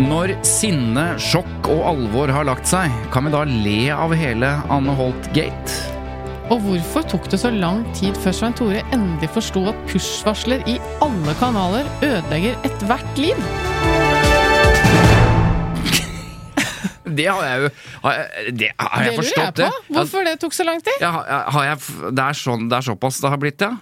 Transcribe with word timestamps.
Når 0.00 0.32
sinne, 0.46 1.02
sjokk 1.20 1.68
og 1.70 1.82
alvor 1.90 2.30
har 2.32 2.46
lagt 2.48 2.68
seg, 2.70 2.92
kan 3.12 3.26
vi 3.26 3.32
da 3.34 3.42
le 3.48 3.78
av 3.92 4.14
hele 4.16 4.48
Anne 4.72 4.94
Holt-gate? 4.96 5.74
Og 6.50 6.62
hvorfor 6.64 7.04
tok 7.06 7.28
det 7.30 7.38
så 7.42 7.50
lang 7.54 7.82
tid 7.94 8.16
før 8.18 8.32
Svein 8.34 8.54
Tore 8.58 8.80
endelig 8.94 9.28
forsto 9.36 9.60
at 9.70 9.76
push-varsler 9.90 10.64
i 10.70 10.78
alle 11.04 11.34
kanaler 11.38 11.86
ødelegger 12.02 12.56
ethvert 12.66 13.20
liv? 13.20 13.38
Det 17.20 17.26
har 17.26 17.42
jeg 17.42 17.62
jo 17.64 17.68
Har 18.04 18.12
jeg, 18.14 18.52
det, 18.60 18.68
har 18.78 19.02
jeg 19.02 19.10
det 19.10 19.16
forstått, 19.18 19.56
det? 19.58 19.68
Hvorfor 19.90 20.26
det 20.28 20.34
tok 20.42 20.54
så 20.54 20.64
lang 20.68 20.78
tid? 20.86 20.96
Ja, 21.02 21.10
har- 21.18 21.48
har 21.56 21.64
jeg, 21.72 21.78
det, 22.14 22.22
er 22.24 22.38
sånn, 22.38 22.68
det 22.70 22.76
er 22.78 22.84
såpass 22.86 23.18
det 23.22 23.32
har 23.34 23.40
blitt, 23.42 23.60
ja? 23.66 23.72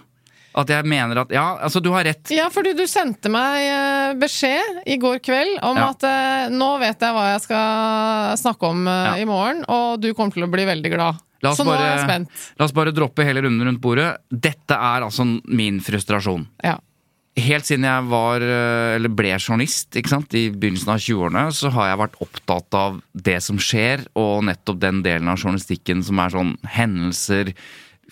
At 0.57 0.67
jeg 0.73 0.83
mener 0.89 1.19
at 1.21 1.29
Ja, 1.31 1.57
altså, 1.61 1.81
du 1.81 1.91
har 1.93 2.03
rett. 2.07 2.31
Ja, 2.33 2.47
fordi 2.49 2.73
du 2.75 2.83
sendte 2.89 3.29
meg 3.29 3.61
eh, 3.69 4.13
beskjed 4.19 4.81
i 4.89 4.97
går 4.97 5.19
kveld 5.21 5.59
om 5.63 5.77
Ja. 5.77 5.89
at 5.93 6.03
eh, 6.09 6.49
nå 6.49 6.71
vet 6.81 6.99
jeg 7.05 7.13
hva 7.15 7.25
jeg 7.35 7.41
skal 7.45 8.37
snakke 8.41 8.69
om 8.71 8.87
eh, 8.87 9.05
Ja. 9.05 9.15
i 9.21 9.25
morgen, 9.29 9.63
og 9.69 10.01
du 10.01 10.11
kommer 10.13 10.33
til 10.33 10.43
å 10.47 10.51
bli 10.51 10.65
veldig 10.65 10.91
glad. 10.95 11.21
La 11.41 11.51
oss, 11.53 11.57
Så 11.61 11.63
nå 11.63 11.71
er 11.77 11.85
jeg 11.95 12.03
spent. 12.03 12.29
la 12.59 12.65
oss 12.65 12.73
bare 12.75 12.91
droppe 12.91 13.23
hele 13.23 13.41
runden 13.45 13.63
rundt 13.69 13.79
bordet. 13.79 14.17
Dette 14.29 14.75
er 14.75 15.05
altså 15.05 15.23
min 15.47 15.79
frustrasjon. 15.79 16.47
Ja. 16.65 16.77
Helt 17.39 17.63
siden 17.63 17.85
jeg 17.87 18.03
var, 18.09 18.41
eller 18.41 19.07
ble 19.15 19.29
journalist 19.39 19.95
ikke 19.95 20.09
sant? 20.11 20.33
i 20.35 20.49
begynnelsen 20.51 20.89
av 20.91 20.97
20-årene, 20.99 21.45
så 21.55 21.69
har 21.71 21.87
jeg 21.93 21.99
vært 22.01 22.17
opptatt 22.25 22.75
av 22.75 22.97
det 23.15 23.37
som 23.45 23.55
skjer, 23.61 24.03
og 24.19 24.43
nettopp 24.49 24.81
den 24.81 24.99
delen 25.05 25.29
av 25.31 25.37
journalistikken 25.39 26.03
som 26.03 26.19
er 26.19 26.33
sånn 26.33 26.57
hendelser, 26.75 27.53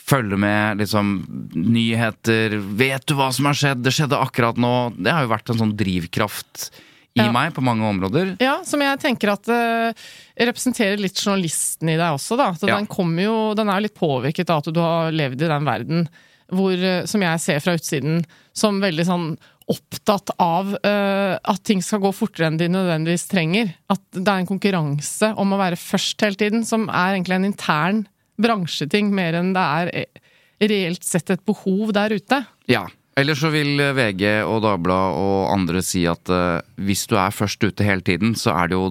følge 0.08 0.38
med, 0.39 0.80
liksom 0.81 1.13
nyheter, 1.53 2.55
vet 2.80 3.05
du 3.09 3.16
hva 3.17 3.30
som 3.36 3.50
har 3.50 3.58
skjedd, 3.59 3.81
det 3.83 3.94
skjedde 3.95 4.19
akkurat 4.19 4.59
nå. 4.59 4.73
Det 4.95 5.11
har 5.13 5.25
jo 5.25 5.33
vært 5.33 5.52
en 5.52 5.61
sånn 5.66 5.75
drivkraft 5.77 6.69
i 7.17 7.25
Ja. 7.25 7.31
meg 7.33 7.53
på 7.55 7.63
mange 7.66 7.83
områder. 7.83 8.35
Ja, 8.39 8.59
som 8.63 8.80
jeg 8.81 9.00
tenker 9.02 9.33
at 9.33 9.47
uh, 9.50 9.91
representerer 10.38 11.02
litt 11.02 11.17
journalisten 11.17 11.90
i 11.90 11.97
deg 11.97 12.13
også, 12.13 12.38
da. 12.38 12.51
Så 12.53 12.67
Ja. 12.69 12.78
den 12.78 12.88
kommer 12.88 13.23
jo 13.23 13.53
Den 13.57 13.69
er 13.69 13.81
litt 13.81 13.96
påvirket 13.96 14.50
av 14.50 14.59
at 14.59 14.73
du 14.73 14.79
har 14.79 15.12
levd 15.12 15.41
i 15.41 15.47
den 15.47 15.66
verden 15.66 16.09
hvor, 16.47 16.72
eh, 16.72 17.03
som 17.03 17.19
jeg 17.19 17.40
ser 17.44 17.59
fra 17.59 17.73
utsiden, 17.75 18.22
som 18.56 18.79
veldig 18.79 19.03
sånn 19.03 19.38
opptatt 19.67 20.29
av 20.40 20.78
uh, 20.79 21.35
at 21.44 21.63
ting 21.67 21.81
skal 21.84 22.00
gå 22.00 22.13
fortere 22.16 22.47
enn 22.47 22.57
de 22.57 22.69
nødvendigvis 22.72 23.28
trenger. 23.28 23.73
At 23.91 24.00
det 24.13 24.28
er 24.28 24.40
en 24.40 24.47
konkurranse 24.47 25.34
om 25.35 25.51
å 25.51 25.59
være 25.59 25.75
først 25.75 26.22
hele 26.23 26.40
tiden, 26.40 26.63
som 26.63 26.88
er 26.88 27.17
egentlig 27.17 27.35
en 27.35 27.50
intern 27.50 28.07
bransjeting, 28.42 29.12
mer 29.16 29.38
enn 29.40 29.52
det 29.56 29.66
er 29.81 29.92
eh, 30.03 30.22
reelt 30.70 31.06
sett 31.06 31.30
et 31.34 31.44
behov 31.48 31.94
der 31.98 32.16
ute. 32.18 32.42
Ja. 32.72 32.86
Eller 33.18 33.38
så 33.38 33.50
vil 33.53 33.80
eh, 33.81 33.96
VG 33.98 34.24
og 34.46 34.62
Dagbladet 34.66 35.22
og 35.25 35.52
andre 35.53 35.81
si 35.86 36.06
at 36.09 36.30
uh, 36.30 36.62
hvis 36.86 37.08
du 37.09 37.18
er 37.18 37.34
først 37.34 37.64
ute 37.66 37.86
hele 37.86 38.06
tiden, 38.06 38.36
så 38.38 38.53
er 38.58 38.72
det 38.72 38.78
jo 38.78 38.90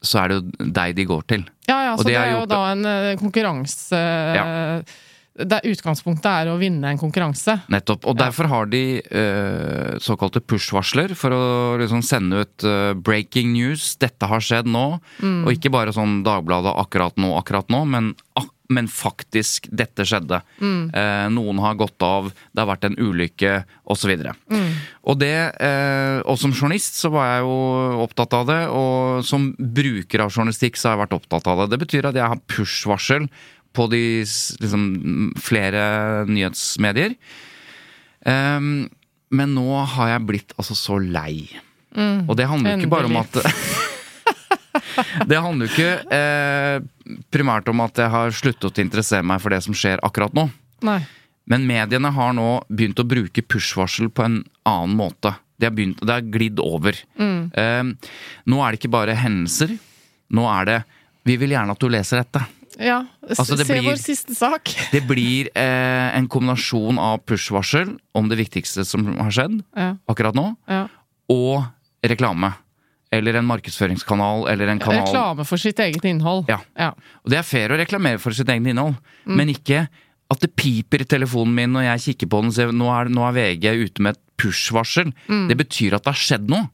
så 0.00 0.22
er 0.22 0.30
det 0.30 0.36
jo 0.38 0.68
deg 0.72 0.94
de 0.96 1.04
går 1.04 1.24
til. 1.28 1.42
Ja, 1.68 1.78
ja, 1.90 1.96
så 1.96 2.06
det 2.08 2.14
det 2.14 2.20
er 2.20 2.30
jo 2.38 2.44
da 2.48 2.60
en 2.72 2.86
konkurranse 3.20 3.98
Ja. 4.36 4.44
Der 5.48 5.64
utgangspunktet 5.64 6.28
er 6.28 6.50
å 6.52 6.58
vinne 6.60 6.92
en 6.92 7.00
konkurranse. 7.00 7.56
Nettopp. 7.72 8.04
Og 8.10 8.18
derfor 8.18 8.50
har 8.50 8.70
de 8.70 9.00
uh, 9.00 9.96
såkalte 10.02 10.42
push-varsler 10.44 11.14
for 11.18 11.34
å 11.34 11.42
liksom 11.80 12.04
sende 12.04 12.44
ut 12.44 12.66
uh, 12.66 12.92
breaking 12.98 13.52
news. 13.54 13.94
Dette 14.00 14.28
har 14.28 14.44
skjedd 14.44 14.68
nå. 14.70 15.00
Mm. 15.22 15.42
Og 15.44 15.54
ikke 15.56 15.72
bare 15.72 15.94
sånn 15.96 16.20
Dagbladet 16.26 16.74
akkurat 16.82 17.16
nå, 17.20 17.32
akkurat 17.38 17.70
nå, 17.72 17.84
men, 17.88 18.14
ak 18.38 18.50
men 18.70 18.86
faktisk, 18.86 19.64
dette 19.74 20.04
skjedde. 20.06 20.38
Mm. 20.62 20.92
Uh, 20.94 21.24
noen 21.34 21.58
har 21.58 21.78
gått 21.80 22.04
av, 22.06 22.28
det 22.30 22.62
har 22.62 22.68
vært 22.70 22.84
en 22.86 22.98
ulykke, 23.02 23.56
osv. 23.90 24.12
Mm. 24.46 24.68
Og 25.10 25.18
det, 25.18 25.32
og 26.22 26.38
som 26.38 26.54
journalist 26.54 27.00
så 27.00 27.10
var 27.10 27.32
jeg 27.32 27.48
jo 27.48 27.56
opptatt 28.04 28.36
av 28.38 28.44
det, 28.46 28.60
og 28.70 29.26
som 29.26 29.48
bruker 29.58 30.22
av 30.22 30.30
journalistikk 30.30 30.78
så 30.78 30.92
har 30.92 30.94
jeg 30.94 31.02
vært 31.02 31.16
opptatt 31.18 31.50
av 31.50 31.64
det. 31.64 31.72
Det 31.72 31.80
betyr 31.82 32.10
at 32.12 32.20
jeg 32.20 32.30
har 32.30 32.44
push-varsel 32.46 33.26
på 33.76 33.86
de 33.92 34.02
liksom, 34.62 34.84
flere 35.38 35.82
nyhetsmedier. 36.30 37.14
Um, 38.26 38.88
men 39.30 39.54
nå 39.54 39.68
har 39.94 40.16
jeg 40.16 40.26
blitt 40.28 40.56
altså 40.58 40.76
så 40.76 40.98
lei. 41.00 41.48
og 41.96 42.36
det 42.38 42.46
handler 42.50 42.74
jo 42.76 42.82
ikke 42.82 42.92
bare 42.92 43.10
om 43.10 43.16
at 43.22 43.40
Det 45.30 45.38
handler 45.38 45.66
jo 45.66 45.72
ikke 45.72 46.16
eh, 46.16 46.82
primært 47.32 47.68
om 47.72 47.80
at 47.82 47.98
jeg 47.98 48.12
har 48.12 48.34
sluttet 48.34 48.68
å 48.68 48.82
interessere 48.82 49.26
meg 49.26 49.40
for 49.42 49.54
det 49.54 49.62
som 49.64 49.76
skjer 49.76 50.02
akkurat 50.06 50.34
nå. 50.36 50.46
Nei. 50.86 51.00
Men 51.50 51.66
mediene 51.66 52.12
har 52.14 52.34
nå 52.36 52.48
begynt 52.70 53.00
å 53.02 53.06
bruke 53.08 53.42
push-varsel 53.42 54.10
på 54.14 54.26
en 54.26 54.36
annen 54.68 54.96
måte. 54.98 55.34
Det 55.60 55.68
har, 55.68 55.74
begynt, 55.76 56.00
det 56.06 56.14
har 56.14 56.28
glidd 56.32 56.60
over. 56.62 56.96
Eh, 57.18 57.90
nå 58.46 58.62
er 58.62 58.70
det 58.70 58.80
ikke 58.80 58.92
bare 58.94 59.18
hendelser. 59.18 59.74
Nå 60.30 60.46
er 60.48 60.68
det 60.68 60.78
Vi 61.26 61.34
vil 61.36 61.52
gjerne 61.52 61.74
at 61.74 61.82
du 61.82 61.90
leser 61.92 62.22
dette. 62.22 62.40
Ja, 62.80 63.02
Altså, 63.28 63.56
det 63.60 63.66
se 63.68 63.74
blir- 63.76 63.84
vår 63.90 63.98
siste 64.00 64.34
sak. 64.34 64.70
Det 64.94 65.02
blir 65.06 65.50
eh, 65.54 66.16
en 66.16 66.26
kombinasjon 66.32 66.98
av 66.98 67.20
push-varsel 67.28 67.92
om 68.16 68.28
det 68.30 68.38
viktigste 68.40 68.84
som 68.88 69.04
har 69.18 69.30
skjedd 69.30 69.60
Ja, 69.76 69.90
akkurat 70.08 70.34
nå, 70.38 70.46
ja. 70.70 70.86
og 71.28 71.64
reklame. 72.02 72.54
Eller 73.12 73.34
en 73.40 73.46
markedsføringskanal, 73.50 74.44
eller 74.52 74.68
en 74.70 74.78
kanal. 74.78 75.02
Reklame 75.04 75.44
for 75.44 75.58
sitt 75.58 75.80
eget 75.82 76.04
innhold. 76.06 76.44
Ja. 76.48 76.60
Ja. 76.78 76.92
Og 77.24 77.32
det 77.32 77.40
er 77.40 77.46
fair 77.48 77.72
å 77.74 77.78
reklamere 77.80 78.20
for 78.22 78.30
sitt 78.32 78.48
eget 78.48 78.68
innhold, 78.70 78.94
men 79.26 79.50
ikke 79.50 79.88
at 80.30 80.38
det 80.44 80.52
piper 80.54 81.02
i 81.02 81.08
telefonen 81.10 81.52
min 81.56 81.72
når 81.74 81.88
jeg 81.88 82.04
kikker 82.04 82.30
på 82.30 82.38
den 82.44 82.52
og 82.52 82.54
ser 82.54 82.70
nå 82.70 82.86
er, 82.94 83.08
nå 83.10 83.24
er 83.26 83.34
VG 83.34 83.66
ute 83.82 84.04
med 84.06 84.14
et 84.14 84.22
push-varsel. 84.38 85.10
Det 85.50 85.56
betyr 85.58 85.96
at 85.98 86.06
det 86.06 86.12
har 86.14 86.20
skjedd 86.22 86.46
noe. 86.54 86.70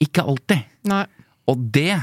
Ikke 0.00 0.24
alltid. 0.24 0.64
Nei. 0.88 1.04
Og 1.52 1.60
det 1.76 1.98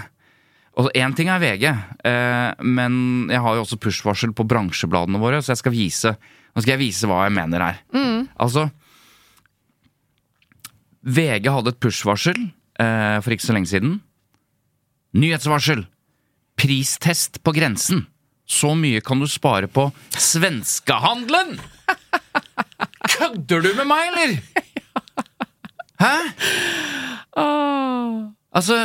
og 0.77 0.91
Én 0.93 1.15
ting 1.17 1.29
er 1.33 1.41
VG, 1.41 1.63
eh, 2.05 2.51
men 2.61 3.29
jeg 3.33 3.41
har 3.41 3.55
jo 3.57 3.63
også 3.65 3.79
push-varsel 3.81 4.33
på 4.37 4.45
bransjebladene 4.45 5.21
våre, 5.21 5.41
så 5.41 5.55
jeg 5.55 5.63
skal 5.63 5.73
vise 5.73 6.11
nå 6.57 6.63
skal 6.63 6.73
jeg 6.73 6.87
vise 6.87 7.05
hva 7.05 7.27
jeg 7.27 7.35
mener 7.35 7.61
her. 7.61 7.81
Altså 8.41 8.63
VG 11.05 11.45
hadde 11.53 11.69
et 11.69 11.79
push-varsel 11.85 12.39
eh, 12.81 13.17
for 13.21 13.35
ikke 13.35 13.45
så 13.45 13.53
lenge 13.53 13.69
siden. 13.69 13.99
Nyhetsvarsel! 15.13 15.85
Pristest 16.57 17.37
på 17.45 17.53
grensen! 17.53 18.07
Så 18.49 18.73
mye 18.79 19.03
kan 19.05 19.21
du 19.21 19.27
spare 19.29 19.69
på 19.69 19.85
svenskehandelen! 20.17 21.59
Kødder 23.13 23.61
du 23.61 23.69
med 23.77 23.87
meg, 23.93 24.09
eller?! 24.09 24.35
Hæ? 26.01 26.15
Altså 28.57 28.75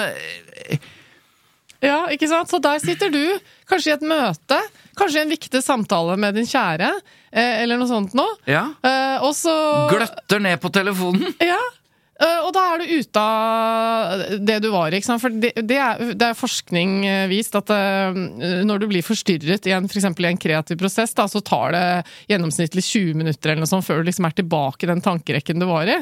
Ja, 1.83 2.05
ikke 2.15 2.29
sant? 2.31 2.51
Så 2.53 2.61
der 2.63 2.79
sitter 2.83 3.11
du, 3.11 3.21
kanskje 3.71 3.91
i 3.93 3.97
et 3.97 4.07
møte, 4.07 4.59
kanskje 4.99 5.19
i 5.21 5.25
en 5.27 5.33
viktig 5.35 5.63
samtale 5.65 6.15
med 6.21 6.37
din 6.39 6.47
kjære, 6.47 6.93
eh, 7.33 7.63
eller 7.65 7.81
noe 7.81 7.91
sånt 7.91 8.15
noe. 8.15 8.37
Ja. 8.47 8.69
Eh, 8.87 9.23
og 9.27 9.35
så 9.35 9.55
Gløtter 9.91 10.43
ned 10.43 10.63
på 10.63 10.71
telefonen. 10.75 11.33
Ja. 11.53 11.59
Eh, 12.23 12.39
Og 12.47 12.53
da 12.55 12.63
er 12.71 12.83
du 12.83 12.91
ute 13.01 13.19
av 13.19 14.23
det 14.47 14.61
du 14.63 14.69
var 14.71 14.93
i. 14.93 15.01
Ikke 15.01 15.09
sant? 15.11 15.23
For 15.25 15.33
det, 15.43 15.55
det, 15.67 15.79
er, 15.81 16.13
det 16.15 16.29
er 16.29 16.39
forskning 16.39 17.01
eh, 17.09 17.25
vist 17.33 17.57
at 17.59 17.73
eh, 17.75 18.15
når 18.69 18.83
du 18.85 18.87
blir 18.93 19.03
forstyrret 19.03 19.67
i 19.67 19.75
en, 19.75 19.89
for 19.91 19.99
i 19.99 20.29
en 20.31 20.39
kreativ 20.39 20.79
prosess, 20.79 21.17
da, 21.19 21.27
så 21.27 21.43
tar 21.43 21.75
det 21.75 21.85
gjennomsnittlig 22.31 22.85
20 22.87 23.19
minutter 23.25 23.51
eller 23.51 23.65
noe 23.65 23.73
sånt 23.73 23.89
før 23.89 24.03
du 24.05 24.11
liksom 24.13 24.29
er 24.29 24.37
tilbake 24.39 24.87
i 24.87 24.93
den 24.93 25.03
tankerekken 25.03 25.59
du 25.59 25.67
var 25.67 25.91
i. 25.91 25.99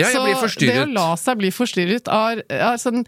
Ja, 0.00 0.08
jeg 0.08 0.24
blir 0.24 0.40
forstyrret. 0.40 0.72
så 0.72 0.80
det 0.80 0.88
å 0.88 0.94
la 0.96 1.08
seg 1.20 1.38
bli 1.38 1.50
forstyrret 1.54 2.08
er, 2.10 2.42
er 2.48 2.80
sånn 2.80 3.04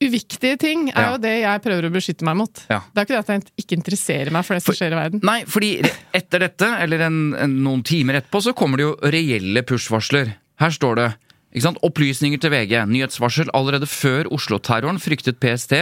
uviktige 0.00 0.58
ting, 0.58 0.88
er 0.90 1.02
Ja. 1.02 1.10
jo 1.12 1.18
det 1.18 1.34
jeg 1.42 1.62
prøver 1.62 1.88
å 1.88 1.92
beskytte 1.92 2.24
meg 2.24 2.36
mot. 2.36 2.62
Ja. 2.70 2.80
Det 2.94 3.00
er 3.00 3.04
ikke 3.04 3.16
det 3.16 3.24
at 3.24 3.32
jeg 3.34 3.64
ikke 3.64 3.76
interesserer 3.76 4.30
meg 4.32 4.44
for 4.46 4.54
det 4.54 4.62
som 4.64 4.74
skjer 4.74 4.92
i 4.92 5.00
verden. 5.00 5.20
Nei, 5.22 5.44
fordi 5.44 5.70
etter 6.14 6.38
dette, 6.40 6.68
eller 6.80 7.00
en, 7.00 7.34
en, 7.34 7.62
noen 7.64 7.82
timer 7.82 8.14
etterpå, 8.20 8.42
så 8.42 8.54
kommer 8.56 8.76
det 8.80 8.86
jo 8.88 8.96
reelle 9.12 9.62
push-varsler. 9.62 10.34
Her 10.60 10.70
står 10.70 10.96
det? 10.96 11.10
Opplysninger 11.82 12.38
til 12.40 12.50
VG. 12.50 12.86
Nyhetsvarsel. 12.86 13.50
Allerede 13.52 13.88
før 13.90 14.28
Oslo-terroren 14.30 15.00
fryktet 15.02 15.40
PST 15.42 15.72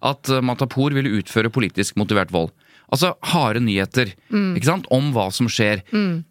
at 0.00 0.30
eh, 0.30 0.40
Matapour 0.40 0.90
ville 0.96 1.20
utføre 1.20 1.50
politisk 1.52 1.96
motivert 2.00 2.32
vold. 2.32 2.50
Altså 2.88 3.12
harde 3.34 3.60
nyheter 3.60 4.14
ikke 4.32 4.64
sant? 4.64 4.86
om 4.90 5.10
hva 5.12 5.26
som 5.30 5.46
skjer. 5.46 5.82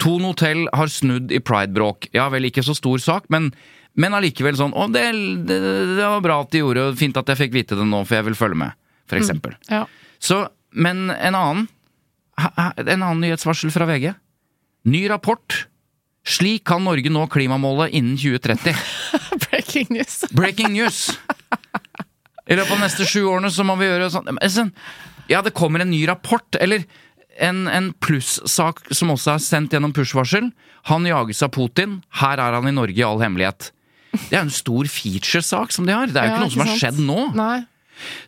Thon 0.02 0.26
hotell 0.26 0.64
har 0.74 0.90
snudd 0.90 1.30
i 1.32 1.38
pridebråk. 1.38 2.10
Ja 2.18 2.30
vel, 2.34 2.50
ikke 2.50 2.64
så 2.66 2.74
stor 2.74 2.98
sak, 2.98 3.28
men, 3.30 3.52
men 3.98 4.14
allikevel 4.14 4.58
sånn 4.60 4.76
Å, 4.78 4.86
det, 4.94 5.06
det, 5.50 5.58
det 5.98 6.04
var 6.06 6.22
bra 6.22 6.42
at 6.44 6.52
de 6.54 6.62
gjorde, 6.62 6.90
og 6.92 7.00
fint 7.00 7.18
at 7.18 7.32
jeg 7.34 7.40
fikk 7.40 7.56
vite 7.56 7.78
det 7.78 7.88
nå, 7.88 8.04
for 8.06 8.20
jeg 8.20 8.28
vil 8.30 8.38
følge 8.38 8.60
med. 8.62 8.78
For 9.10 9.20
eksempel. 9.20 9.56
Ja. 9.72 9.86
Så, 10.20 10.44
men 10.76 11.10
en 11.16 11.38
annen 11.38 11.68
En 12.38 13.02
annen 13.02 13.22
nyhetsvarsel 13.24 13.72
fra 13.74 13.88
VG. 13.90 14.12
Ny 14.86 15.08
rapport. 15.10 15.64
Slik 16.28 16.68
kan 16.70 16.84
Norge 16.86 17.10
nå 17.10 17.24
klimamålet 17.34 17.96
innen 17.98 18.18
2030. 18.20 18.76
Breaking 19.48 19.88
news. 19.96 20.20
Breaking 20.36 20.74
news! 20.76 21.00
I 22.48 22.56
løpet 22.56 22.72
av 22.72 22.78
de 22.78 22.84
neste 22.84 23.08
sju 23.10 23.24
årene 23.26 23.50
så 23.52 23.66
må 23.66 23.76
vi 23.80 23.88
gjøre 23.90 24.12
sånn 24.14 24.30
sånn, 24.54 24.70
Ja, 25.32 25.42
det 25.42 25.56
kommer 25.58 25.82
en 25.84 25.90
ny 25.92 26.04
rapport, 26.08 26.60
eller 26.62 26.86
en, 27.42 27.66
en 27.68 27.90
plussak 28.04 28.86
som 28.92 29.12
også 29.16 29.34
er 29.34 29.44
sendt 29.44 29.74
gjennom 29.74 29.96
push-varsel. 29.96 30.52
Han 30.92 31.10
jages 31.10 31.42
av 31.44 31.52
Putin. 31.56 32.02
Her 32.22 32.40
er 32.44 32.60
han 32.60 32.70
i 32.70 32.76
Norge 32.76 33.02
i 33.02 33.06
all 33.08 33.24
hemmelighet. 33.24 33.72
Det 34.30 34.38
er 34.38 34.44
en 34.46 34.54
stor 34.54 34.88
feature-sak 34.92 35.74
som 35.76 35.88
de 35.88 35.96
har. 35.96 36.08
Det 36.12 36.22
er 36.22 36.30
jo 36.30 36.32
Ja, 36.32 36.38
ikke 36.38 36.46
noe 36.46 36.56
som 36.56 36.66
har 36.66 36.80
skjedd 36.82 37.02
nå. 37.04 37.20
Nei. 37.38 37.58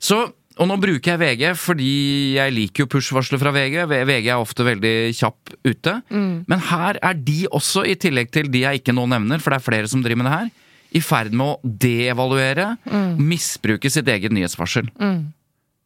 Så, 0.01 0.18
og 0.59 0.68
nå 0.69 0.77
bruker 0.81 1.13
jeg 1.13 1.21
VG 1.21 1.44
fordi 1.62 1.89
jeg 2.36 2.56
liker 2.56 2.83
jo 2.86 2.89
push-varsler 2.95 3.41
fra 3.41 3.53
VG. 3.56 3.77
VG 3.88 4.31
er 4.33 4.41
ofte 4.41 4.65
veldig 4.68 4.94
kjapp 5.19 5.53
ute. 5.68 5.95
Men 6.09 6.65
her 6.71 7.00
er 7.01 7.13
de 7.19 7.44
også, 7.51 7.86
i 7.88 7.95
tillegg 8.00 8.31
til 8.36 8.50
de 8.51 8.65
jeg 8.65 8.81
ikke 8.81 8.95
nå 8.97 9.06
nevner, 9.12 9.39
for 9.44 9.53
det 9.53 9.62
er 9.62 9.68
flere 9.69 9.91
som 9.91 10.03
driver 10.06 10.24
med 10.24 10.30
det 10.31 10.38
her, 10.38 10.50
i 10.89 11.01
ferd 11.06 11.36
med 11.38 11.45
å 11.45 11.74
deevaluere, 11.86 12.71
misbruke 13.21 13.92
sitt 13.94 14.09
eget 14.09 14.33
nyhetsvarsel. 14.33 14.89
Mm. 14.97 15.27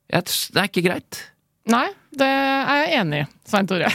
det 0.09 0.61
er 0.61 0.69
ikke 0.69 0.85
greit. 0.85 1.23
Nei, 1.67 1.87
det 2.15 2.27
er 2.27 2.85
jeg 2.85 3.01
enig 3.01 3.23
i, 3.23 3.27
Svein 3.47 3.67
Tore. 3.67 3.89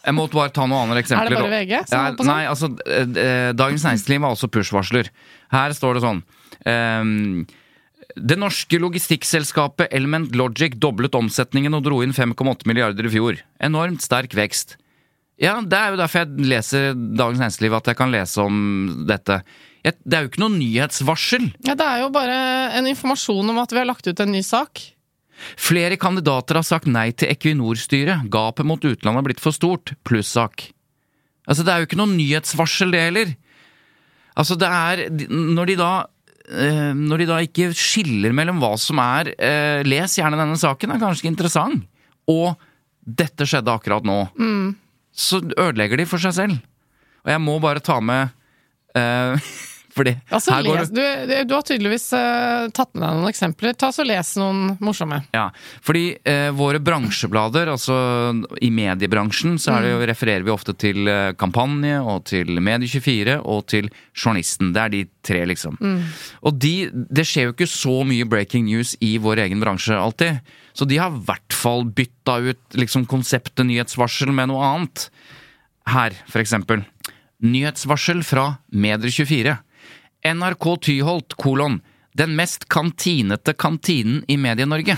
Jeg 0.00 0.16
måtte 0.16 0.38
bare 0.38 0.52
ta 0.54 0.64
noen 0.64 0.88
andre 0.88 1.02
eksempler. 1.02 1.28
Er 1.28 1.34
det 1.34 1.40
bare. 1.40 1.60
VG 1.60 1.88
som 1.90 1.96
Ja, 1.96 2.12
på 2.16 2.24
sånn? 2.24 2.32
Nei, 2.32 2.42
altså 2.48 2.70
eh, 2.86 3.16
eh, 3.22 3.48
Dagens 3.56 3.86
Næringsliv 3.86 4.22
var 4.24 4.36
også 4.36 4.50
push-varsler. 4.52 5.10
Her 5.52 5.74
står 5.76 5.98
det 5.98 6.02
sånn 6.04 6.20
um, 6.64 7.42
Det 8.16 8.38
norske 8.40 8.80
logistikkselskapet 8.80 9.92
Element 9.96 10.36
Logic 10.38 10.76
doblet 10.80 11.16
omsetningen 11.18 11.76
og 11.76 11.84
dro 11.88 12.00
inn 12.04 12.16
5,8 12.16 12.68
milliarder 12.70 13.08
i 13.08 13.12
fjor. 13.12 13.42
Enormt 13.60 14.04
sterk 14.06 14.36
vekst. 14.38 14.78
Ja, 15.40 15.58
det 15.64 15.76
er 15.76 15.92
jo 15.94 16.00
derfor 16.00 16.24
jeg 16.24 16.48
leser 16.48 16.94
Dagens 16.94 17.40
Næringsliv, 17.40 17.76
at 17.76 17.90
jeg 17.92 17.98
kan 18.00 18.12
lese 18.12 18.44
om 18.44 18.56
dette. 19.08 19.40
Det 19.80 20.16
er 20.16 20.24
jo 20.24 20.32
ikke 20.32 20.42
noe 20.42 20.52
nyhetsvarsel. 20.52 21.46
Ja, 21.64 21.76
det 21.76 21.86
er 21.86 22.02
jo 22.02 22.10
bare 22.12 22.40
en 22.76 22.88
informasjon 22.90 23.52
om 23.52 23.60
at 23.62 23.72
vi 23.72 23.80
har 23.80 23.88
lagt 23.88 24.08
ut 24.08 24.20
en 24.20 24.34
ny 24.34 24.42
sak. 24.44 24.82
Flere 25.60 25.98
kandidater 26.00 26.58
har 26.60 26.66
sagt 26.66 26.88
nei 26.90 27.10
til 27.16 27.30
Equinor-styret. 27.32 28.28
Gapet 28.32 28.68
mot 28.68 28.82
utlandet 28.82 29.18
har 29.20 29.26
blitt 29.26 29.42
for 29.42 29.56
stort. 29.56 29.94
Plussak. 30.06 30.68
Altså, 31.48 31.64
det 31.66 31.72
er 31.72 31.82
jo 31.82 31.88
ikke 31.88 32.00
noe 32.00 32.12
nyhetsvarsel, 32.12 32.94
det 32.94 33.04
heller. 33.08 33.34
Altså, 34.38 34.56
det 34.60 34.68
er 34.70 35.00
Når 35.30 35.72
de 35.72 35.74
da 35.80 35.90
eh, 36.46 36.92
Når 36.96 37.22
de 37.22 37.26
da 37.28 37.38
ikke 37.42 37.72
skiller 37.76 38.34
mellom 38.36 38.60
hva 38.62 38.76
som 38.78 39.00
er 39.02 39.32
eh, 39.34 39.80
Les 39.84 40.14
gjerne 40.20 40.38
denne 40.38 40.58
saken, 40.60 40.94
er 40.94 41.02
ganske 41.02 41.26
interessant. 41.28 41.86
Og 42.30 42.54
dette 43.00 43.46
skjedde 43.48 43.72
akkurat 43.72 44.06
nå. 44.06 44.20
Så 45.10 45.40
ødelegger 45.42 45.98
de 45.98 46.06
for 46.06 46.22
seg 46.22 46.36
selv. 46.36 46.60
Og 47.24 47.32
jeg 47.32 47.42
må 47.42 47.56
bare 47.62 47.82
ta 47.84 47.98
med 48.04 48.30
eh, 48.96 49.50
Fordi 49.96 50.12
Altså, 50.30 50.52
her 50.54 50.62
går 50.68 50.76
les, 50.78 50.90
du, 50.94 51.00
du 51.50 51.54
har 51.56 51.64
tydeligvis 51.66 52.04
uh, 52.14 52.68
tatt 52.76 52.92
med 52.94 53.02
deg 53.02 53.16
noen 53.18 53.30
eksempler. 53.32 53.74
Ta 53.78 53.88
så 53.94 54.04
Les 54.06 54.32
noen 54.38 54.76
morsomme. 54.84 55.18
Ja, 55.34 55.48
fordi 55.82 56.04
uh, 56.22 56.50
våre 56.54 56.78
bransjeblader, 56.82 57.70
altså 57.72 57.96
i 58.62 58.70
mediebransjen, 58.74 59.56
så 59.60 59.80
det, 59.82 59.90
jo- 59.94 60.04
refererer 60.10 60.46
vi 60.46 60.52
ofte 60.54 60.74
til 60.78 61.10
uh, 61.10 61.32
Kampanje 61.40 61.96
og 62.00 62.24
til 62.30 62.60
Medie24 62.62 63.40
og 63.42 63.64
til 63.72 63.90
Journalisten. 64.14 64.70
Det 64.76 64.84
er 64.84 64.94
de 64.94 65.02
tre, 65.26 65.42
liksom. 65.50 65.78
Og 66.46 66.56
de, 66.62 66.74
det 67.10 67.26
skjer 67.28 67.48
jo 67.50 67.56
ikke 67.56 67.68
så 67.70 67.96
mye 68.06 68.28
breaking 68.30 68.68
news 68.70 68.94
i 69.04 69.16
vår 69.22 69.42
egen 69.48 69.60
bransje 69.62 69.96
alltid. 69.98 70.38
Så 70.76 70.86
de 70.88 71.00
har 71.02 71.10
i 71.12 71.24
hvert 71.26 71.56
fall 71.56 71.82
bytta 71.84 72.38
ut 72.46 72.78
liksom, 72.78 73.08
konseptet 73.10 73.66
nyhetsvarsel 73.68 74.30
med 74.32 74.52
noe 74.52 74.62
annet. 74.64 75.08
Her, 75.90 76.14
for 76.30 76.38
eksempel. 76.44 76.84
Nyhetsvarsel 77.42 78.20
fra 78.26 78.44
Medie24. 78.72 79.56
NRK 80.24 80.66
Tyholt, 80.84 81.34
kolon. 81.40 81.80
Den 82.12 82.34
mest 82.36 82.66
kantinete 82.68 83.54
kantinen 83.54 84.24
i 84.28 84.36
Medie-Norge. 84.36 84.96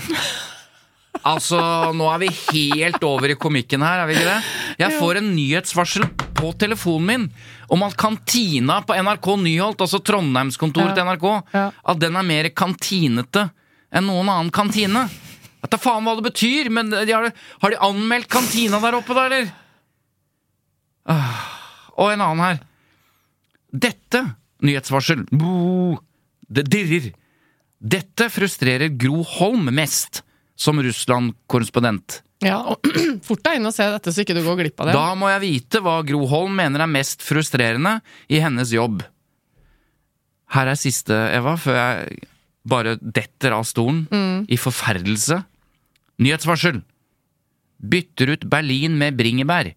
Altså, 1.23 1.59
nå 1.95 2.07
er 2.11 2.23
vi 2.25 2.29
helt 2.51 3.03
over 3.05 3.31
i 3.31 3.37
komikken 3.39 3.83
her, 3.85 4.01
er 4.01 4.09
vi 4.09 4.15
ikke 4.17 4.27
det? 4.31 4.39
Jeg 4.81 4.97
får 4.99 5.19
en 5.21 5.29
nyhetsvarsel 5.35 6.07
på 6.35 6.49
telefonen 6.59 7.05
min 7.07 7.27
om 7.71 7.85
at 7.85 7.95
kantina 8.01 8.79
på 8.83 8.97
NRK 8.97 9.29
Nyholt, 9.45 9.83
altså 9.85 10.01
Trondheimskontoret 10.03 10.97
til 10.97 11.07
NRK, 11.07 11.27
at 11.53 12.01
den 12.01 12.17
er 12.19 12.27
mer 12.27 12.49
kantinete 12.57 13.45
enn 13.93 14.09
noen 14.09 14.31
annen 14.33 14.51
kantine. 14.53 15.05
Jeg 15.07 15.63
Vet 15.63 15.71
da 15.77 15.79
faen 15.79 16.03
hva 16.03 16.17
det 16.17 16.25
betyr, 16.25 16.67
men 16.75 16.89
de 16.91 17.13
har, 17.13 17.29
har 17.61 17.71
de 17.71 17.79
anmeldt 17.87 18.27
kantina 18.27 18.81
der 18.83 18.97
oppe, 18.97 19.15
da, 19.15 19.29
eller? 19.29 19.45
Ah, 21.07 21.45
Og 21.95 22.09
en 22.11 22.23
annen 22.25 22.43
her. 22.43 22.59
Dette, 23.71 24.25
nyhetsvarsel, 24.63 25.25
Boo. 25.31 25.97
det 26.47 26.65
dirrer. 26.71 27.11
Dette 27.83 28.29
frustrerer 28.31 28.93
Gro 28.95 29.23
Holm 29.35 29.67
mest, 29.75 30.21
som 30.55 30.79
Russland-korrespondent. 30.79 32.21
Ja, 32.43 32.59
og 32.73 32.83
Fort 33.27 33.43
deg 33.45 33.59
inn 33.59 33.67
og 33.67 33.75
se 33.75 33.87
dette, 33.91 34.11
så 34.13 34.23
ikke 34.23 34.35
du 34.37 34.43
går 34.45 34.59
glipp 34.61 34.83
av 34.83 34.89
det. 34.89 34.95
Da 34.97 35.15
må 35.19 35.31
jeg 35.31 35.43
vite 35.43 35.81
hva 35.83 35.97
Gro 36.07 36.23
Holm 36.31 36.55
mener 36.59 36.83
er 36.83 36.91
mest 36.91 37.23
frustrerende 37.23 37.97
i 38.31 38.39
hennes 38.43 38.71
jobb. 38.75 39.03
Her 40.53 40.69
er 40.69 40.79
siste, 40.79 41.15
Eva, 41.33 41.55
før 41.57 41.79
jeg 41.79 42.27
bare 42.69 42.95
detter 43.01 43.55
av 43.55 43.65
stolen 43.67 44.05
i 44.47 44.59
forferdelse. 44.59 45.41
Nyhetsvarsel. 46.23 46.83
Bytter 47.83 48.35
ut 48.35 48.45
Berlin 48.51 48.95
med 48.99 49.17
bringebær. 49.19 49.73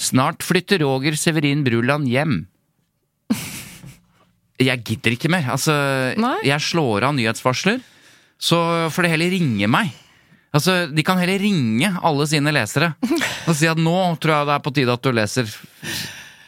Snart 0.00 0.44
flytter 0.46 0.80
Roger 0.84 1.16
Severin 1.18 1.64
Bruland 1.66 2.08
hjem. 2.08 2.44
Jeg 4.60 4.84
gidder 4.84 5.16
ikke 5.16 5.30
mer. 5.32 5.48
Altså, 5.54 5.74
Nei. 6.20 6.36
jeg 6.44 6.60
slår 6.60 7.08
av 7.08 7.16
nyhetsvarsler, 7.16 7.80
så 8.40 8.60
får 8.92 9.06
det 9.06 9.12
heller 9.14 9.32
ringe 9.32 9.68
meg. 9.70 9.92
Altså, 10.52 10.86
De 10.90 11.04
kan 11.06 11.20
heller 11.20 11.38
ringe 11.38 11.92
alle 12.02 12.26
sine 12.26 12.52
lesere 12.54 12.94
og 13.46 13.52
si 13.54 13.68
at 13.70 13.78
nå 13.78 13.98
tror 14.20 14.34
jeg 14.34 14.48
det 14.48 14.56
er 14.56 14.64
på 14.64 14.72
tide 14.74 14.96
at 14.96 15.04
du 15.04 15.12
leser. 15.14 15.52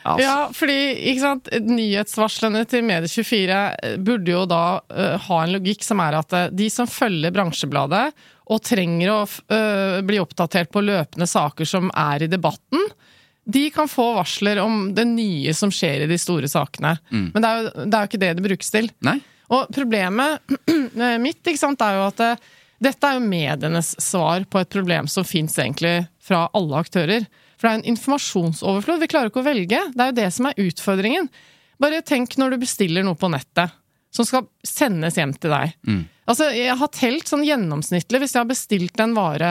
Ja, 0.02 0.10
altså. 0.10 0.24
Ja, 0.24 0.36
fordi 0.56 0.78
ikke 1.12 1.22
sant, 1.22 1.50
nyhetsvarslene 1.62 2.64
til 2.66 2.82
Medie24 2.88 3.60
burde 4.02 4.34
jo 4.34 4.42
da 4.50 4.64
uh, 4.82 5.14
ha 5.28 5.40
en 5.44 5.54
logikk 5.54 5.86
som 5.86 6.02
er 6.02 6.18
at 6.18 6.34
eh, 6.34 6.48
de 6.50 6.66
som 6.74 6.90
følger 6.90 7.34
bransjebladet 7.34 8.08
og 8.50 8.62
trenger 8.66 9.12
å 9.12 9.20
eh, 9.22 10.00
bli 10.04 10.18
oppdatert 10.18 10.72
på 10.74 10.82
løpende 10.82 11.28
saker 11.30 11.68
som 11.68 11.92
er 11.94 12.26
i 12.26 12.30
debatten, 12.30 12.82
de 13.44 13.70
kan 13.74 13.88
få 13.90 14.12
varsler 14.14 14.60
om 14.62 14.92
det 14.94 15.04
nye 15.08 15.52
som 15.54 15.72
skjer 15.74 16.04
i 16.04 16.10
de 16.10 16.18
store 16.20 16.48
sakene. 16.50 16.94
Men 17.10 17.42
det 17.42 17.48
er, 17.48 17.60
jo, 17.62 17.70
det 17.84 17.96
er 17.96 18.00
jo 18.04 18.10
ikke 18.10 18.22
det 18.22 18.32
det 18.38 18.44
brukes 18.46 18.74
til. 18.74 18.90
Nei? 19.02 19.18
Og 19.52 19.70
problemet 19.74 20.54
mitt 21.24 21.42
ikke 21.42 21.60
sant, 21.60 21.82
er 21.82 21.98
jo 21.98 22.04
at 22.06 22.20
det, 22.22 22.32
dette 22.82 23.08
er 23.08 23.18
jo 23.18 23.26
medienes 23.26 23.92
svar 24.02 24.46
på 24.50 24.62
et 24.62 24.70
problem 24.72 25.10
som 25.10 25.26
fins 25.26 25.58
egentlig 25.58 26.04
fra 26.22 26.46
alle 26.54 26.82
aktører. 26.84 27.26
For 27.58 27.68
det 27.68 27.72
er 27.72 27.80
en 27.80 27.92
informasjonsoverflod. 27.92 29.02
Vi 29.02 29.10
klarer 29.10 29.30
ikke 29.30 29.42
å 29.42 29.46
velge. 29.46 29.82
Det 29.92 30.02
er 30.02 30.10
jo 30.12 30.18
det 30.18 30.30
som 30.34 30.48
er 30.48 30.62
utfordringen. 30.62 31.28
Bare 31.82 32.02
tenk 32.06 32.38
når 32.38 32.54
du 32.54 32.62
bestiller 32.62 33.06
noe 33.06 33.18
på 33.18 33.30
nettet 33.30 33.74
som 34.12 34.26
skal 34.28 34.44
sendes 34.66 35.16
hjem 35.16 35.32
til 35.40 35.54
deg. 35.54 35.72
Altså, 36.28 36.50
Jeg 36.54 36.76
har 36.78 36.90
telt 36.94 37.30
sånn 37.30 37.42
gjennomsnittlig 37.46 38.20
hvis 38.22 38.34
jeg 38.36 38.42
har 38.44 38.50
bestilt 38.50 39.00
en 39.02 39.14
vare 39.16 39.48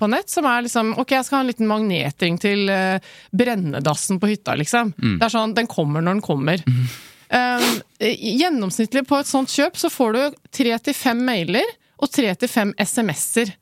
på 0.00 0.08
nett 0.10 0.32
som 0.32 0.48
er 0.48 0.64
liksom 0.66 0.94
Ok, 0.98 1.14
jeg 1.14 1.26
skal 1.28 1.38
ha 1.38 1.44
en 1.44 1.50
liten 1.52 1.70
magnetring 1.70 2.40
til 2.42 2.66
uh, 2.72 2.98
brennedassen 3.30 4.18
på 4.20 4.32
hytta, 4.32 4.56
liksom. 4.58 4.94
Det 5.20 5.28
er 5.28 5.32
sånn, 5.32 5.54
Den 5.54 5.70
kommer 5.70 6.02
når 6.02 6.18
den 6.18 6.24
kommer. 6.26 6.64
Um, 7.30 7.66
eh, 8.02 8.16
gjennomsnittlig 8.40 9.04
på 9.06 9.20
et 9.20 9.28
sånt 9.30 9.52
kjøp 9.54 9.76
så 9.78 9.92
får 9.92 10.16
du 10.16 10.22
tre 10.50 10.74
til 10.82 10.96
fem 10.98 11.20
mailer 11.22 11.76
og 12.02 12.10
tre 12.10 12.32
til 12.34 12.50
fem 12.50 12.72
SMS-er. 12.80 13.52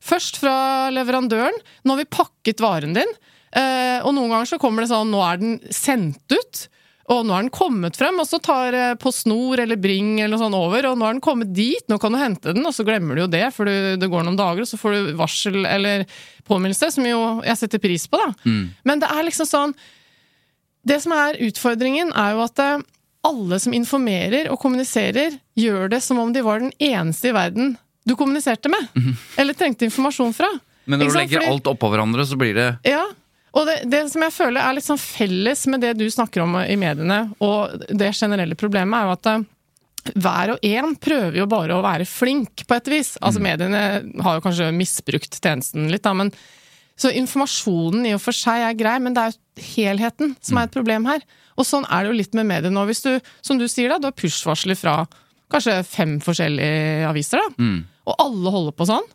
Først 0.00 0.38
fra 0.40 0.88
leverandøren. 0.94 1.58
'Nå 1.84 1.92
har 1.92 2.00
vi 2.00 2.08
pakket 2.08 2.62
varen 2.62 2.94
din'. 2.96 3.16
Uh, 3.52 4.00
og 4.06 4.14
noen 4.14 4.30
ganger 4.32 4.48
så 4.48 4.58
kommer 4.62 4.84
det 4.84 4.92
sånn 4.92 5.10
'Nå 5.12 5.20
er 5.26 5.36
den 5.42 5.58
sendt 5.68 6.24
ut'. 6.32 6.68
Og 7.08 7.22
nå 7.24 7.32
er 7.32 7.46
den 7.46 7.52
kommet 7.54 7.96
frem, 7.96 8.18
og 8.20 8.26
så 8.28 8.36
tar 8.44 8.74
på 9.00 9.06
PostNord 9.08 9.62
eller 9.62 9.78
Bring 9.80 10.18
eller 10.20 10.34
noe 10.36 10.42
sånt 10.42 10.58
over, 10.58 10.90
og 10.90 10.98
nå 11.00 11.06
er 11.08 11.14
den 11.16 11.22
kommet 11.24 11.54
dit, 11.56 11.84
nå 11.88 11.96
kan 12.02 12.12
du 12.12 12.18
hente 12.20 12.52
den, 12.52 12.66
og 12.68 12.74
så 12.76 12.84
glemmer 12.84 13.16
du 13.16 13.22
jo 13.22 13.30
det, 13.32 13.46
for 13.56 13.64
det 13.64 14.10
går 14.12 14.26
noen 14.26 14.36
dager, 14.36 14.60
og 14.66 14.68
så 14.68 14.76
får 14.76 14.92
du 14.92 15.14
varsel 15.16 15.62
eller 15.64 16.04
påminnelse, 16.48 16.90
som 16.92 17.06
jo 17.08 17.22
jeg 17.46 17.56
setter 17.62 17.80
pris 17.80 18.04
på, 18.12 18.20
da. 18.20 18.28
Men 18.84 19.00
det 19.00 19.08
er 19.08 19.24
liksom 19.24 19.48
sånn 19.48 19.74
Det 20.88 21.00
som 21.02 21.12
er 21.12 21.36
utfordringen, 21.48 22.12
er 22.16 22.36
jo 22.36 22.44
at 22.44 22.60
eh, 22.62 22.84
alle 23.28 23.58
som 23.60 23.74
informerer 23.76 24.46
og 24.52 24.60
kommuniserer, 24.62 25.34
gjør 25.58 25.88
det 25.92 25.98
som 26.04 26.20
om 26.22 26.30
de 26.32 26.40
var 26.46 26.60
den 26.62 26.70
eneste 26.78 27.28
i 27.32 27.34
verden 27.36 27.74
du 28.08 28.14
kommuniserte 28.16 28.70
med, 28.72 28.86
eller 29.36 29.56
trengte 29.58 29.84
informasjon 29.88 30.32
fra. 30.36 30.48
Men 30.88 31.00
når 31.02 31.10
du 31.10 31.16
legger 31.18 31.40
Fordi- 31.42 31.50
alt 31.56 31.66
oppå 31.72 31.90
hverandre, 31.92 32.24
så 32.24 32.38
blir 32.40 32.54
det 32.56 32.68
ja, 32.88 33.02
og 33.58 33.66
det, 33.66 33.76
det 33.90 34.04
som 34.12 34.22
jeg 34.22 34.34
føler 34.34 34.62
er 34.62 34.76
litt 34.76 34.86
sånn 34.86 35.00
felles 35.00 35.64
med 35.70 35.82
det 35.82 35.94
du 35.98 36.06
snakker 36.12 36.44
om 36.44 36.58
i 36.62 36.76
mediene, 36.78 37.24
og 37.42 37.86
det 37.90 38.12
generelle 38.16 38.58
problemet, 38.58 38.94
er 38.98 39.08
jo 39.08 39.16
at 39.16 39.30
eh, 39.32 39.46
hver 40.14 40.54
og 40.54 40.68
en 40.68 40.94
prøver 40.96 41.40
jo 41.40 41.48
bare 41.50 41.76
å 41.76 41.84
være 41.84 42.06
flink, 42.08 42.64
på 42.68 42.76
et 42.76 42.92
vis. 42.92 43.16
Altså 43.20 43.42
Mediene 43.44 43.82
har 44.24 44.38
jo 44.38 44.44
kanskje 44.44 44.70
misbrukt 44.76 45.40
tjenesten 45.42 45.90
litt, 45.92 46.06
da, 46.06 46.14
men 46.16 46.32
så 46.98 47.12
informasjonen 47.14 48.08
i 48.08 48.14
og 48.16 48.22
for 48.22 48.34
seg 48.34 48.64
er 48.66 48.78
grei, 48.78 48.96
men 49.02 49.14
det 49.14 49.22
er 49.22 49.34
jo 49.34 49.66
helheten 49.74 50.32
som 50.42 50.58
er 50.58 50.66
et 50.66 50.74
problem 50.74 51.06
her. 51.06 51.22
Og 51.58 51.66
sånn 51.66 51.86
er 51.86 52.04
det 52.04 52.10
jo 52.10 52.18
litt 52.18 52.34
med 52.38 52.48
mediene 52.48 52.74
nå. 52.74 52.84
Hvis 52.88 53.04
du, 53.04 53.12
som 53.44 53.58
du 53.58 53.68
sier, 53.70 53.90
da, 53.92 54.00
du 54.02 54.08
har 54.10 54.16
push-varsler 54.18 54.78
fra 54.78 55.00
kanskje 55.52 55.76
fem 55.86 56.16
forskjellige 56.22 57.06
aviser, 57.08 57.42
da, 57.42 57.68
og 58.08 58.24
alle 58.24 58.52
holder 58.54 58.74
på 58.76 58.88
sånn, 58.90 59.06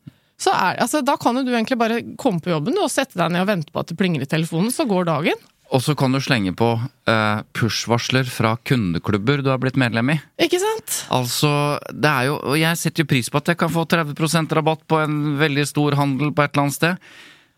så 0.44 0.52
er, 0.52 0.78
altså, 0.84 1.02
da 1.06 1.16
kan 1.20 1.40
jo 1.40 1.46
du 1.48 1.54
egentlig 1.54 1.80
bare 1.80 2.02
komme 2.20 2.44
på 2.44 2.52
jobben 2.52 2.78
og 2.82 2.92
sette 2.92 3.18
deg 3.20 3.32
ned 3.34 3.46
og 3.46 3.50
vente 3.52 3.74
på 3.74 3.82
at 3.82 3.92
det 3.92 3.98
plinger 4.00 4.26
i 4.26 4.30
telefonen, 4.30 4.74
så 4.74 4.88
går 4.90 5.08
dagen. 5.10 5.50
Og 5.74 5.82
så 5.82 5.96
kan 5.98 6.14
du 6.14 6.20
slenge 6.22 6.52
på 6.58 6.68
eh, 7.10 7.40
push-varsler 7.58 8.28
fra 8.30 8.54
kundeklubber 8.68 9.42
du 9.42 9.50
har 9.50 9.62
blitt 9.62 9.80
medlem 9.80 10.12
i. 10.14 10.18
Ikke 10.46 10.60
sant? 10.62 11.00
Altså, 11.14 11.50
det 11.90 12.12
er 12.12 12.28
jo 12.30 12.36
Og 12.52 12.58
jeg 12.60 12.78
setter 12.78 13.06
jo 13.06 13.10
pris 13.10 13.32
på 13.32 13.42
at 13.42 13.50
jeg 13.50 13.60
kan 13.64 13.72
få 13.74 13.86
30% 13.90 14.54
rabatt 14.60 14.84
på 14.86 15.00
en 15.02 15.16
veldig 15.40 15.66
stor 15.72 15.98
handel 15.98 16.30
på 16.36 16.46
et 16.46 16.54
eller 16.54 16.68
annet 16.68 16.78
sted. 16.78 17.10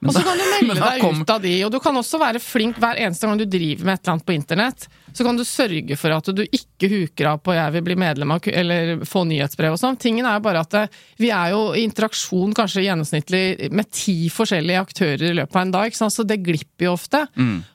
Og 0.06 0.12
så 0.14 0.22
kan 0.26 0.38
du 0.38 0.44
melde 0.68 0.76
deg 0.82 1.00
kom- 1.02 1.22
ut 1.24 1.30
av 1.32 1.42
de, 1.42 1.54
og 1.66 1.72
du 1.72 1.80
kan 1.80 1.96
også 1.96 2.20
være 2.22 2.42
flink 2.44 2.78
hver 2.82 3.00
eneste 3.00 3.26
gang 3.30 3.40
du 3.40 3.46
driver 3.48 3.86
med 3.88 3.94
et 3.96 4.02
eller 4.04 4.14
annet 4.18 4.26
på 4.28 4.36
internett. 4.36 4.88
Så 5.16 5.24
kan 5.24 5.38
du 5.40 5.46
sørge 5.48 5.96
for 5.96 6.12
at 6.12 6.28
du 6.36 6.42
ikke 6.44 6.90
huker 6.92 7.30
av 7.32 7.38
på 7.40 7.54
'jeg 7.56 7.72
vil 7.78 7.82
bli 7.88 7.96
medlem 7.96 8.32
av 8.36 8.42
ku-» 8.44 8.52
eller 8.52 8.98
få 9.08 9.24
nyhetsbrev 9.26 9.72
og 9.72 9.80
sånn. 9.80 9.96
Tingen 9.98 10.26
er 10.28 10.36
jo 10.36 10.44
bare 10.44 10.60
at 10.60 10.74
eh, 10.76 10.88
vi 11.18 11.30
er 11.32 11.52
jo 11.56 11.72
i 11.74 11.86
interaksjon 11.88 12.54
kanskje 12.54 12.84
gjennomsnittlig 12.84 13.72
med 13.72 13.90
ti 13.96 14.28
forskjellige 14.30 14.82
aktører 14.84 15.30
i 15.32 15.38
løpet 15.40 15.56
av 15.56 15.62
en 15.62 15.72
dag, 15.72 15.88
ikke 15.88 16.02
sant? 16.04 16.14
så 16.14 16.28
det 16.28 16.44
glipper 16.44 16.86
jo 16.90 16.94
ofte. 16.94 17.24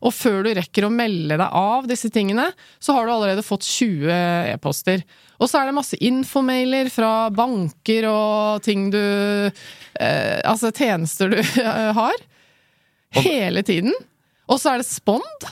Og 0.03 0.13
før 0.13 0.45
du 0.45 0.53
rekker 0.55 0.85
å 0.85 0.93
melde 0.93 1.39
deg 1.41 1.49
av 1.51 1.89
disse 1.89 2.11
tingene, 2.13 2.53
så 2.79 2.93
har 2.93 3.07
du 3.07 3.13
allerede 3.13 3.43
fått 3.43 3.65
20 3.65 4.53
e-poster. 4.53 5.03
Og 5.41 5.49
så 5.49 5.61
er 5.63 5.71
det 5.71 5.77
masse 5.79 5.97
infomailer 6.05 6.91
fra 6.93 7.31
banker 7.33 8.05
og 8.11 8.61
ting 8.67 8.91
du 8.93 8.99
eh, 9.01 10.41
Altså 10.45 10.69
tjenester 10.77 11.33
du 11.33 11.41
har. 12.01 12.21
Hele 13.17 13.63
tiden. 13.67 13.95
Og 14.51 14.61
så 14.61 14.75
er 14.75 14.83
det 14.83 14.87
Spond. 14.91 15.49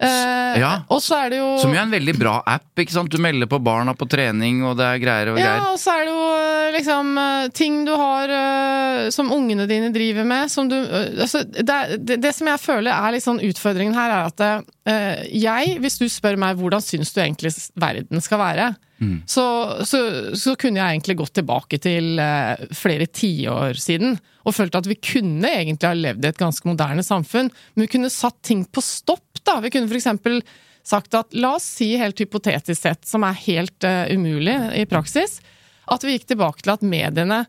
Eh, 0.00 0.56
Ja. 0.58 0.70
Og 0.94 1.00
så 1.02 1.16
er 1.24 1.30
det 1.32 1.38
jo 1.40 1.46
Som 1.60 1.72
jo 1.74 1.78
er 1.78 1.84
en 1.84 1.92
veldig 1.92 2.14
bra 2.18 2.36
app. 2.46 2.68
ikke 2.78 2.94
sant? 2.94 3.10
Du 3.10 3.18
melder 3.22 3.46
på 3.50 3.58
barna 3.62 3.92
på 3.98 4.06
trening, 4.10 4.60
og 4.66 4.76
det 4.78 4.86
er 4.86 5.00
greier 5.02 5.30
og 5.32 5.38
Ja, 5.38 5.44
greier. 5.58 5.66
og 5.72 5.78
så 5.82 5.94
er 5.98 6.04
det 6.06 6.12
jo 6.14 6.26
eh, 6.38 6.72
liksom 6.78 7.18
eh, 7.18 7.48
ting 7.58 7.78
du 7.86 7.92
har 7.98 8.32
eh, 8.38 9.10
som 9.14 9.30
ungene 9.34 9.66
dine 9.70 9.90
driver 9.94 10.24
med, 10.26 10.50
som 10.50 10.68
du 10.70 10.76
altså, 10.78 11.42
det, 11.44 11.78
det, 12.06 12.20
det 12.22 12.32
som 12.36 12.46
jeg 12.50 12.62
føler 12.62 12.94
er 12.94 13.18
sånn 13.22 13.42
utfordringen 13.42 13.94
her, 13.98 14.14
er 14.14 14.30
at 14.30 14.44
eh, 14.88 15.24
jeg, 15.34 15.76
hvis 15.82 15.98
du 16.00 16.06
spør 16.10 16.38
meg 16.38 16.56
hvordan 16.62 16.80
syns 16.84 17.12
du 17.14 17.20
egentlig 17.22 17.52
verden 17.78 18.22
skal 18.24 18.38
være, 18.42 18.68
så, 19.30 19.44
så, 19.86 19.98
så 20.34 20.54
kunne 20.58 20.80
jeg 20.80 20.96
egentlig 20.96 21.18
gått 21.20 21.36
tilbake 21.38 21.78
til 21.82 22.18
eh, 22.22 22.64
flere 22.74 23.06
tiår 23.06 23.78
siden 23.78 24.16
og 24.48 24.56
følt 24.56 24.78
at 24.78 24.88
vi 24.88 24.96
kunne 24.96 25.50
egentlig 25.50 25.90
ha 25.90 25.96
levd 25.96 26.24
i 26.24 26.30
et 26.30 26.40
ganske 26.40 26.66
moderne 26.68 27.04
samfunn, 27.04 27.50
men 27.74 27.84
vi 27.84 27.92
kunne 27.92 28.10
satt 28.12 28.40
ting 28.46 28.64
på 28.64 28.82
stopp, 28.84 29.42
da. 29.44 29.58
Vi 29.64 29.70
kunne 29.74 29.90
eksempel 29.92 30.40
sagt 30.88 31.14
at 31.18 31.36
la 31.36 31.54
oss 31.58 31.66
si 31.78 31.92
helt 32.00 32.20
hypotetisk 32.20 32.80
sett, 32.80 33.04
som 33.06 33.26
er 33.28 33.38
helt 33.44 33.84
eh, 33.84 34.14
umulig 34.16 34.56
i 34.78 34.86
praksis, 34.88 35.38
at 35.88 36.04
vi 36.04 36.16
gikk 36.16 36.30
tilbake 36.32 36.64
til 36.64 36.74
at 36.74 36.84
mediene 36.84 37.42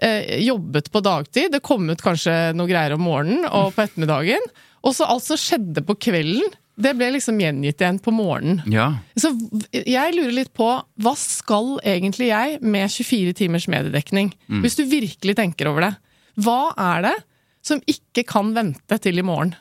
eh, 0.00 0.40
jobbet 0.46 0.90
på 0.92 1.02
dagtid. 1.04 1.52
Det 1.54 1.62
kom 1.64 1.88
ut 1.90 2.04
kanskje 2.04 2.54
noe 2.56 2.70
greier 2.70 2.96
om 2.96 3.04
morgenen 3.04 3.46
og 3.48 3.74
på 3.76 3.84
ettermiddagen. 3.84 4.50
Og 4.80 4.96
så 4.96 5.08
alt 5.08 5.26
som 5.26 5.40
skjedde 5.40 5.84
på 5.84 5.98
kvelden, 6.08 6.56
det 6.80 6.92
ble 6.98 7.10
liksom 7.14 7.40
gjengitt 7.40 7.82
igjen 7.82 7.98
på 8.02 8.12
morgenen. 8.14 8.62
Ja. 8.72 8.88
Så 9.18 9.32
jeg 9.72 10.14
lurer 10.16 10.34
litt 10.34 10.52
på, 10.56 10.68
hva 11.00 11.14
skal 11.18 11.76
egentlig 11.86 12.30
jeg 12.30 12.60
med 12.64 12.90
24 12.90 13.34
timers 13.40 13.68
mediedekning? 13.70 14.32
Hvis 14.62 14.78
du 14.80 14.84
virkelig 14.90 15.36
tenker 15.38 15.70
over 15.70 15.88
det. 15.88 15.94
Hva 16.40 16.72
er 16.80 17.04
det 17.08 17.16
som 17.66 17.82
ikke 17.90 18.24
kan 18.28 18.54
vente 18.56 18.96
til 19.02 19.20
i 19.20 19.26
morgen? 19.26 19.54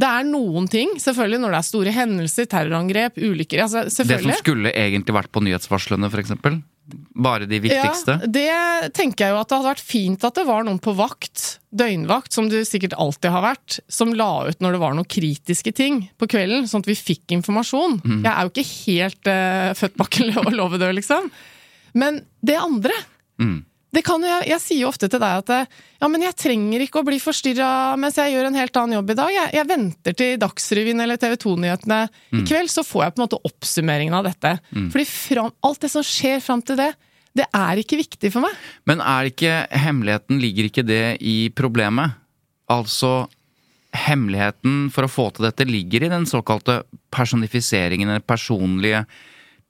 Det 0.00 0.08
er 0.08 0.24
noen 0.28 0.68
ting, 0.70 0.94
selvfølgelig 1.02 1.40
når 1.42 1.52
det 1.52 1.58
er 1.58 1.66
store 1.66 1.92
hendelser, 1.92 2.46
terrorangrep, 2.48 3.18
ulykker 3.20 3.64
altså 3.66 3.82
Det 3.84 4.20
som 4.22 4.32
skulle 4.38 4.72
egentlig 4.72 5.16
vært 5.16 5.32
på 5.34 5.42
nyhetsvarslene, 5.44 6.08
f.eks. 6.08 6.36
Bare 7.14 7.48
de 7.50 7.60
viktigste. 7.62 8.16
Ja, 8.20 8.30
det 8.36 8.92
tenker 8.96 9.26
jeg 9.26 9.34
jo 9.34 9.40
at 9.40 9.50
det 9.50 9.58
hadde 9.58 9.72
vært 9.72 9.84
fint 9.84 10.26
at 10.26 10.38
det 10.38 10.46
var 10.48 10.66
noen 10.66 10.80
på 10.82 10.94
vakt, 10.98 11.60
døgnvakt, 11.70 12.32
som 12.34 12.48
det 12.50 12.64
sikkert 12.68 12.96
alltid 12.98 13.30
har 13.34 13.44
vært, 13.44 13.78
som 13.92 14.14
la 14.16 14.30
ut 14.48 14.60
når 14.64 14.76
det 14.76 14.82
var 14.82 14.96
noen 14.98 15.08
kritiske 15.08 15.74
ting 15.76 16.02
på 16.20 16.28
kvelden, 16.30 16.66
sånn 16.70 16.84
at 16.84 16.90
vi 16.90 16.98
fikk 16.98 17.36
informasjon. 17.38 18.00
Mm. 18.02 18.20
Jeg 18.24 18.32
er 18.32 18.42
jo 18.42 18.52
ikke 18.54 18.68
helt 18.72 19.30
uh, 19.30 19.70
født 19.78 19.96
bak 20.00 20.20
en 20.20 20.54
låvedør, 20.58 20.94
liksom. 21.00 21.30
Men 21.98 22.22
det 22.46 22.60
andre 22.60 22.94
Mm. 23.40 23.64
Det 23.90 24.02
kan 24.06 24.22
jeg, 24.22 24.46
jeg 24.52 24.62
sier 24.62 24.82
jo 24.84 24.90
ofte 24.92 25.08
til 25.10 25.18
deg 25.18 25.40
at 25.42 25.50
ja, 26.00 26.06
men 26.06 26.22
jeg 26.22 26.36
trenger 26.38 26.84
ikke 26.84 27.00
å 27.00 27.06
bli 27.06 27.18
forstyrra 27.22 27.96
mens 27.98 28.18
jeg 28.20 28.36
gjør 28.36 28.46
en 28.46 28.58
helt 28.60 28.78
annen 28.78 28.96
jobb 29.00 29.10
i 29.10 29.16
dag. 29.18 29.32
Jeg, 29.34 29.52
jeg 29.58 29.68
venter 29.70 30.16
til 30.20 30.36
Dagsrevyen 30.40 31.02
eller 31.02 31.18
TV 31.20 31.34
2-nyhetene 31.42 32.00
i 32.38 32.44
kveld, 32.46 32.70
så 32.70 32.84
får 32.86 33.04
jeg 33.04 33.14
på 33.14 33.20
en 33.20 33.24
måte 33.26 33.40
oppsummeringen 33.50 34.14
av 34.14 34.28
dette. 34.28 34.54
Fordi 34.94 35.06
fram, 35.10 35.50
alt 35.66 35.82
det 35.82 35.90
som 35.90 36.06
skjer 36.06 36.38
fram 36.44 36.62
til 36.62 36.78
det, 36.78 36.92
det 37.36 37.46
er 37.54 37.82
ikke 37.82 37.98
viktig 38.00 38.30
for 38.34 38.46
meg. 38.46 38.54
Men 38.90 39.02
er 39.02 39.28
ikke 39.30 39.58
hemmeligheten 39.78 40.40
Ligger 40.42 40.66
ikke 40.66 40.86
det 40.86 41.04
i 41.22 41.36
problemet? 41.54 42.16
Altså 42.70 43.28
Hemmeligheten 43.90 44.86
for 44.94 45.06
å 45.06 45.10
få 45.10 45.24
til 45.34 45.48
dette 45.48 45.66
ligger 45.66 46.04
i 46.06 46.10
den 46.12 46.26
såkalte 46.30 46.84
personifiseringen, 47.10 48.12
den 48.12 48.22
personlige 48.22 49.02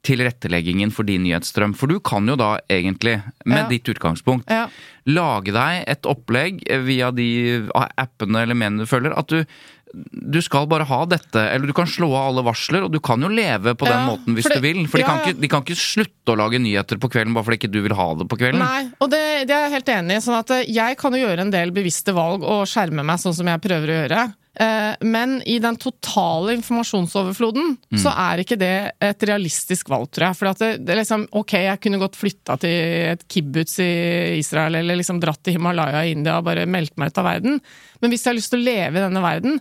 tilretteleggingen 0.07 0.93
for 0.95 1.05
din 1.09 1.23
nyhetsstrøm. 1.27 1.75
For 1.77 1.87
du 1.91 1.99
kan 2.01 2.27
jo 2.27 2.37
da 2.41 2.59
egentlig, 2.71 3.23
med 3.45 3.65
Ja. 3.65 3.69
ditt 3.69 3.85
utgangspunkt, 3.89 4.49
Ja. 4.51 4.69
lage 5.07 5.53
deg 5.53 5.85
et 5.87 6.03
opplegg 6.03 6.63
via 6.87 7.11
de 7.11 7.69
appene 7.99 8.43
eller 8.43 8.55
mediene 8.55 8.79
du 8.79 8.87
følger, 8.87 9.17
at 9.17 9.27
du 9.29 9.45
du 9.93 10.41
skal 10.41 10.69
bare 10.69 10.85
ha 10.87 11.05
dette, 11.05 11.35
eller 11.35 11.67
du 11.67 11.73
kan 11.73 11.85
slå 11.85 12.15
av 12.15 12.29
alle 12.29 12.45
varsler, 12.47 12.85
og 12.85 12.93
du 12.93 13.01
kan 13.01 13.21
jo 13.21 13.27
leve 13.27 13.75
på 13.75 13.87
den 13.89 13.99
Ja, 13.99 14.07
måten 14.07 14.37
hvis 14.37 14.45
det- 14.47 14.55
du 14.55 14.61
vil. 14.61 14.87
For 14.87 14.99
de, 14.99 15.03
kan 15.03 15.19
ikke, 15.19 15.41
de 15.41 15.49
kan 15.49 15.63
ikke 15.65 15.75
slutte 15.75 16.29
å 16.29 16.37
lage 16.37 16.61
nyheter 16.61 16.97
på 16.97 17.11
kvelden 17.11 17.35
bare 17.35 17.43
fordi 17.43 17.59
ikke 17.59 17.73
du 17.73 17.83
vil 17.83 17.95
ha 17.95 18.15
det 18.15 18.29
på 18.29 18.39
kvelden. 18.39 18.61
Nei, 18.61 18.89
og 19.01 19.11
det, 19.11 19.49
det 19.49 19.51
er 19.51 19.69
jeg 19.69 19.73
helt 19.73 19.87
enig 19.87 20.13
i. 20.13 20.21
Sånn 20.21 20.39
at 20.39 20.69
jeg 20.69 20.97
kan 20.97 21.13
jo 21.13 21.27
gjøre 21.27 21.41
en 21.41 21.51
del 21.51 21.73
bevisste 21.73 22.15
valg 22.15 22.41
og 22.45 22.69
skjerme 22.69 23.05
meg 23.05 23.19
sånn 23.19 23.35
som 23.35 23.45
jeg 23.47 23.61
prøver 23.61 23.89
å 23.89 24.09
gjøre. 24.09 24.35
Eh, 24.59 24.95
Men 25.07 25.43
i 25.47 25.59
den 25.63 25.77
totale 25.79 26.57
informasjonsoverfloden 26.59 27.77
så 28.03 28.11
er 28.11 28.43
ikke 28.43 28.59
det 28.59 28.93
et 29.01 29.23
realistisk 29.29 29.89
valg, 29.89 30.09
tror 30.11 30.27
jeg. 30.31 30.37
For 30.41 30.51
at 30.51 30.59
det, 30.59 30.71
det 30.87 30.97
liksom, 30.99 31.29
ok, 31.39 31.53
jeg 31.53 31.81
kunne 31.81 32.01
godt 32.03 32.19
flytta 32.19 32.57
til 32.59 33.13
et 33.13 33.23
kibbutz 33.31 33.79
i 33.85 34.39
Israel, 34.41 34.75
eller 34.81 34.99
liksom 34.99 35.21
dratt 35.23 35.43
til 35.45 35.55
Himalaya 35.55 36.03
i 36.05 36.17
India 36.17 36.39
og 36.39 36.49
bare 36.49 36.67
meldt 36.67 36.97
meg 36.99 37.13
ut 37.13 37.21
av 37.23 37.29
verden. 37.31 37.61
Men 38.03 38.11
hvis 38.11 38.25
jeg 38.27 38.33
har 38.33 38.41
lyst 38.41 38.51
til 38.51 38.61
å 38.63 38.67
leve 38.67 38.99
i 38.99 39.05
denne 39.07 39.23
verden, 39.23 39.61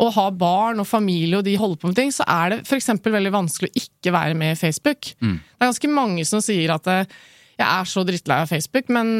og 0.00 0.14
ha 0.16 0.30
barn 0.32 0.80
og 0.80 0.86
familie 0.88 1.36
og 1.36 1.44
de 1.44 1.58
holder 1.60 1.76
på 1.82 1.90
med 1.90 1.96
ting, 1.98 2.10
så 2.14 2.24
er 2.24 2.54
det 2.54 2.62
f.eks. 2.64 2.88
veldig 3.04 3.32
vanskelig 3.34 3.68
å 3.68 3.80
ikke 3.82 4.14
være 4.16 4.34
med 4.38 4.54
i 4.54 4.60
Facebook. 4.62 5.10
Det 5.20 5.60
er 5.60 5.68
ganske 5.68 5.90
mange 5.92 6.24
som 6.24 6.40
sier 6.40 6.72
at 6.72 6.86
eh, 6.88 7.04
jeg 7.60 7.80
er 7.82 7.88
så 7.90 8.02
drittlei 8.06 8.38
av 8.42 8.50
Facebook, 8.50 8.88
men 8.92 9.12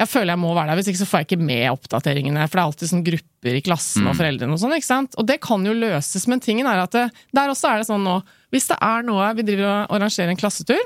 jeg 0.00 0.10
føler 0.10 0.34
jeg 0.34 0.42
må 0.42 0.50
være 0.56 0.72
der. 0.72 0.80
Hvis 0.80 0.90
ikke 0.92 1.00
så 1.02 1.08
får 1.10 1.22
jeg 1.22 1.28
ikke 1.28 1.46
med 1.50 1.64
oppdateringene. 1.70 2.46
For 2.48 2.58
det 2.58 2.62
er 2.62 2.68
alltid 2.68 2.90
sånn 2.90 3.06
grupper 3.06 3.58
i 3.58 3.62
klassen 3.64 4.10
og 4.10 4.18
foreldrene 4.18 4.56
og 4.56 4.62
sånn. 4.62 4.74
ikke 4.76 4.90
sant? 4.90 5.16
Og 5.20 5.28
det 5.28 5.38
kan 5.44 5.64
jo 5.66 5.76
løses, 5.76 6.26
men 6.30 6.42
tingen 6.44 6.68
er 6.70 6.82
at 6.82 6.94
det, 6.96 7.06
der 7.36 7.52
også 7.52 7.70
er 7.70 7.82
det 7.82 7.88
sånn 7.88 8.04
nå 8.06 8.18
Hvis 8.54 8.68
det 8.70 8.78
er 8.84 9.06
noe 9.06 9.32
vi 9.38 9.46
driver 9.46 9.66
og 9.70 9.96
arrangerer 9.96 10.30
en 10.32 10.38
klassetur, 10.38 10.80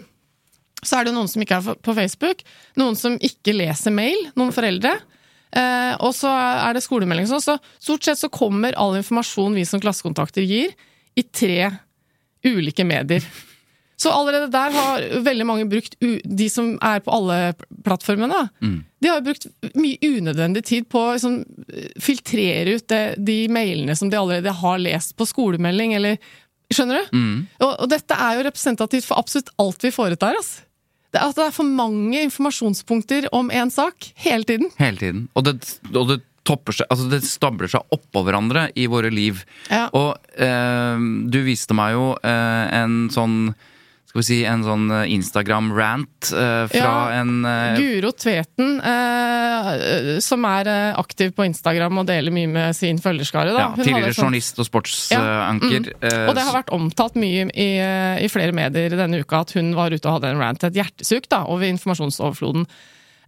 så 0.84 1.00
er 1.00 1.08
det 1.08 1.14
noen 1.16 1.28
som 1.30 1.42
ikke 1.42 1.58
er 1.58 1.80
på 1.84 1.94
Facebook. 1.96 2.44
Noen 2.78 2.96
som 2.98 3.16
ikke 3.18 3.56
leser 3.56 3.94
mail. 3.94 4.28
Noen 4.38 4.54
foreldre. 4.54 4.94
Eh, 5.48 5.94
og 6.04 6.12
så 6.14 6.30
er 6.30 6.76
det 6.76 6.84
skolemelding 6.84 7.26
og 7.26 7.42
sånn. 7.42 7.58
Så 7.58 7.84
stort 7.90 8.06
sett 8.06 8.20
så 8.20 8.30
kommer 8.32 8.76
all 8.78 8.98
informasjon 9.00 9.56
vi 9.58 9.66
som 9.68 9.82
klassekontakter 9.82 10.46
gir, 10.46 10.76
i 11.18 11.24
tre 11.24 11.72
ulike 12.46 12.86
medier. 12.86 13.24
Så 13.98 14.12
allerede 14.14 14.46
der 14.54 14.70
har 14.76 15.02
veldig 15.26 15.46
mange 15.48 15.64
brukt 15.66 15.96
De 15.98 16.46
som 16.52 16.76
er 16.86 17.00
på 17.02 17.10
alle 17.10 17.38
plattformene, 17.84 18.44
Mm. 18.62 18.84
de 19.02 19.08
har 19.10 19.24
brukt 19.26 19.46
mye 19.74 19.98
unødvendig 20.02 20.62
tid 20.64 20.86
på 20.88 21.00
å 21.02 21.12
liksom, 21.16 21.40
filtrere 22.00 22.76
ut 22.78 22.86
det, 22.88 23.02
de 23.18 23.48
mailene 23.48 23.96
som 23.98 24.10
de 24.10 24.16
allerede 24.20 24.52
har 24.60 24.78
lest 24.78 25.16
på 25.18 25.26
skolemelding, 25.26 25.94
eller 25.98 26.18
Skjønner 26.68 26.98
du? 27.00 27.16
Mm. 27.16 27.36
Og, 27.64 27.70
og 27.80 27.88
dette 27.88 28.12
er 28.12 28.34
jo 28.36 28.42
representativt 28.44 29.06
for 29.08 29.16
absolutt 29.16 29.48
alt 29.56 29.84
vi 29.86 29.88
foretar 29.94 30.36
oss. 30.36 30.50
Det 31.08 31.16
er 31.16 31.30
at 31.30 31.38
det 31.38 31.46
er 31.46 31.54
for 31.56 31.64
mange 31.64 32.20
informasjonspunkter 32.26 33.30
om 33.32 33.48
én 33.48 33.70
sak 33.72 34.10
hele 34.20 34.44
tiden. 34.44 34.68
Hele 34.76 35.00
tiden. 35.00 35.22
Og 35.32 35.46
det, 35.46 35.54
og 35.94 36.10
det 36.10 36.18
topper 36.44 36.76
seg 36.76 36.90
Altså, 36.92 37.08
det 37.08 37.22
stabler 37.24 37.72
seg 37.72 37.88
oppå 37.96 38.20
hverandre 38.26 38.66
i 38.76 38.84
våre 38.92 39.08
liv. 39.08 39.40
Ja. 39.72 39.86
Og 39.96 40.20
eh, 40.36 41.00
du 41.32 41.40
viste 41.48 41.72
meg 41.72 41.94
jo 41.96 42.10
eh, 42.20 42.64
en 42.82 43.08
sånn 43.16 43.54
Skal 44.08 44.22
vi 44.22 44.24
si 44.24 44.36
en 44.48 44.62
sånn 44.64 44.86
eh, 44.88 45.10
Instagram-rant 45.12 46.30
eh, 46.32 46.62
fra 46.72 46.80
Ja, 46.80 46.92
en 47.20 47.44
eh, 47.44 47.76
Guro 47.76 48.08
Tveten, 48.16 48.78
eh, 48.80 50.20
som 50.24 50.46
er 50.48 50.70
eh, 50.72 50.96
aktiv 50.96 51.34
på 51.36 51.44
Instagram 51.44 52.00
og 52.00 52.06
deler 52.08 52.32
mye 52.32 52.48
med 52.48 52.76
sin 52.78 52.96
følgerskare. 53.04 53.52
Ja, 53.52 53.66
tidligere 53.76 54.14
sånn... 54.16 54.30
journalist 54.30 54.62
og 54.62 54.68
sportsanker. 54.70 55.90
eh, 56.00 56.22
Og 56.24 56.32
det 56.38 56.44
har 56.46 56.56
vært 56.56 56.72
omtalt 56.72 57.18
mye 57.20 57.50
i, 57.52 57.68
i 58.24 58.30
flere 58.32 58.54
medier 58.56 58.96
denne 58.96 59.20
uka 59.20 59.42
at 59.44 59.52
hun 59.58 59.74
var 59.76 59.92
ute 59.92 60.08
og 60.08 60.16
hadde 60.16 60.30
en 60.32 60.40
rant, 60.40 60.64
et 60.64 60.78
hjertesuk, 60.80 61.28
da, 61.28 61.42
over 61.44 61.68
informasjonsoverfloden. 61.68 62.64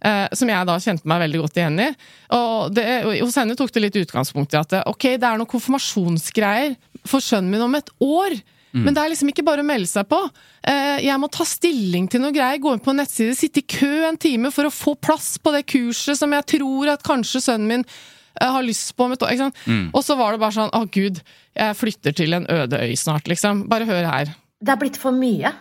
Eh, 0.01 0.23
som 0.33 0.49
jeg 0.49 0.65
da 0.65 0.79
kjente 0.81 1.05
meg 1.05 1.21
veldig 1.27 1.43
godt 1.43 1.59
igjen 1.61 1.77
i. 1.77 1.91
Og 2.33 2.73
det, 2.73 2.87
hos 3.21 3.37
henne 3.37 3.53
tok 3.59 3.69
det 3.75 3.83
litt 3.85 3.99
utgangspunkt 4.01 4.57
i 4.57 4.59
at 4.63 4.73
ok, 4.89 5.11
det 5.21 5.29
er 5.29 5.37
noen 5.37 5.51
konfirmasjonsgreier 5.51 6.73
for 7.05 7.21
sønnen 7.21 7.53
min 7.53 7.67
om 7.67 7.77
et 7.77 7.93
år. 8.01 8.33
Men 8.73 8.95
det 8.95 9.01
er 9.03 9.11
liksom 9.11 9.31
ikke 9.31 9.45
bare 9.47 9.63
å 9.63 9.67
melde 9.67 9.89
seg 9.89 10.07
på. 10.11 10.19
Eh, 10.63 11.01
jeg 11.03 11.19
må 11.19 11.29
ta 11.31 11.45
stilling 11.47 12.07
til 12.11 12.23
noe 12.23 12.33
greier, 12.35 12.61
gå 12.61 12.71
inn 12.75 12.83
på 12.83 12.93
en 12.93 13.01
nettside, 13.01 13.35
sitte 13.37 13.63
i 13.63 13.67
kø 13.67 13.91
en 14.07 14.19
time 14.21 14.51
for 14.53 14.67
å 14.67 14.73
få 14.73 14.95
plass 14.95 15.35
på 15.41 15.53
det 15.55 15.65
kurset 15.69 16.19
som 16.19 16.31
jeg 16.37 16.47
tror 16.55 16.93
at 16.93 17.03
kanskje 17.05 17.43
sønnen 17.43 17.67
min 17.67 17.83
eh, 17.85 18.47
har 18.47 18.63
lyst 18.63 18.93
på 18.95 19.07
om 19.07 19.15
et 19.15 19.25
år. 19.27 19.35
Ikke? 19.35 19.49
Og 19.91 20.05
så 20.07 20.15
var 20.19 20.33
det 20.33 20.43
bare 20.43 20.57
sånn 20.59 20.71
å 20.77 20.85
gud, 20.91 21.19
jeg 21.57 21.79
flytter 21.79 22.15
til 22.15 22.37
en 22.37 22.47
øde 22.47 22.79
øy 22.79 22.95
snart, 22.99 23.27
liksom. 23.27 23.65
Bare 23.71 23.89
hør 23.89 24.07
her. 24.07 24.31
Det 24.61 24.71
har 24.71 24.79
blitt 24.79 24.99
for 25.01 25.15
mye. 25.15 25.51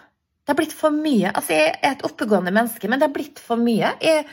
Det 0.45 0.53
har 0.55 0.59
blitt 0.59 0.77
for 0.77 0.95
mye. 0.95 1.31
Altså, 1.35 1.55
jeg 1.57 1.75
er 1.79 1.93
et 1.95 2.07
oppegående 2.07 2.53
menneske, 2.55 2.89
men 2.89 3.01
det 3.01 3.09
har 3.09 3.15
blitt 3.15 3.41
for 3.43 3.61
mye. 3.61 3.93
Jeg, 4.03 4.25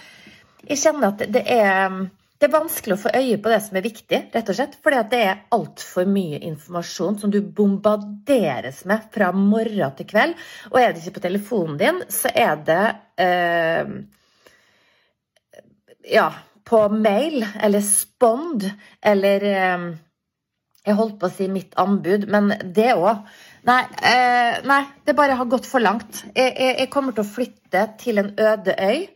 jeg 0.67 0.79
kjenner 0.81 1.11
at 1.13 1.25
det 1.33 1.43
er, 1.53 1.97
det 2.37 2.45
er 2.45 2.53
vanskelig 2.53 2.93
å 2.93 3.01
få 3.01 3.11
øye 3.17 3.37
på 3.41 3.49
det 3.49 3.57
som 3.65 3.77
er 3.79 3.85
viktig, 3.85 4.17
rett 4.33 4.49
og 4.51 4.57
slett. 4.59 4.75
Fordi 4.85 4.99
det 5.09 5.21
er 5.25 5.39
altfor 5.55 6.05
mye 6.09 6.37
informasjon 6.45 7.17
som 7.21 7.31
du 7.33 7.39
bombarderes 7.41 8.83
med 8.89 9.07
fra 9.13 9.31
morgen 9.33 9.95
til 9.97 10.09
kveld. 10.11 10.35
Og 10.69 10.77
er 10.81 10.93
det 10.93 11.01
ikke 11.01 11.17
på 11.17 11.23
telefonen 11.25 11.79
din, 11.81 12.03
så 12.13 12.29
er 12.33 12.61
det 12.67 12.83
eh, 13.25 13.95
Ja, 16.07 16.27
på 16.67 16.83
mail 16.93 17.41
eller 17.41 17.81
Spond 17.83 18.67
eller 19.01 19.47
eh, 19.49 19.87
Jeg 20.85 20.95
holdt 20.99 21.17
på 21.19 21.27
å 21.27 21.33
si 21.33 21.49
mitt 21.51 21.73
anbud, 21.81 22.29
men 22.31 22.53
det 22.77 22.93
òg. 22.93 23.25
Nei, 23.67 23.81
eh, 24.05 24.61
nei, 24.63 24.83
det 25.03 25.17
bare 25.17 25.35
har 25.41 25.49
gått 25.49 25.65
for 25.67 25.83
langt. 25.83 26.21
Jeg, 26.35 26.53
jeg, 26.53 26.77
jeg 26.83 26.93
kommer 26.93 27.17
til 27.17 27.25
å 27.25 27.31
flytte 27.33 27.87
til 27.99 28.21
en 28.21 28.31
øde 28.37 28.77
øy 28.77 29.07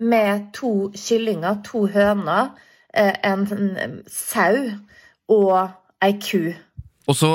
med 0.00 0.48
to 0.56 0.88
kyllinger, 0.96 1.60
to 1.68 1.84
høner, 1.92 2.56
en, 2.94 3.46
en 3.78 4.02
sau 4.10 4.56
og 5.30 5.70
ei 6.02 6.14
ku. 6.22 6.50
Og 7.10 7.16
så 7.16 7.28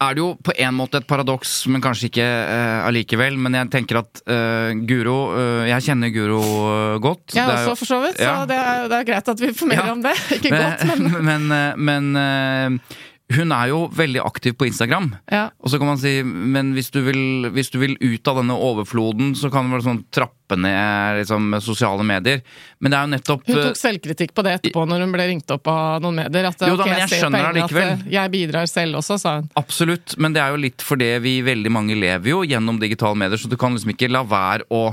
er 0.00 0.14
det 0.16 0.22
jo 0.22 0.30
på 0.42 0.52
en 0.58 0.74
måte 0.74 0.98
et 0.98 1.06
paradoks, 1.06 1.50
men 1.70 1.82
kanskje 1.84 2.08
ikke 2.08 2.24
uh, 2.24 2.86
allikevel. 2.88 3.36
Men 3.38 3.54
jeg 3.58 3.68
tenker 3.70 3.98
at 4.00 4.22
uh, 4.24 4.70
Guro 4.88 5.18
uh, 5.36 5.66
Jeg 5.68 5.84
kjenner 5.86 6.10
Guro 6.14 6.40
eh, 6.40 6.96
godt. 7.04 7.34
Jeg 7.36 7.44
Det 7.46 7.54
er 7.54 7.62
jo- 7.66 7.70
også, 7.70 7.76
for 7.78 7.90
så 7.90 7.98
vidt, 8.06 8.18
Ja. 8.18 8.32
så 8.40 8.46
det 8.48 8.56
er, 8.56 8.88
det 8.88 8.96
er 8.98 9.04
greit 9.12 9.28
at 9.28 9.40
vi 9.44 9.52
får 9.54 9.66
mer 9.70 9.82
Ja. 9.84 9.92
om 9.92 10.02
det. 10.02 10.14
Ikke 10.38 10.50
godt, 10.56 10.86
men 10.98 11.24
men, 11.30 11.52
eh, 11.52 11.76
men 11.76 12.16
eh, 12.16 12.96
hun 13.30 13.52
er 13.54 13.70
jo 13.70 13.84
veldig 13.94 14.22
aktiv 14.26 14.56
på 14.58 14.66
Instagram. 14.66 15.12
ja. 15.30 15.48
Og 15.60 15.70
så 15.70 15.78
kan 15.78 15.90
man 15.92 15.98
si, 16.00 16.20
men 16.24 16.72
hvis 16.74 16.90
du 16.90 17.00
vil, 17.06 17.50
hvis 17.54 17.70
du 17.70 17.78
vil 17.82 17.96
ut 18.00 18.30
av 18.30 18.40
denne 18.40 18.56
overfloden, 18.56 19.34
så 19.38 19.50
kan 19.52 19.68
du 19.68 19.76
vel 19.76 19.84
sånn 19.84 20.00
trappe 20.10 20.58
ned 20.58 21.20
liksom, 21.20 21.54
sosiale 21.62 22.02
medier. 22.06 22.42
Men 22.80 22.90
det 22.90 22.98
er 22.98 23.06
jo 23.06 23.12
nettopp 23.14 23.46
Hun 23.46 23.56
eh, 23.56 23.68
tok 23.68 23.78
selvkritikk 23.78 24.34
på 24.34 24.44
det 24.46 24.56
etterpå 24.58 24.84
når 24.88 25.04
hun 25.04 25.14
ble 25.14 25.28
ringt 25.30 25.54
opp 25.54 25.70
av 25.70 26.02
noen 26.02 26.24
medier. 26.24 26.50
At 26.50 26.66
Jo 26.66 26.74
da, 26.74 26.82
okay, 26.82 26.90
men 26.90 27.02
jeg 27.04 27.06
jeg 27.06 27.22
skjønner 27.22 27.46
det 27.46 27.62
likevel. 27.62 27.94
Eh, 27.94 28.04
jeg 28.16 28.34
bidrar 28.34 28.70
selv 28.70 29.00
også, 29.02 29.20
sa 29.22 29.38
hun. 29.38 29.50
Absolutt, 29.60 30.18
men 30.18 30.34
det 30.34 30.42
er 30.42 30.54
jo 30.54 30.62
litt 30.66 30.86
fordi 30.86 31.12
vi 31.22 31.38
veldig 31.46 31.74
mange 31.74 31.98
lever 31.98 32.34
jo 32.34 32.42
gjennom 32.42 32.82
digitale 32.82 33.18
medier, 33.18 33.38
så 33.38 33.50
du 33.50 33.58
kan 33.60 33.76
liksom 33.76 33.94
ikke 33.94 34.10
la 34.10 34.24
være 34.26 34.66
å 34.74 34.88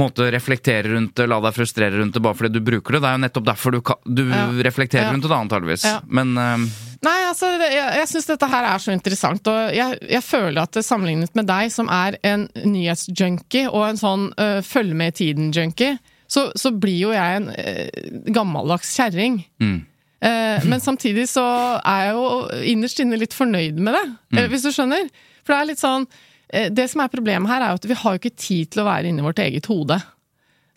måte 0.00 0.30
reflektere 0.32 0.88
rundt 0.94 1.14
det, 1.18 1.26
la 1.28 1.36
deg 1.44 1.52
frustrere 1.56 1.98
rundt 2.00 2.14
det 2.16 2.22
bare 2.24 2.38
fordi 2.38 2.54
du 2.54 2.62
bruker 2.64 2.96
det. 2.96 3.00
Det 3.04 3.08
er 3.10 3.18
jo 3.18 3.22
nettopp 3.26 3.44
derfor 3.50 3.74
du, 3.74 3.80
du 4.08 4.22
Ja. 4.30 4.46
reflekterer 4.64 5.04
Ja. 5.08 5.12
rundt 5.12 5.26
det, 5.28 5.36
antageligvis. 5.36 5.84
Ja. 5.84 6.00
Men 6.08 6.32
eh, 6.40 6.64
Nei, 7.02 7.18
altså, 7.28 7.50
jeg, 7.58 7.74
jeg 7.98 8.08
syns 8.08 8.28
dette 8.30 8.48
her 8.48 8.64
er 8.70 8.78
så 8.78 8.92
interessant, 8.94 9.46
og 9.50 9.74
jeg, 9.74 9.98
jeg 10.08 10.22
føler 10.22 10.62
at 10.62 10.72
det 10.72 10.84
sammenlignet 10.86 11.34
med 11.34 11.48
deg, 11.50 11.72
som 11.74 11.88
er 11.90 12.16
en 12.22 12.48
nyhetsjunkie 12.64 13.66
og 13.68 13.88
en 13.88 13.98
sånn 14.00 14.28
uh, 14.38 14.60
følge 14.62 14.94
med 14.94 15.10
i 15.12 15.16
tiden-junkie, 15.24 15.96
så, 16.30 16.46
så 16.56 16.70
blir 16.70 17.00
jo 17.00 17.10
jeg 17.12 17.40
en 17.40 17.48
uh, 17.50 18.28
gammeldags 18.32 18.94
kjerring. 18.96 19.42
mm. 19.60 19.80
Uh, 20.22 20.62
men 20.70 20.78
samtidig 20.88 21.24
så 21.26 21.42
er 21.82 22.04
jeg 22.06 22.12
jo 22.14 22.26
innerst 22.70 23.00
inne 23.02 23.18
litt 23.18 23.34
fornøyd 23.34 23.80
med 23.82 23.96
det, 23.98 24.04
mm. 24.38 24.44
hvis 24.52 24.62
du 24.62 24.70
skjønner. 24.70 25.08
For 25.42 25.50
det 25.50 25.58
er 25.58 25.66
litt 25.72 25.80
sånn 25.82 26.04
eh, 26.06 26.20
Det 26.52 26.84
som 26.92 27.00
er 27.00 27.12
problemet 27.12 27.48
her, 27.48 27.62
er 27.64 27.78
at 27.78 27.86
vi 27.88 27.96
har 27.96 28.14
jo 28.14 28.20
ikke 28.20 28.36
tid 28.36 28.72
til 28.74 28.82
å 28.82 28.88
være 28.90 29.08
inni 29.08 29.24
vårt 29.24 29.40
eget 29.40 29.68
hode. 29.72 29.96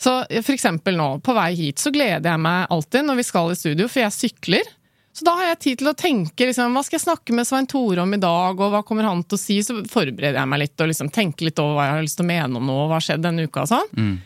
Så 0.01 0.25
eh, 0.29 0.43
for 0.43 0.55
eksempel 0.55 0.97
nå, 0.99 1.09
på 1.23 1.35
vei 1.35 1.51
hit, 1.57 1.81
så 1.81 1.91
gleder 1.93 2.33
jeg 2.33 2.43
meg 2.43 2.71
alltid 2.73 3.07
når 3.07 3.21
vi 3.21 3.27
skal 3.27 3.51
i 3.51 3.59
studio, 3.59 3.87
for 3.91 4.03
jeg 4.05 4.15
sykler. 4.15 4.73
Så 5.15 5.23
da 5.23 5.31
har 5.39 5.53
jeg 5.53 5.61
tid 5.63 5.79
til 5.79 5.89
å 5.91 5.95
tenke 5.95 6.49
liksom, 6.49 6.73
hva 6.75 6.83
skal 6.83 6.97
jeg 6.97 7.05
snakke 7.05 7.35
med 7.37 7.47
Svein 7.47 7.67
Tore 7.71 8.03
om 8.03 8.15
i 8.15 8.19
dag, 8.19 8.59
og 8.59 8.73
hva 8.73 8.81
kommer 8.87 9.07
han 9.07 9.23
til 9.23 9.37
å 9.37 9.39
si? 9.39 9.61
Så 9.63 9.77
forbereder 9.87 10.41
jeg 10.41 10.51
meg 10.51 10.65
litt 10.65 10.83
og 10.83 10.91
liksom 10.91 11.11
tenker 11.15 11.47
litt 11.47 11.61
over 11.63 11.77
hva 11.77 11.85
jeg 11.87 11.95
har 11.95 12.07
lyst 12.07 12.19
til 12.19 12.27
å 12.27 12.31
mene 12.33 12.59
om 12.59 12.67
noe, 12.67 12.81
og 12.83 12.91
hva 12.91 12.99
har 12.99 13.05
skjedd 13.07 13.23
denne 13.23 13.45
uka 13.47 13.63
og 13.63 13.71
sånn. 13.71 14.17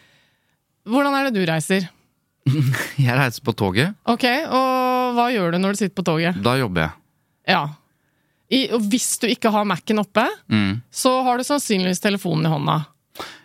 Hvordan 0.89 1.17
er 1.19 1.29
det 1.29 1.35
du 1.37 1.45
reiser? 1.45 1.85
jeg 3.05 3.19
reiser 3.19 3.45
på 3.45 3.53
toget. 3.53 3.93
Ok, 4.09 4.25
og 4.49 5.13
hva 5.19 5.27
gjør 5.35 5.53
du 5.53 5.61
når 5.61 5.77
du 5.77 5.83
sitter 5.83 5.97
på 5.99 6.07
toget? 6.09 6.41
Da 6.41 6.55
jobber 6.57 6.87
jeg. 6.87 6.97
Ja. 7.53 7.61
I, 8.49 8.63
og 8.73 8.81
hvis 8.89 9.19
du 9.21 9.27
ikke 9.29 9.51
har 9.53 9.65
Mac-en 9.69 9.99
oppe, 10.01 10.25
Mm. 10.49 10.81
så 10.91 11.21
har 11.23 11.37
du 11.37 11.43
sannsynligvis 11.43 12.01
telefonen 12.01 12.45
i 12.49 12.49
hånda. 12.55 12.79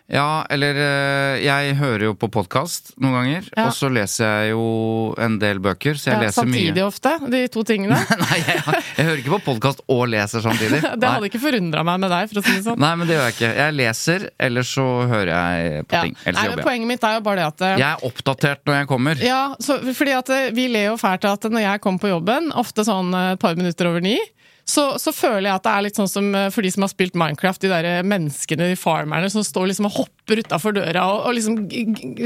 Ja, 0.07 0.45
eller 0.53 0.77
eh, 0.77 1.39
jeg 1.41 1.73
hører 1.79 2.03
jo 2.05 2.11
på 2.13 2.27
podkast 2.29 2.91
noen 3.01 3.15
ganger, 3.17 3.47
Ja. 3.57 3.63
og 3.65 3.71
så 3.73 3.87
leser 3.89 4.25
jeg 4.45 4.51
jo 4.51 5.15
en 5.17 5.39
del 5.41 5.57
bøker, 5.57 5.97
så 5.97 6.11
jeg 6.11 6.13
Ja, 6.13 6.19
leser 6.27 6.43
samtidig 6.45 6.75
mye. 6.77 6.85
ofte, 6.85 7.13
de 7.33 7.39
to 7.49 7.63
tingene. 7.65 7.97
Nei, 8.21 8.37
jeg, 8.45 8.61
jeg 8.99 9.05
hører 9.07 9.17
ikke 9.23 9.33
på 9.33 9.39
podkast 9.47 9.81
og 9.89 10.03
leser 10.13 10.41
samtidig. 10.45 10.81
Det 11.01 11.09
hadde 11.09 11.25
ikke 11.31 11.41
forundra 11.41 11.81
meg 11.89 11.99
med 12.05 12.13
deg, 12.13 12.29
for 12.29 12.37
å 12.41 12.45
si 12.45 12.53
det 12.53 12.63
sånn. 12.67 12.77
Nei, 12.85 12.91
men 13.01 13.07
det 13.09 13.17
gjør 13.17 13.25
jeg 13.25 13.35
ikke. 13.39 13.51
Jeg 13.63 13.73
leser, 13.79 14.27
eller 14.49 14.61
så 14.69 14.85
hører 15.09 15.33
jeg 15.33 15.87
på 15.89 15.97
Ja. 15.97 16.03
ting. 16.05 16.15
Eller 16.25 16.37
så 16.39 16.45
jobber 16.51 16.61
jeg. 16.61 16.67
poenget 16.69 16.87
mitt 16.93 17.03
er 17.09 17.13
jo 17.17 17.25
bare 17.25 17.35
det 17.41 17.47
at 17.49 17.61
eh, 17.61 17.77
Jeg 17.81 17.89
er 17.89 18.05
oppdatert 18.11 18.61
når 18.69 18.79
jeg 18.81 18.87
kommer. 18.93 19.25
Ja, 19.25 19.41
så, 19.59 19.79
fordi 19.93 20.13
at 20.21 20.29
eh, 20.37 20.49
vi 20.53 20.67
ler 20.69 20.91
jo 20.91 20.97
fælt 21.01 21.25
av 21.25 21.39
at 21.39 21.49
når 21.49 21.61
jeg 21.65 21.81
kommer 21.81 21.99
på 22.05 22.13
jobben, 22.13 22.51
ofte 22.53 22.85
sånn 22.85 23.09
et 23.33 23.39
par 23.41 23.57
minutter 23.57 23.89
over 23.89 24.01
ni, 24.05 24.19
så, 24.65 24.83
så 24.97 25.11
føler 25.13 25.45
jeg 25.45 25.55
at 25.59 25.63
det 25.67 25.71
er 25.77 25.83
litt 25.85 25.97
sånn 25.99 26.09
som 26.09 26.27
eh, 26.33 26.47
for 26.49 26.65
de 26.65 26.71
som 26.73 26.81
har 26.85 26.89
spilt 26.89 27.13
Minecraft, 27.21 27.61
de 27.61 27.69
der 27.69 28.03
menneskene, 28.07 28.71
de 28.71 28.77
farmerne, 28.79 29.29
som 29.29 29.43
står 29.45 29.67
liksom 29.69 29.85
og 29.91 29.93
hopper 29.99 30.41
utafor 30.41 30.73
døra 30.73 31.03
og, 31.13 31.19
og 31.29 31.35
liksom 31.37 31.59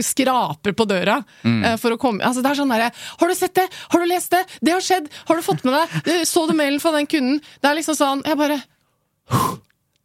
skraper 0.07 0.71
på 0.79 0.87
døra 0.87 1.17
eh, 1.43 1.75
for 1.81 1.95
å 1.95 1.99
komme 1.99 2.23
Altså 2.23 2.39
det 2.45 2.53
er 2.53 2.59
sånn 2.61 2.71
derre 2.71 2.87
Har 3.19 3.27
du 3.27 3.35
sett 3.35 3.57
det? 3.59 3.67
Har 3.91 3.99
du 3.99 4.07
lest 4.07 4.31
det? 4.31 4.39
Det 4.63 4.71
har 4.71 4.85
skjedd! 4.85 5.11
Har 5.27 5.35
du 5.35 5.43
fått 5.45 5.65
med 5.67 5.75
deg? 5.75 5.99
Eh, 6.15 6.23
Så 6.29 6.45
du 6.47 6.55
mailen 6.55 6.79
fra 6.79 6.95
den 6.95 7.09
kunden? 7.11 7.41
Det 7.59 7.69
er 7.73 7.75
liksom 7.81 7.99
sånn 7.99 8.23
Jeg 8.27 8.39
bare 8.39 8.61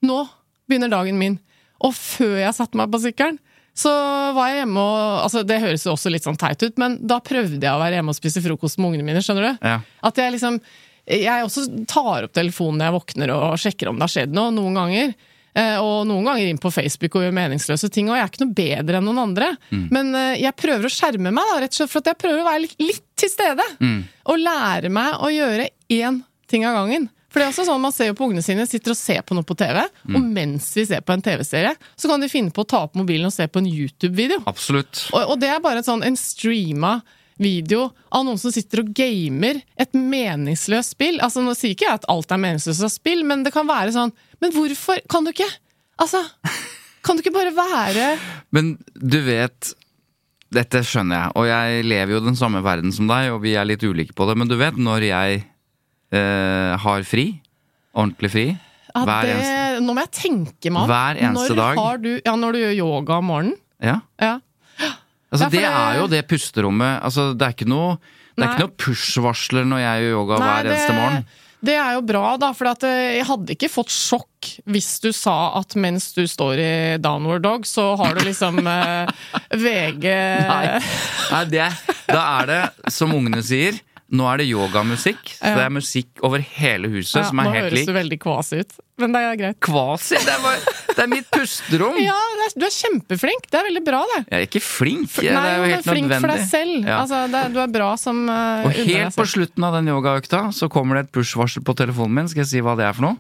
Nå 0.05 0.18
begynner 0.68 0.90
dagen 0.92 1.18
min. 1.20 1.38
Og 1.85 1.94
før 1.97 2.38
jeg 2.42 2.57
satte 2.57 2.77
meg 2.79 2.90
på 2.92 3.01
sykkelen, 3.03 3.38
så 3.75 3.90
var 4.37 4.51
jeg 4.53 4.61
hjemme 4.62 4.79
og 4.85 5.23
altså 5.25 5.40
Det 5.47 5.57
høres 5.62 5.83
jo 5.87 5.94
også 5.97 6.11
litt 6.12 6.23
sånn 6.27 6.38
teit 6.38 6.62
ut, 6.62 6.77
men 6.79 6.94
da 7.03 7.16
prøvde 7.25 7.59
jeg 7.59 7.73
å 7.75 7.81
være 7.81 7.99
hjemme 7.99 8.12
og 8.14 8.18
spise 8.18 8.42
frokost 8.44 8.79
med 8.79 8.92
ungene 8.92 9.07
mine. 9.09 9.23
skjønner 9.25 9.49
du? 9.49 9.64
Ja. 9.66 9.81
At 10.07 10.20
jeg 10.20 10.37
liksom 10.37 10.61
Jeg 11.06 11.44
også 11.44 11.66
tar 11.90 12.24
opp 12.28 12.32
telefonen 12.36 12.78
når 12.80 12.88
jeg 12.90 12.96
våkner 12.98 13.32
og 13.36 13.56
sjekker 13.60 13.90
om 13.90 13.98
det 14.00 14.06
har 14.08 14.12
skjedd 14.14 14.34
noe, 14.36 14.52
noen 14.56 14.78
ganger. 14.78 15.14
Eh, 15.54 15.76
Og 15.78 16.06
noen 16.08 16.24
ganger 16.26 16.48
inn 16.50 16.58
på 16.58 16.70
Facebook 16.74 17.14
og 17.18 17.26
gjør 17.26 17.34
meningsløse 17.36 17.90
ting. 17.94 18.08
Og 18.10 18.16
jeg 18.16 18.24
er 18.24 18.30
ikke 18.32 18.44
noe 18.44 18.56
bedre 18.58 18.98
enn 18.98 19.04
noen 19.06 19.20
andre. 19.28 19.50
Men 19.70 20.14
eh, 20.18 20.40
jeg 20.42 20.56
prøver 20.58 20.88
å 20.88 20.92
skjerme 20.92 21.30
meg, 21.30 21.44
da, 21.52 21.60
rett 21.62 21.76
og 21.76 21.78
slett 21.82 21.92
for 21.92 22.02
at 22.02 22.10
jeg 22.14 22.20
prøver 22.24 22.40
å 22.42 22.46
være 22.48 22.62
litt, 22.64 22.74
litt 22.82 23.04
til 23.20 23.30
stede. 23.30 23.66
Og 24.32 24.40
lære 24.40 24.90
meg 24.90 25.20
å 25.22 25.30
gjøre 25.30 25.68
én 25.94 26.22
ting 26.50 26.64
av 26.66 26.74
gangen. 26.80 27.10
For 27.34 27.42
det 27.42 27.46
er 27.48 27.50
også 27.50 27.64
sånn 27.66 27.80
Man 27.82 27.90
ser 27.90 28.06
jo 28.12 28.14
på 28.14 28.28
ungene 28.28 28.42
sine 28.46 28.62
sitter 28.70 28.92
og 28.92 28.98
ser 28.98 29.22
på 29.26 29.34
noe 29.34 29.42
på 29.46 29.56
TV, 29.58 29.80
og 30.14 30.20
mens 30.22 30.68
vi 30.78 30.84
ser 30.86 31.00
på 31.02 31.12
en 31.16 31.22
TV-serie, 31.24 31.72
så 31.98 32.06
kan 32.10 32.22
de 32.22 32.28
finne 32.30 32.52
på 32.54 32.62
å 32.62 32.68
ta 32.70 32.84
opp 32.86 32.94
mobilen 32.94 33.26
og 33.26 33.34
se 33.34 33.46
på 33.50 33.58
en 33.58 33.66
YouTube-video. 33.66 34.38
Absolutt. 34.46 35.08
Og, 35.10 35.32
og 35.34 35.40
det 35.42 35.48
er 35.50 35.58
bare 35.64 35.82
et 35.82 35.88
sånn, 35.88 36.04
en 36.06 36.14
streama 36.18 36.92
video 37.40 37.88
av 38.14 38.25
noen 38.27 38.38
som 38.40 38.53
sitter 38.55 38.83
og 38.85 38.92
gamer 38.97 39.61
et 39.81 39.94
meningsløst 39.97 40.94
spill. 40.94 41.20
Altså 41.25 41.42
Nå 41.44 41.55
sier 41.59 41.75
ikke 41.75 41.88
jeg 41.88 42.01
at 42.01 42.09
alt 42.12 42.35
er 42.35 42.42
meningsløst 42.42 42.87
av 42.87 42.92
spill, 42.92 43.25
men 43.27 43.44
det 43.47 43.55
kan 43.55 43.68
være 43.68 43.94
sånn 43.94 44.12
Men 44.42 44.53
hvorfor 44.55 45.01
kan 45.11 45.27
du 45.27 45.33
ikke? 45.35 45.49
Altså, 46.01 46.23
Kan 47.05 47.16
du 47.16 47.25
ikke 47.25 47.35
bare 47.35 47.55
være 47.57 48.12
Men 48.55 48.77
du 48.94 49.18
vet 49.27 49.75
Dette 50.55 50.85
skjønner 50.87 51.18
jeg, 51.18 51.35
og 51.35 51.49
jeg 51.49 51.87
lever 51.88 52.14
jo 52.14 52.20
den 52.23 52.37
samme 52.38 52.61
verden 52.62 52.92
som 52.94 53.09
deg, 53.11 53.33
og 53.35 53.40
vi 53.42 53.57
er 53.59 53.66
litt 53.66 53.83
ulike 53.83 54.14
på 54.14 54.29
det, 54.29 54.37
men 54.38 54.47
du 54.47 54.55
vet 54.61 54.77
når 54.79 55.07
jeg 55.09 55.40
eh, 56.14 56.75
har 56.79 57.07
fri, 57.09 57.25
ordentlig 57.90 58.31
fri, 58.31 58.44
at 58.94 59.09
hver 59.09 59.27
det, 59.27 59.33
eneste 59.35 59.83
Nå 59.83 59.97
må 59.97 60.05
jeg 60.05 60.12
tenke 60.14 60.70
meg 60.70 60.85
om. 60.85 60.92
Hver 60.92 61.18
eneste 61.18 61.57
når 61.57 61.59
dag. 61.59 61.81
Har 61.83 61.99
du, 62.05 62.11
ja, 62.20 62.35
når 62.38 62.55
du 62.55 62.59
gjør 62.61 62.77
yoga 62.77 63.16
om 63.18 63.27
morgenen. 63.33 63.57
Ja. 63.83 63.97
Ja. 64.23 64.37
Altså, 65.35 65.51
det 65.51 65.64
er 65.66 65.97
jo 65.99 66.11
det 66.11 66.23
pusterommet. 66.31 67.01
Altså, 67.03 67.33
det 67.35 67.47
er 67.49 67.57
ikke 67.57 67.70
noe 67.70 67.97
det 68.35 68.42
er 68.42 68.51
ikke 68.51 68.64
noe 68.64 68.79
push-varsler 68.83 69.66
når 69.68 69.83
jeg 69.83 70.05
gjør 70.05 70.14
yoga 70.16 70.38
Nei, 70.40 70.47
hver 70.49 70.68
eneste 70.73 70.94
morgen. 70.97 71.27
Det 71.64 71.77
er 71.81 71.94
jo 71.97 72.01
bra, 72.05 72.23
da, 72.37 72.51
for 72.53 72.68
eh, 72.85 73.14
jeg 73.16 73.27
hadde 73.29 73.55
ikke 73.55 73.70
fått 73.73 73.92
sjokk 73.94 74.49
hvis 74.68 74.88
du 75.01 75.09
sa 75.16 75.55
at 75.61 75.77
mens 75.81 76.11
du 76.12 76.27
står 76.29 76.61
i 76.61 76.73
downward 77.01 77.44
dog, 77.47 77.64
så 77.68 77.94
har 78.01 78.18
du 78.18 78.25
liksom 78.27 78.61
eh, 78.68 79.14
VG 79.64 80.05
Nei, 80.51 80.64
Nei 81.31 81.44
det, 81.49 81.70
da 82.11 82.25
er 82.42 82.51
det, 82.51 82.61
som 82.92 83.14
ungene 83.16 83.40
sier, 83.47 83.79
nå 84.12 84.26
er 84.28 84.42
det 84.42 84.46
yogamusikk. 84.50 85.22
Så 85.38 85.52
det 85.56 85.62
er 85.64 85.70
musikk 85.72 86.20
over 86.26 86.42
hele 86.44 86.90
huset 86.92 87.22
Ja, 87.22 87.28
som 87.30 87.40
er 87.40 87.48
helt 87.48 87.54
lik. 87.54 87.62
Nå 87.64 87.70
høres 87.80 87.88
du 87.88 87.92
veldig 87.96 88.18
kvasi 88.20 88.58
ut, 88.60 88.74
men 89.00 89.14
det 89.16 89.22
er 89.24 89.38
greit. 89.40 89.58
Kvasi! 89.64 90.18
Det 90.20 90.34
er, 90.34 90.42
bare, 90.44 90.74
det 90.90 91.02
er 91.06 91.08
mitt 91.10 91.30
pusterom! 91.32 91.96
Ja, 92.04 92.18
det 92.36 92.44
er, 92.46 92.54
du 92.60 92.66
er 92.68 92.74
kjempeflink. 92.76 93.48
Det 93.50 93.58
er 93.58 93.66
veldig 93.70 93.84
bra, 93.88 94.02
det. 94.12 94.20
Jeg 94.28 94.36
er 94.36 94.46
ikke 94.50 94.62
flink, 94.62 95.08
det 95.16 95.32
Nei, 95.34 95.44
er 95.48 95.56
jo 95.56 95.70
helt 95.72 95.88
flink 95.88 96.06
nødvendig. 96.10 96.20
for 96.20 96.34
deg 96.36 96.48
selv. 96.52 96.76
Ja. 96.84 96.98
Altså, 97.00 97.22
det, 97.32 97.42
du 97.56 97.60
er 97.64 97.72
bra 97.78 97.90
som 97.98 98.20
uh, 98.28 98.68
Og 98.68 98.78
helt 98.92 99.18
på 99.18 99.26
slutten 99.34 99.66
av 99.70 99.78
den 99.80 99.90
yogaøkta 99.90 100.42
så 100.54 100.68
kommer 100.70 101.00
det 101.00 101.06
et 101.08 101.14
push-varsel 101.16 101.64
på 101.66 101.74
telefonen 101.80 102.20
min. 102.20 102.28
Skal 102.30 102.44
jeg 102.44 102.52
si 102.52 102.62
hva 102.64 102.76
det 102.78 102.86
er 102.90 102.94
for 102.98 103.08
noe? 103.08 103.18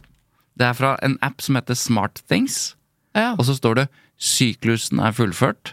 Det 0.54 0.68
er 0.68 0.76
fra 0.78 0.94
en 1.02 1.16
app 1.24 1.42
som 1.42 1.56
heter 1.58 1.74
SmartThings. 1.74 2.74
Ja. 3.16 3.32
Og 3.38 3.48
så 3.48 3.56
står 3.58 3.74
det 3.80 3.88
'syklusen 4.20 5.00
er 5.02 5.16
fullført'. 5.16 5.72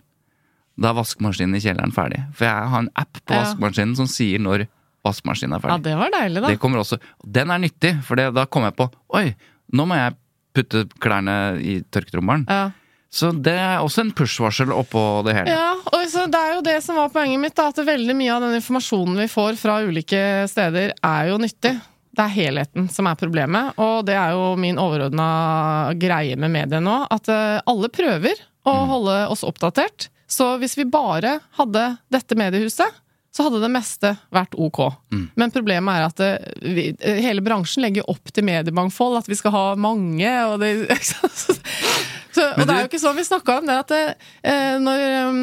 Da 0.82 0.89
er 0.89 0.97
vaskemaskinen 0.97 1.60
i 1.60 1.62
kjelleren 1.62 1.93
ferdig. 1.93 2.24
For 2.34 2.47
jeg 2.47 2.69
har 2.74 2.80
en 2.88 2.89
app 2.97 3.19
på 3.28 3.36
Ja. 3.36 3.43
vaskemaskinen 3.43 3.95
som 4.00 4.08
sier 4.10 4.39
når 4.41 4.65
vaskemaskinen 5.06 5.58
er 5.58 5.64
ferdig. 5.64 5.78
ja, 5.78 5.86
det 5.90 5.96
var 6.00 6.14
deilig, 6.14 6.42
da. 6.44 6.52
det 6.54 6.60
kommer 6.62 6.84
også. 6.84 7.00
Den 7.26 7.54
er 7.54 7.64
nyttig, 7.64 7.96
for 8.08 8.20
det, 8.20 8.30
da 8.38 8.46
kommer 8.46 8.72
jeg 8.72 8.80
på 8.82 8.90
Oi, 9.18 9.26
nå 9.74 9.88
må 9.90 9.98
jeg 9.98 10.18
putte 10.56 10.86
klærne 11.02 11.36
i 11.64 11.80
tørketrommelen. 11.92 12.46
Ja. 12.50 12.72
Så 13.12 13.34
det 13.36 13.58
er 13.60 13.82
også 13.84 14.06
en 14.06 14.12
push-varsel 14.16 14.70
oppå 14.72 15.02
det 15.28 15.34
hele. 15.36 15.52
Ja, 15.52 15.74
og 15.76 16.32
Det 16.32 16.40
er 16.40 16.54
jo 16.56 16.62
det 16.64 16.78
som 16.84 16.96
var 16.96 17.10
poenget 17.12 17.42
mitt, 17.44 17.56
da, 17.60 17.68
at 17.72 17.80
veldig 17.84 18.16
mye 18.16 18.36
av 18.36 18.46
den 18.46 18.56
informasjonen 18.60 19.20
vi 19.20 19.28
får 19.32 19.58
fra 19.60 19.82
ulike 19.84 20.22
steder, 20.48 20.94
er 21.04 21.32
jo 21.32 21.40
nyttig. 21.42 21.74
Det 22.12 22.24
er 22.24 22.32
helheten 22.36 22.88
som 22.92 23.08
er 23.08 23.20
problemet, 23.20 23.76
og 23.80 24.06
det 24.08 24.16
er 24.20 24.32
jo 24.36 24.54
min 24.60 24.80
overordna 24.80 25.28
greie 26.00 26.36
med 26.40 26.52
mediet 26.52 26.84
nå. 26.84 26.98
At 27.12 27.28
eh, 27.32 27.60
alle 27.68 27.92
prøver 27.92 28.40
å 28.68 28.74
holde 28.92 29.18
oss 29.32 29.44
oppdatert. 29.48 30.10
Så 30.32 30.54
hvis 30.62 30.78
vi 30.80 30.88
bare 30.88 31.38
hadde 31.60 31.86
dette 32.12 32.36
mediehuset, 32.40 33.00
så 33.32 33.46
hadde 33.46 33.62
det 33.63 33.72
meste 33.72 34.10
vært 34.36 34.58
ok. 34.60 34.80
Men 35.39 35.54
problemet 35.56 35.96
er 35.98 36.08
at 36.10 36.17
det, 36.20 36.32
vi, 36.62 36.89
hele 37.24 37.44
bransjen 37.46 37.86
legger 37.86 38.10
opp 38.12 38.32
til 38.36 38.44
mediemangfold, 38.48 39.22
at 39.22 39.30
vi 39.32 39.38
skal 39.39 39.56
ha 39.56 39.65
mange, 39.80 40.32
og 40.50 40.60
det 40.60 40.74
så, 42.36 42.46
og 42.56 42.65
det 42.67 42.74
er 42.76 42.80
jo 42.86 42.89
ikke 42.89 43.00
sånn 43.02 43.15
vi 43.17 43.24
snakka 43.28 43.58
om 43.60 43.65
det 43.70 43.76
at 43.82 43.91
det, 43.91 44.00
eh, 44.48 44.76
når 44.80 45.04
um, 45.28 45.39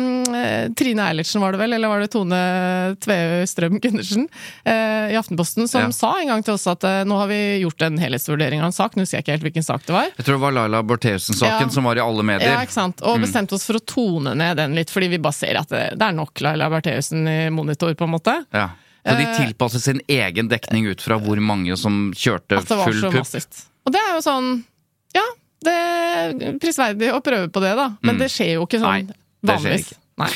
Trine 0.78 1.04
Eilertsen 1.10 1.42
var 1.42 1.52
det 1.54 1.60
vel, 1.60 1.76
eller 1.76 1.92
var 1.92 2.00
det 2.04 2.10
Tone 2.14 2.38
Tveø 3.04 3.42
Strøm 3.50 3.78
Gundersen 3.82 4.26
eh, 4.64 5.12
i 5.12 5.18
Aftenposten 5.18 5.68
som 5.68 5.88
Ja. 5.88 5.92
sa 5.92 6.14
en 6.20 6.32
gang 6.32 6.42
til 6.46 6.54
oss 6.56 6.66
at 6.70 6.84
eh, 6.88 7.02
nå 7.08 7.18
har 7.20 7.28
vi 7.30 7.40
gjort 7.62 7.82
en 7.88 7.98
helhetsvurdering 8.00 8.60
av 8.62 8.70
en 8.70 8.76
sak, 8.76 8.96
nå 8.96 9.04
husker 9.04 9.18
jeg 9.20 9.26
ikke 9.26 9.36
helt 9.38 9.46
hvilken 9.50 9.66
sak 9.68 9.86
det 9.86 9.94
var. 9.96 10.10
Jeg 10.16 10.24
tror 10.26 10.38
det 10.38 10.44
var 10.46 10.56
Laila 10.58 10.82
Bortheussen-saken 10.82 11.68
Ja. 11.68 11.70
som 11.78 11.84
var 11.84 11.96
i 12.00 12.04
alle 12.04 12.22
medier. 12.26 12.52
Ja, 12.56 12.64
ikke 12.66 12.76
sant? 12.78 13.02
Og 13.02 13.20
bestemte 13.22 13.54
oss 13.58 13.66
for 13.68 13.78
å 13.80 13.84
tone 13.84 14.34
ned 14.38 14.56
den 14.60 14.74
litt, 14.78 14.90
fordi 14.90 15.08
vi 15.12 15.18
bare 15.22 15.36
ser 15.36 15.60
at 15.60 15.68
det, 15.72 15.84
det 15.98 16.08
er 16.08 16.16
nok 16.16 16.40
Laila 16.44 16.68
Bertheussen 16.72 17.26
i 17.28 17.38
monitor, 17.54 17.94
på 17.94 18.04
en 18.08 18.14
måte. 18.16 18.36
Ja. 18.54 18.70
Så 19.08 19.14
de 19.16 19.24
Eh, 19.24 19.36
tilpasset 19.38 19.82
sin 19.82 20.00
egen 20.10 20.48
dekning 20.50 20.86
ut 20.90 21.00
fra 21.00 21.16
hvor 21.22 21.38
mange 21.40 21.76
som 21.80 22.10
kjørte 22.12 22.58
At 22.58 22.66
det 22.68 22.76
var 22.76 22.92
så 22.92 23.10
massivt. 23.14 23.60
Og 23.86 23.92
det 23.94 24.00
er 24.02 24.10
jo 24.18 24.20
sånn 24.26 24.48
Ja, 25.16 25.22
det 25.66 25.74
er 25.74 26.58
prisverdig 26.62 27.10
å 27.14 27.20
prøve 27.24 27.50
på 27.52 27.62
det, 27.64 27.74
da. 27.78 27.90
Men 28.06 28.18
det 28.20 28.30
skjer 28.32 28.56
jo 28.58 28.66
ikke 28.68 28.82
sånn 28.82 29.10
Mm. 29.38 29.46
Nei, 29.46 29.54
vanligvis. 29.54 29.92
Nei. 30.18 30.28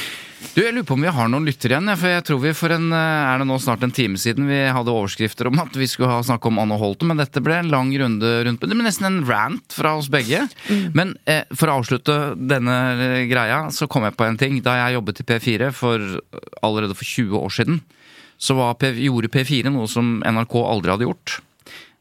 Du, 0.55 0.61
Jeg 0.63 0.75
lurer 0.75 0.85
på 0.87 0.95
om 0.95 1.03
vi 1.03 1.11
har 1.11 1.29
noen 1.31 1.47
lyttere 1.47 1.75
igjen. 1.75 1.91
For 1.99 2.11
jeg 2.13 2.25
tror 2.29 2.41
vi 2.43 2.53
for 2.55 2.71
en, 2.75 2.93
eh, 2.93 3.33
Er 3.33 3.39
det 3.39 3.47
nå 3.49 3.57
snart 3.59 3.83
en 3.83 3.91
time 3.95 4.19
siden 4.21 4.47
vi 4.47 4.59
hadde 4.71 4.93
overskrifter 4.93 5.49
om 5.49 5.59
at 5.59 5.73
vi 5.73 5.87
skulle 5.91 6.11
ha 6.11 6.21
snakke 6.23 6.47
om 6.47 6.59
Anne 6.59 6.79
Holte, 6.79 7.07
men 7.09 7.17
dette 7.17 7.43
ble 7.43 7.55
en 7.59 7.71
lang 7.71 7.91
runde 7.99 8.31
rundt 8.45 8.61
Det 8.61 8.69
ble 8.69 8.85
nesten 8.85 9.07
en 9.07 9.25
rant 9.27 9.65
fra 9.73 9.97
oss 9.97 10.09
begge. 10.13 10.45
Men 10.95 11.17
eh, 11.27 11.43
for 11.55 11.67
å 11.67 11.81
avslutte 11.81 12.37
denne 12.37 12.77
eh, 13.23 13.27
greia, 13.31 13.71
så 13.71 13.89
kom 13.89 14.05
jeg 14.05 14.17
på 14.17 14.27
en 14.29 14.39
ting. 14.39 14.61
Da 14.63 14.77
jeg 14.87 14.99
jobbet 14.99 15.21
i 15.21 15.25
P4 15.25 15.73
for 15.73 15.99
allerede 16.63 16.95
for 16.95 17.05
20 17.05 17.39
år 17.43 17.51
siden, 17.51 17.81
så 18.39 18.55
var 18.59 18.75
P, 18.75 18.93
gjorde 19.03 19.31
P4 19.35 19.71
noe 19.71 19.87
som 19.89 20.21
NRK 20.23 20.55
aldri 20.63 20.91
hadde 20.95 21.07
gjort. 21.09 21.41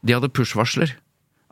De 0.04 0.14
hadde 0.14 0.30
push-varsler. 0.34 0.94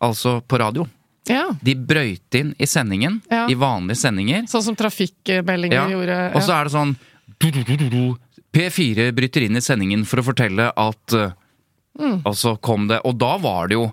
Altså 0.01 0.41
på 0.41 0.60
radio. 0.60 0.86
Ja. 1.27 1.49
De 1.62 1.75
brøyt 1.75 2.34
inn 2.36 2.55
i 2.60 2.65
sendingen, 2.65 3.21
Ja. 3.29 3.47
i 3.49 3.53
vanlige 3.55 3.97
sendinger. 3.97 4.43
Sånn 4.47 4.63
som 4.63 4.75
trafikkmeldinger 4.75 5.73
Ja. 5.75 5.88
gjorde. 5.89 6.36
Og 6.36 6.41
så 6.41 6.53
er 6.60 6.63
det 6.63 6.71
sånn 6.73 6.95
du, 7.39 7.51
du, 7.51 7.63
du, 7.63 7.75
du, 7.77 7.89
du. 7.89 8.15
P4 8.53 9.12
bryter 9.13 9.43
inn 9.45 9.55
i 9.55 9.62
sendingen 9.62 10.05
for 10.05 10.17
å 10.19 10.23
fortelle 10.23 10.71
at 10.75 11.13
uh, 11.13 11.32
Mm. 11.99 12.21
Og 12.23 12.34
så 12.38 12.53
kom 12.62 12.88
det 12.88 13.01
Og 13.03 13.17
da 13.19 13.36
var 13.38 13.67
det 13.67 13.73
jo 13.75 13.91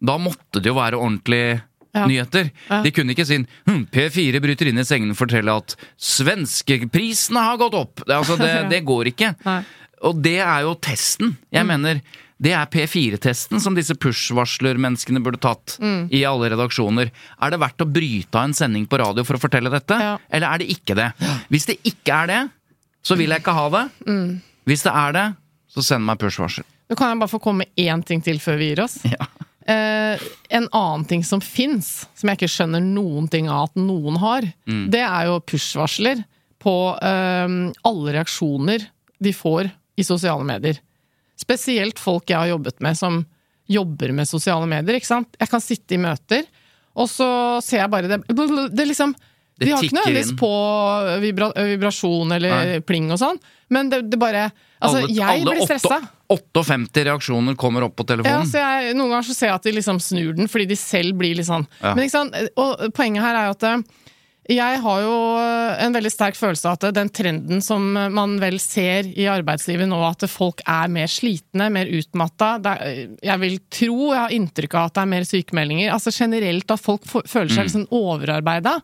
Da 0.00 0.16
måtte 0.18 0.60
det 0.62 0.66
jo 0.66 0.74
være 0.76 0.94
ordentlige 1.00 1.62
Ja. 1.94 2.04
nyheter. 2.06 2.50
De 2.84 2.90
kunne 2.92 3.10
ikke 3.16 3.24
si 3.26 3.38
hm, 3.66 3.86
P4 3.90 4.38
bryter 4.40 4.68
inn 4.68 4.78
i 4.78 4.84
sengen 4.84 5.10
og 5.10 5.16
forteller 5.16 5.56
at 5.56 5.74
svenskeprisene 5.96 7.40
har 7.42 7.56
gått 7.58 7.74
opp. 7.74 8.02
Det, 8.06 8.14
altså, 8.14 8.36
det, 8.38 8.68
det 8.72 8.82
går 8.86 9.10
ikke. 9.12 9.32
Og 10.06 10.20
det 10.22 10.36
er 10.44 10.60
jo 10.68 10.74
testen. 10.76 11.36
Jeg 11.50 11.64
Mm. 11.64 11.68
mener 11.72 12.00
det 12.40 12.52
er 12.54 12.66
P4-testen 12.70 13.58
som 13.60 13.74
disse 13.74 13.94
push-varsler-menneskene 13.98 15.22
burde 15.24 15.40
tatt 15.42 15.76
Mm. 15.80 16.08
i 16.12 16.24
alle 16.24 16.50
redaksjoner. 16.50 17.10
Er 17.42 17.50
det 17.50 17.58
verdt 17.60 17.82
å 17.82 17.90
bryte 17.92 18.34
av 18.38 18.44
en 18.44 18.54
sending 18.54 18.86
på 18.86 18.98
radio 18.98 19.24
for 19.24 19.34
å 19.36 19.40
fortelle 19.42 19.70
dette, 19.70 19.90
Ja. 19.98 20.18
eller 20.30 20.46
er 20.54 20.58
det 20.58 20.68
ikke 20.68 20.94
det? 20.94 21.12
Hvis 21.50 21.66
det 21.66 21.78
ikke 21.84 22.12
er 22.22 22.26
det, 22.26 22.50
så 23.02 23.16
vil 23.16 23.30
jeg 23.30 23.42
ikke 23.42 23.54
ha 23.54 23.68
det. 23.70 23.90
Mm. 24.06 24.40
Hvis 24.66 24.82
det 24.84 24.92
er 24.94 25.12
det, 25.12 25.36
så 25.68 25.82
send 25.82 26.04
meg 26.04 26.18
push-varsel. 26.18 26.64
Nå 26.90 26.96
kan 26.96 27.10
jeg 27.10 27.18
bare 27.20 27.28
få 27.28 27.40
komme 27.40 27.58
med 27.66 27.68
én 27.76 28.04
ting 28.04 28.20
til 28.22 28.38
før 28.38 28.56
vi 28.58 28.74
gir 28.74 28.84
oss. 28.84 28.98
Ja. 29.04 29.26
Eh, 29.68 30.18
en 30.50 30.66
annen 30.72 31.04
ting 31.06 31.22
som 31.22 31.40
fins, 31.40 32.06
som 32.16 32.28
jeg 32.30 32.38
ikke 32.38 32.48
skjønner 32.48 32.80
noen 32.80 33.28
ting 33.28 33.48
av 33.50 33.64
at 33.68 33.74
noen 33.76 34.16
har, 34.16 34.42
Mm. 34.66 34.90
det 34.90 35.00
er 35.04 35.26
jo 35.26 35.40
push-varsler 35.40 36.24
på 36.58 36.96
eh, 37.02 37.72
alle 37.84 38.12
reaksjoner 38.14 38.86
de 39.20 39.32
får 39.32 39.70
i 39.98 40.02
sosiale 40.02 40.44
medier. 40.44 40.78
Spesielt 41.48 41.98
folk 42.02 42.28
jeg 42.28 42.36
har 42.38 42.50
jobbet 42.52 42.80
med 42.84 42.98
som 42.98 43.22
jobber 43.68 44.12
med 44.16 44.28
sosiale 44.28 44.68
medier. 44.68 44.96
ikke 45.00 45.08
sant? 45.08 45.34
Jeg 45.40 45.48
kan 45.52 45.60
sitte 45.64 45.96
i 45.96 46.00
møter, 46.00 46.44
og 46.98 47.08
så 47.08 47.26
ser 47.64 47.82
jeg 47.82 47.90
bare 47.92 48.08
det 48.08 48.22
Det 48.28 48.80
er 48.84 48.88
liksom 48.88 49.14
De 49.58 49.72
har 49.72 49.82
ikke 49.82 49.96
nødvendigvis 49.96 50.32
på 50.38 50.48
vibra, 51.20 51.48
vibrasjon 51.56 52.32
eller 52.36 52.54
Nei. 52.54 52.80
pling 52.86 53.08
og 53.10 53.18
sånn, 53.20 53.40
men 53.74 53.90
det, 53.90 54.04
det 54.12 54.18
bare 54.20 54.50
Altså, 54.78 55.00
alle, 55.02 55.10
jeg 55.10 55.40
alle 55.42 55.54
blir 55.56 55.66
stressa. 55.66 55.96
58 56.30 57.02
reaksjoner 57.08 57.56
kommer 57.58 57.82
opp 57.88 57.96
på 57.98 58.04
Ja, 58.06 58.12
telefonen. 58.12 58.46
så 58.46 58.60
jeg, 58.62 58.92
Noen 58.94 59.10
ganger 59.10 59.26
så 59.26 59.34
ser 59.34 59.48
jeg 59.50 59.56
at 59.58 59.64
de 59.66 59.72
liksom 59.74 59.98
snur 60.04 60.36
den, 60.38 60.46
fordi 60.52 60.68
de 60.70 60.76
selv 60.78 61.16
blir 61.18 61.34
litt 61.34 61.48
sånn 61.48 61.64
Ja. 61.82 61.94
Men 61.96 62.04
ikke 62.04 62.14
sant, 62.14 62.36
og 62.56 62.84
Poenget 62.94 63.24
her 63.24 63.34
er 63.40 63.48
jo 63.48 63.56
at 63.56 63.84
jeg 64.48 64.78
har 64.80 65.00
jo 65.04 65.16
eh, 65.36 65.80
en 65.84 65.92
veldig 65.92 66.10
sterk 66.12 66.36
følelse 66.38 66.70
av 66.70 66.78
at 66.78 66.96
den 66.96 67.10
trenden 67.12 67.60
som 67.64 67.84
man 67.92 68.38
vel 68.40 68.56
ser 68.62 69.08
i 69.12 69.26
arbeidslivet 69.28 69.90
nå, 69.90 69.98
at 70.08 70.24
folk 70.32 70.62
er 70.64 70.88
mer 70.92 71.10
slitne, 71.12 71.66
mer 71.74 71.90
utmatta 71.92 72.54
Jeg 73.20 73.38
vil 73.42 73.58
tro, 73.68 73.98
jeg 74.14 74.22
har 74.22 74.32
inntrykk 74.32 74.78
av 74.78 74.88
at 74.88 74.96
det 74.96 75.02
er 75.04 75.10
mer 75.12 75.28
sykemeldinger. 75.28 75.92
Altså 75.92 76.14
generelt 76.16 76.72
at 76.72 76.80
folk 76.80 77.04
føler 77.08 77.52
seg 77.52 77.68
litt 77.68 77.76
sånn 77.76 77.90
overarbeida. 77.92 78.78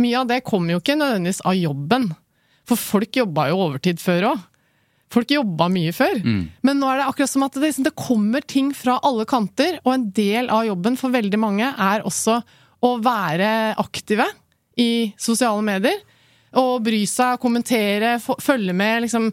Mye 0.00 0.22
av 0.22 0.30
det 0.32 0.40
kommer 0.48 0.76
jo 0.76 0.80
ikke 0.80 0.96
nødvendigvis 0.96 1.44
av 1.44 1.60
jobben. 1.60 2.08
For 2.68 2.80
folk 2.80 3.20
jobba 3.20 3.50
jo 3.50 3.60
overtid 3.66 4.00
før 4.00 4.30
òg. 4.32 4.48
Folk 5.12 5.28
jobba 5.34 5.68
mye 5.68 5.92
før. 5.92 6.22
Men 6.64 6.78
nå 6.80 6.88
er 6.88 7.02
det 7.02 7.08
akkurat 7.10 7.28
som 7.28 7.44
at 7.44 7.52
det, 7.52 7.66
liksom, 7.66 7.84
det 7.84 7.92
kommer 8.00 8.40
ting 8.48 8.72
fra 8.72 8.96
alle 9.04 9.26
kanter, 9.28 9.76
og 9.84 9.92
en 9.92 10.06
del 10.16 10.48
av 10.48 10.64
jobben 10.70 10.96
for 10.96 11.12
veldig 11.12 11.40
mange 11.42 11.68
er 11.68 12.06
også 12.08 12.38
å 12.82 12.96
være 13.04 13.76
aktive 13.78 14.24
i 14.80 15.12
sosiale 15.20 15.62
medier. 15.64 15.98
Og 16.60 16.82
bry 16.84 17.02
seg, 17.08 17.40
kommentere, 17.40 18.18
følge 18.20 18.74
med, 18.76 19.06
liksom. 19.06 19.30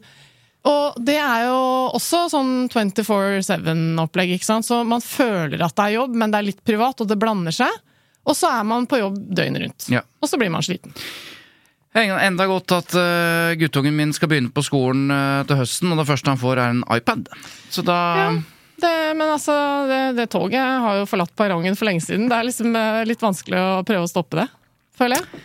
Og 0.69 0.99
det 1.03 1.17
er 1.19 1.45
jo 1.47 1.59
også 1.95 2.25
sånn 2.31 2.53
24-7-opplegg, 2.71 4.35
ikke 4.35 4.47
sant. 4.47 4.67
Så 4.67 4.81
man 4.87 5.03
føler 5.03 5.61
at 5.63 5.75
det 5.75 5.87
er 5.87 5.97
jobb, 5.97 6.15
men 6.19 6.31
det 6.31 6.39
er 6.39 6.49
litt 6.51 6.63
privat, 6.67 6.99
og 6.99 7.09
det 7.09 7.19
blander 7.19 7.55
seg. 7.55 7.75
Og 8.27 8.35
så 8.37 8.51
er 8.59 8.67
man 8.67 8.87
på 8.87 8.99
jobb 8.99 9.17
døgnet 9.35 9.63
rundt. 9.65 9.89
Ja. 9.91 10.03
Og 10.19 10.31
så 10.31 10.39
blir 10.39 10.51
man 10.53 10.63
sliten. 10.65 10.95
Enda 11.99 12.45
godt 12.45 12.71
at 12.75 12.93
uh, 12.93 13.55
guttungen 13.57 13.95
min 13.97 14.13
skal 14.13 14.29
begynne 14.29 14.53
på 14.53 14.61
skolen 14.63 15.09
uh, 15.09 15.41
til 15.49 15.57
høsten, 15.57 15.89
og 15.91 15.99
det 15.99 16.07
første 16.07 16.29
han 16.29 16.39
får 16.39 16.61
er 16.61 16.75
en 16.75 16.85
iPad. 16.95 17.27
Så 17.73 17.83
da 17.87 17.99
Ja. 18.19 18.31
Det, 18.79 19.15
men 19.17 19.27
altså, 19.27 19.53
det, 19.89 20.13
det 20.15 20.29
toget 20.31 20.61
har 20.63 21.01
jo 21.01 21.07
forlatt 21.09 21.33
perrongen 21.35 21.75
for 21.75 21.89
lenge 21.89 21.99
siden. 21.99 22.29
Det 22.31 22.35
er 22.37 22.45
liksom 22.47 22.75
eh, 22.79 23.01
litt 23.09 23.19
vanskelig 23.19 23.57
å 23.59 23.81
prøve 23.83 24.05
å 24.05 24.07
stoppe 24.07 24.39
det, 24.39 24.45
føler 24.99 25.21
jeg. 25.23 25.43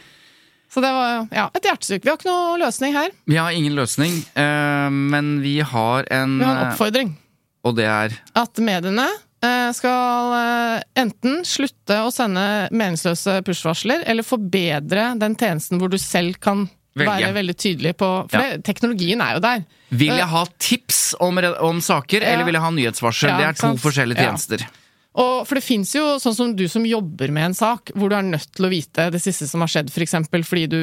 Så 0.74 0.82
det 0.82 0.90
var 0.90 1.28
ja, 1.30 1.44
et 1.54 1.66
hjertesukk. 1.68 2.02
Vi 2.02 2.10
har 2.10 2.16
ikke 2.18 2.30
noe 2.32 2.56
løsning 2.58 2.96
her. 2.96 3.12
Vi 3.30 3.36
har 3.38 3.54
ingen 3.54 3.76
løsning, 3.78 4.16
eh, 4.34 4.88
men 4.90 5.36
vi 5.44 5.60
har 5.62 6.08
en 6.10 6.38
Vi 6.40 6.44
har 6.48 6.56
en 6.56 6.64
eh, 6.64 6.72
oppfordring. 6.72 7.12
Og 7.64 7.76
det 7.78 7.86
er 7.88 8.16
At 8.36 8.58
mediene 8.60 9.06
eh, 9.44 9.70
skal 9.76 10.34
eh, 10.40 10.82
enten 11.04 11.44
slutte 11.46 12.00
å 12.04 12.10
sende 12.12 12.42
meningsløse 12.74 13.38
push-varsler, 13.46 14.02
eller 14.10 14.26
forbedre 14.26 15.12
den 15.22 15.36
tjenesten 15.38 15.78
hvor 15.80 15.92
du 15.94 15.98
selv 16.02 16.40
kan 16.42 16.66
Velge. 16.94 17.10
være 17.14 17.32
veldig 17.38 17.56
tydelig 17.58 17.94
på 17.98 18.08
For 18.30 18.38
Ja. 18.40 18.52
det, 18.56 18.64
teknologien 18.66 19.22
er 19.22 19.34
jo 19.38 19.44
der. 19.46 19.64
Vil 19.94 20.14
jeg 20.18 20.26
ha 20.30 20.44
tips 20.58 21.00
om, 21.22 21.38
om 21.38 21.80
saker, 21.82 22.20
Ja. 22.22 22.34
eller 22.34 22.44
vil 22.50 22.54
jeg 22.58 22.62
ha 22.66 22.70
nyhetsvarsel? 22.70 23.30
Det 23.38 23.46
er 23.46 23.52
to 23.54 23.68
sant. 23.68 23.80
forskjellige 23.82 24.18
tjenester. 24.26 24.66
Og 25.14 25.44
for 25.46 25.54
det 25.54 25.62
fins 25.62 25.92
jo, 25.94 26.16
sånn 26.18 26.34
som 26.34 26.54
du 26.58 26.64
som 26.68 26.82
jobber 26.86 27.30
med 27.30 27.44
en 27.50 27.54
sak, 27.54 27.92
hvor 27.94 28.10
du 28.10 28.16
er 28.16 28.26
nødt 28.26 28.48
til 28.56 28.66
å 28.66 28.70
vite 28.72 29.10
det 29.14 29.20
siste 29.22 29.46
som 29.46 29.62
har 29.62 29.70
skjedd, 29.70 29.92
for 29.94 30.02
eksempel 30.02 30.42
fordi 30.42 30.64
du, 30.72 30.80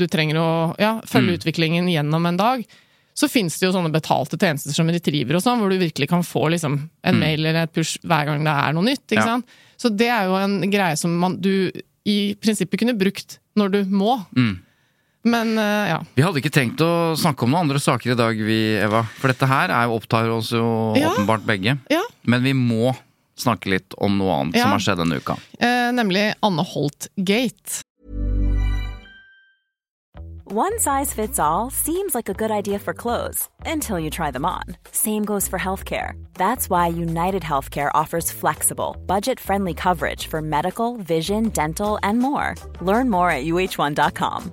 du 0.00 0.06
trenger 0.08 0.38
å 0.40 0.48
ja, 0.80 0.94
følge 1.04 1.34
Mm. 1.34 1.38
utviklingen 1.42 1.90
gjennom 1.92 2.26
en 2.30 2.36
dag. 2.40 2.64
Så 3.14 3.28
fins 3.30 3.58
det 3.60 3.66
jo 3.68 3.74
sånne 3.76 3.92
betalte 3.94 4.38
tjenester 4.40 4.72
som 4.74 4.88
Retriever 4.90 5.36
og 5.36 5.42
sånn, 5.44 5.60
hvor 5.60 5.70
du 5.70 5.76
virkelig 5.78 6.08
kan 6.10 6.24
få 6.26 6.48
liksom, 6.50 6.80
en 7.04 7.18
mail 7.20 7.44
eller 7.44 7.60
et 7.68 7.72
push 7.76 7.98
hver 8.02 8.24
gang 8.26 8.42
det 8.42 8.50
er 8.56 8.72
noe 8.74 8.88
nytt. 8.88 9.04
ikke 9.06 9.20
Mm. 9.20 9.26
Ja. 9.28 9.34
sant? 9.36 9.46
Så 9.78 9.90
det 9.94 10.08
er 10.08 10.24
jo 10.26 10.34
en 10.40 10.56
greie 10.72 10.96
som 10.96 11.12
man, 11.20 11.36
du 11.40 11.70
i 12.08 12.34
prinsippet 12.40 12.80
kunne 12.80 12.96
brukt 12.98 13.38
når 13.56 13.70
du 13.70 13.84
må. 13.84 14.16
Mm. 14.34 14.58
Men 15.24 15.54
uh, 15.56 15.86
ja. 15.88 16.00
Vi 16.16 16.22
hadde 16.24 16.40
ikke 16.42 16.52
tenkt 16.52 16.80
å 16.84 17.14
snakke 17.16 17.44
om 17.46 17.50
noen 17.54 17.68
andre 17.68 17.80
saker 17.80 18.12
i 18.12 18.16
dag, 18.18 18.36
vi, 18.36 18.58
Eva. 18.80 19.04
For 19.20 19.28
dette 19.32 19.46
her 19.48 19.70
er 19.72 19.86
jo, 19.88 19.94
opptar 20.00 20.28
oss 20.34 20.50
jo 20.52 20.64
Ja. 20.98 21.12
åpenbart 21.14 21.44
begge. 21.46 21.78
ja. 21.92 22.02
Men 22.26 22.42
vi 22.42 22.52
må 22.56 22.94
snakke 23.36 23.66
litt 23.70 23.94
om 23.98 24.18
noe 24.18 24.32
annet 24.40 24.54
Ja. 24.56 24.62
som 24.62 24.70
har 24.72 24.78
skjedd 24.80 24.98
denne 24.98 25.16
uka. 25.20 25.36
Eh, 25.58 25.90
nemlig 25.92 26.34
Anne 26.42 26.62
Holt-gate. 26.62 27.82
One 30.46 30.78
size 30.78 31.12
fits 31.12 31.38
all 31.38 31.70
seems 31.70 32.14
like 32.14 32.28
a 32.28 32.34
good 32.34 32.50
idea 32.50 32.78
for 32.78 32.92
clothes 32.92 33.48
until 33.64 33.98
you 33.98 34.10
try 34.10 34.30
them 34.30 34.44
on. 34.44 34.62
Same 34.92 35.24
goes 35.24 35.48
for 35.48 35.58
healthcare. 35.58 36.12
That's 36.34 36.68
why 36.68 36.86
United 36.88 37.42
Healthcare 37.42 37.90
offers 37.94 38.30
flexible, 38.30 38.96
budget 39.06 39.40
friendly 39.40 39.72
coverage 39.74 40.26
for 40.28 40.42
medical, 40.42 40.98
vision, 40.98 41.48
dental, 41.48 41.98
and 42.02 42.18
more. 42.18 42.54
Learn 42.82 43.08
more 43.10 43.30
at 43.30 43.44
uh1.com. 43.46 44.52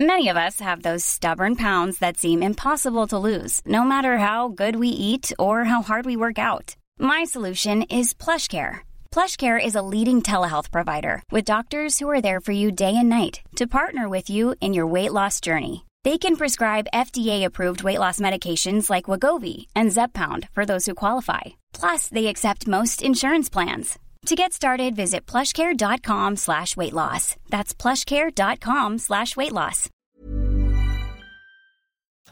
Many 0.00 0.28
of 0.28 0.36
us 0.36 0.58
have 0.58 0.82
those 0.82 1.04
stubborn 1.04 1.54
pounds 1.54 1.98
that 2.00 2.16
seem 2.16 2.42
impossible 2.42 3.06
to 3.06 3.16
lose, 3.18 3.62
no 3.64 3.84
matter 3.84 4.18
how 4.18 4.48
good 4.48 4.74
we 4.76 4.88
eat 4.88 5.32
or 5.38 5.62
how 5.62 5.80
hard 5.82 6.04
we 6.04 6.16
work 6.16 6.38
out. 6.38 6.74
My 6.98 7.24
solution 7.24 7.82
is 7.82 8.14
PlushCare. 8.14 8.78
PlushCare 9.12 9.64
is 9.64 9.74
a 9.76 9.82
leading 9.82 10.22
telehealth 10.22 10.70
provider 10.72 11.22
with 11.30 11.44
doctors 11.44 11.98
who 11.98 12.10
are 12.10 12.20
there 12.20 12.40
for 12.40 12.52
you 12.52 12.70
day 12.72 12.94
and 12.96 13.08
night 13.08 13.40
to 13.56 13.66
partner 13.66 14.08
with 14.08 14.28
you 14.28 14.54
in 14.60 14.74
your 14.74 14.86
weight 14.92 15.12
loss 15.12 15.40
journey. 15.40 15.84
They 16.02 16.18
can 16.18 16.36
prescribe 16.36 16.88
FDA-approved 16.92 17.82
weight 17.84 17.98
loss 18.00 18.18
medications 18.20 18.90
like 18.90 19.04
Wagovi 19.06 19.66
and 19.74 19.90
Zepbound 19.92 20.48
for 20.52 20.66
those 20.66 20.86
who 20.86 20.94
qualify. 20.94 21.40
Plus, 21.72 22.08
they 22.08 22.26
accept 22.26 22.66
most 22.68 23.00
insurance 23.02 23.48
plans. 23.48 23.98
To 24.26 24.34
get 24.34 24.52
started, 24.52 24.96
visit 24.96 25.26
plushcare.com 25.26 26.36
slash 26.36 26.76
weight 26.76 26.92
loss. 26.94 27.36
That's 27.50 27.74
plushcare.com 27.74 28.98
slash 28.98 29.36
weight 29.36 29.52
loss. 29.52 29.88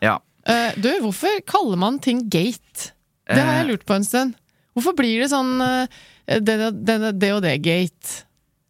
Ja. 0.00 0.20
Eh, 0.46 0.72
du, 0.80 1.00
hvorfor 1.00 1.40
kaller 1.46 1.76
man 1.76 1.98
ting 1.98 2.28
gate? 2.28 2.92
Det 3.28 3.38
har 3.38 3.52
jeg 3.52 3.64
Eh. 3.64 3.66
lurt 3.70 3.86
på 3.86 3.94
en 3.94 4.04
stund. 4.04 4.34
Hvorfor 4.72 4.94
blir 4.96 5.20
det 5.22 5.28
sånn 5.32 5.50
eh, 5.60 5.98
det, 6.40 6.54
det, 6.56 6.70
det, 6.88 7.12
det 7.20 7.30
og 7.36 7.42
det 7.44 7.56
gate? 7.64 8.22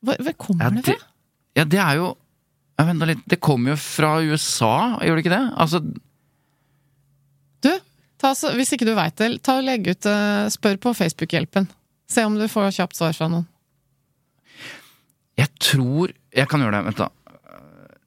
Hvor, 0.03 0.19
hvor 0.27 0.35
kommer 0.49 0.65
Ja, 0.67 0.71
det 0.75 0.83
det, 0.88 0.97
fra? 0.99 1.11
ja, 1.61 1.65
det 1.77 1.83
er 1.85 2.01
jo 2.01 2.11
Vent 2.83 2.99
da 2.99 3.07
litt. 3.07 3.21
Det 3.31 3.37
kommer 3.38 3.75
jo 3.75 3.79
fra 3.79 4.17
USA, 4.27 4.73
gjør 5.07 5.15
det 5.15 5.23
ikke 5.23 5.35
det? 5.37 5.43
Altså, 5.62 5.79
Du, 7.62 7.69
ta, 8.19 8.33
hvis 8.57 8.73
ikke 8.75 8.88
du 8.88 8.95
veit 8.99 9.15
det, 9.21 9.29
ta 9.47 9.59
og 9.61 9.67
legg 9.69 9.87
ut 9.93 10.09
eh, 10.11 10.49
Spør 10.51 10.81
på 10.83 10.95
Facebook-hjelpen. 10.99 11.69
Se 12.11 12.25
om 12.27 12.35
du 12.41 12.49
får 12.51 12.73
kjapt 12.81 12.99
svar 12.99 13.15
fra 13.15 13.29
noen. 13.31 13.47
jeg 15.38 15.49
tror 15.62 16.11
Jeg 16.35 16.49
kan 16.51 16.61
gjøre 16.65 16.81
det. 16.81 16.85
Vent, 16.88 16.99
da. 17.05 17.09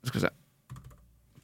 Skal 0.10 0.20
vi 0.20 0.26
se. 0.26 0.34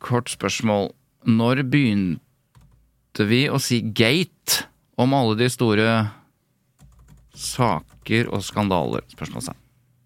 Kort 0.01 0.29
spørsmål. 0.33 0.89
Når 1.29 1.61
begynte 1.71 3.27
vi 3.29 3.43
å 3.53 3.59
si 3.61 3.79
gate 3.95 4.65
om 4.99 5.13
alle 5.17 5.37
de 5.39 5.47
store 5.53 5.87
saker 7.37 8.31
og 8.31 8.43
skandaler? 8.45 9.05
Spørsmålstegn. 9.13 9.59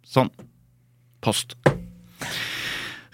Sånn. 0.05 0.29
Post. 1.25 1.55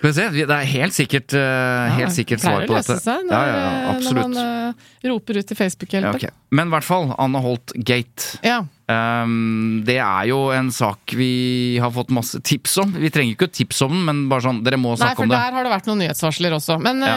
Skal 0.02 0.10
vi 0.10 0.13
se. 0.17 0.45
Det 0.50 0.56
er 0.56 0.65
helt 0.65 0.95
sikkert, 0.97 1.34
uh, 1.38 1.91
helt 1.93 2.13
sikkert 2.15 2.41
svar 2.41 2.63
på 2.65 2.74
dette. 2.74 2.95
seg 3.04 3.28
når, 3.28 3.36
ja, 3.36 3.41
ja, 3.45 3.58
ja, 3.62 3.91
eh, 3.91 4.00
når 4.08 4.15
man 4.17 4.38
uh, 4.41 4.88
roper 5.12 5.38
ut 5.38 5.54
i 5.54 5.58
Facebook-hjelpen. 5.60 6.17
ok. 6.17 6.39
Men 6.58 6.71
i 6.71 6.74
hvert 6.74 6.88
fall, 6.88 7.12
Anne 7.21 7.41
Holt 7.43 7.74
Gate. 7.78 8.39
Ja. 8.41 8.63
Um, 8.91 9.82
det 9.88 9.95
er 10.04 10.25
jo 10.30 10.38
en 10.56 10.69
sak 10.75 11.13
vi 11.15 11.77
har 11.82 11.91
fått 11.95 12.12
masse 12.13 12.41
tips 12.45 12.75
om. 12.84 12.91
Vi 12.99 13.10
trenger 13.13 13.36
ikke 13.38 13.47
tips 13.56 13.82
om 13.86 13.93
den, 13.95 14.04
men 14.10 14.19
bare 14.32 14.43
sånn, 14.45 14.60
dere 14.65 14.80
må 14.82 14.93
snakke 14.99 15.23
Nei, 15.23 15.25
om 15.25 15.32
det. 15.32 15.38
Nei, 15.38 15.39
for 15.39 15.51
der 15.51 15.58
har 15.58 15.67
det 15.67 15.73
vært 15.75 15.89
noen 15.89 16.01
nyhetsvarsler 16.04 16.56
også. 16.58 16.77
Men 16.84 17.01
Ja. 17.06 17.15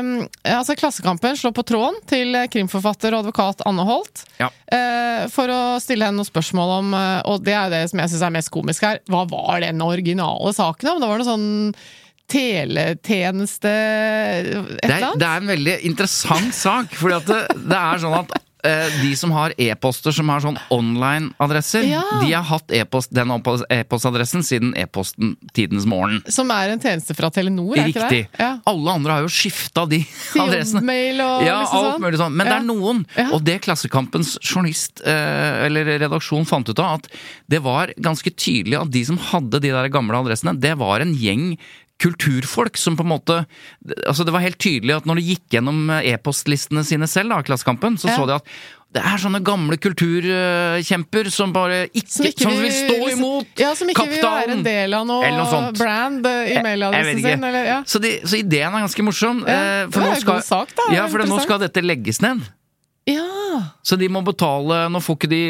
um, 0.00 0.10
altså 0.56 0.76
Klassekampen 0.78 1.36
slår 1.40 1.54
på 1.58 1.66
tråden 1.68 1.98
til 2.10 2.36
krimforfatter 2.52 3.16
og 3.16 3.24
advokat 3.26 3.64
Anne 3.66 3.84
Holt 3.88 4.24
Ja. 4.40 4.48
uh, 4.72 5.26
for 5.32 5.50
å 5.50 5.60
stille 5.82 6.06
henne 6.08 6.20
noen 6.20 6.28
spørsmål 6.28 6.72
om 6.78 6.94
eh, 6.94 7.20
Og 7.32 7.42
det 7.44 7.54
er 7.56 7.64
jo 7.66 7.72
det 7.76 7.84
som 7.90 8.00
jeg 8.02 8.10
syns 8.12 8.22
er 8.26 8.34
mest 8.36 8.50
komisk 8.54 8.84
her. 8.86 8.98
Hva 9.10 9.24
var 9.30 9.60
den 9.64 9.80
originale 9.82 10.52
saken 10.54 10.90
om? 10.92 11.00
Det 11.02 11.08
var 11.10 11.18
noe 11.22 11.26
sånn 11.28 11.48
teletjeneste 12.26 13.70
Et 13.70 14.48
eller 14.82 14.96
er, 14.96 15.04
annet? 15.06 15.20
det 15.22 15.28
er 15.28 15.42
en 15.44 15.50
veldig 15.52 15.76
interessant 15.90 16.54
sak, 16.56 16.94
fordi 16.98 17.16
at 17.20 17.28
det, 17.30 17.40
det 17.70 17.78
er 17.80 18.02
sånn 18.02 18.16
at 18.18 18.34
de 19.02 19.12
som 19.16 19.30
har 19.34 19.52
e-poster 19.58 20.12
som 20.16 20.28
har 20.32 20.40
sånn 20.44 20.58
online-adresser, 20.74 21.84
Ja. 21.88 22.02
de 22.22 22.32
har 22.32 22.42
hatt 22.44 22.70
e-post, 22.72 23.12
den 23.14 23.30
e-postadressen 23.70 24.42
siden 24.42 24.74
e-posten 24.76 25.36
Tidens 25.56 25.86
Morgen. 25.86 26.22
Som 26.28 26.50
er 26.50 26.70
en 26.74 26.80
tjeneste 26.82 27.14
fra 27.16 27.30
Telenor, 27.30 27.76
er 27.78 27.88
ikke 27.90 28.02
Riktig. 28.08 28.28
det? 28.32 28.40
Ja. 28.40 28.58
Alle 28.66 28.90
andre 28.96 29.12
har 29.12 29.20
jo 29.26 29.28
skifta 29.32 29.86
de 29.88 30.00
adressene. 30.36 30.82
Mail 30.82 31.20
og 31.20 31.44
Ja, 31.46 31.60
liksom 31.62 31.78
alt 31.78 31.94
sånn. 31.94 32.02
mulig 32.06 32.18
sånn. 32.20 32.32
Men 32.36 32.46
det 32.46 32.56
er 32.56 32.66
noen, 32.66 33.06
Ja. 33.16 33.28
og 33.32 33.44
det 33.44 33.60
Klassekampens 33.62 34.36
journalist 34.42 35.00
eh, 35.06 35.66
eller 35.66 35.84
redaksjon 35.98 36.46
fant 36.46 36.68
ut 36.68 36.78
av, 36.78 37.00
at 37.00 37.08
det 37.48 37.62
var 37.62 37.88
ganske 38.00 38.30
tydelig 38.34 38.80
at 38.80 38.90
de 38.90 39.04
som 39.04 39.18
hadde 39.18 39.60
de 39.60 39.70
der 39.70 39.88
gamle 39.88 40.14
adressene, 40.16 40.58
det 40.58 40.76
var 40.78 41.00
en 41.00 41.14
gjeng 41.14 41.56
kulturfolk 42.02 42.76
som 42.76 42.96
på 42.98 43.04
en 43.06 43.08
måte 43.14 43.36
Altså 44.06 44.24
Det 44.26 44.32
var 44.34 44.44
helt 44.44 44.58
tydelig 44.60 44.96
at 44.98 45.06
når 45.08 45.20
de 45.20 45.28
gikk 45.30 45.46
gjennom 45.56 45.86
e-postlistene 45.96 46.82
sine 46.84 47.08
selv, 47.08 47.32
da, 47.32 47.42
Klassekampen, 47.46 47.96
så 48.00 48.10
Ja. 48.10 48.16
så 48.18 48.26
de 48.28 48.36
at 48.36 48.56
det 48.96 49.02
er 49.04 49.18
sånne 49.20 49.42
gamle 49.44 49.76
kulturkjemper 49.82 51.28
som 51.34 51.52
bare 51.52 51.82
ikke 51.90 52.32
Som, 52.38 52.54
vil 52.62 52.72
stå 52.72 53.08
imot 53.12 53.60
ja, 53.60 53.74
som 53.76 53.90
ikke 53.92 54.06
vil 54.08 54.22
være 54.24 54.54
en 54.56 54.62
del 54.64 54.94
av 54.96 55.06
noe 55.08 55.30
noe 55.36 55.72
brand 55.76 56.26
eh, 56.30 56.52
i 56.54 56.62
mailadressen 56.64 57.10
vet 57.10 57.20
ikke. 57.20 57.34
sin. 57.34 57.44
Eller, 57.50 57.68
ja. 57.68 57.78
Så, 57.84 58.00
de, 58.02 58.14
så 58.24 58.38
ideen 58.40 58.72
er 58.72 58.86
ganske 58.86 59.04
morsom. 59.04 59.42
Ja, 59.44 59.56
eh, 59.82 59.88
for 59.90 60.00
det 60.00 60.08
er 60.08 60.14
en 60.14 60.22
skal, 60.22 60.38
god 60.40 60.48
sak, 60.48 60.72
da. 60.78 60.86
Ja, 60.94 61.08
for 61.12 61.26
nå 61.28 61.40
skal 61.44 61.60
dette 61.66 61.82
legges 61.84 62.22
ned. 62.24 62.46
Ja, 63.56 63.62
Så 63.86 63.96
de 63.98 64.08
må 64.12 64.20
betale 64.26 64.78
Nå 64.92 65.00
får 65.02 65.16
ikke 65.18 65.30
de 65.30 65.40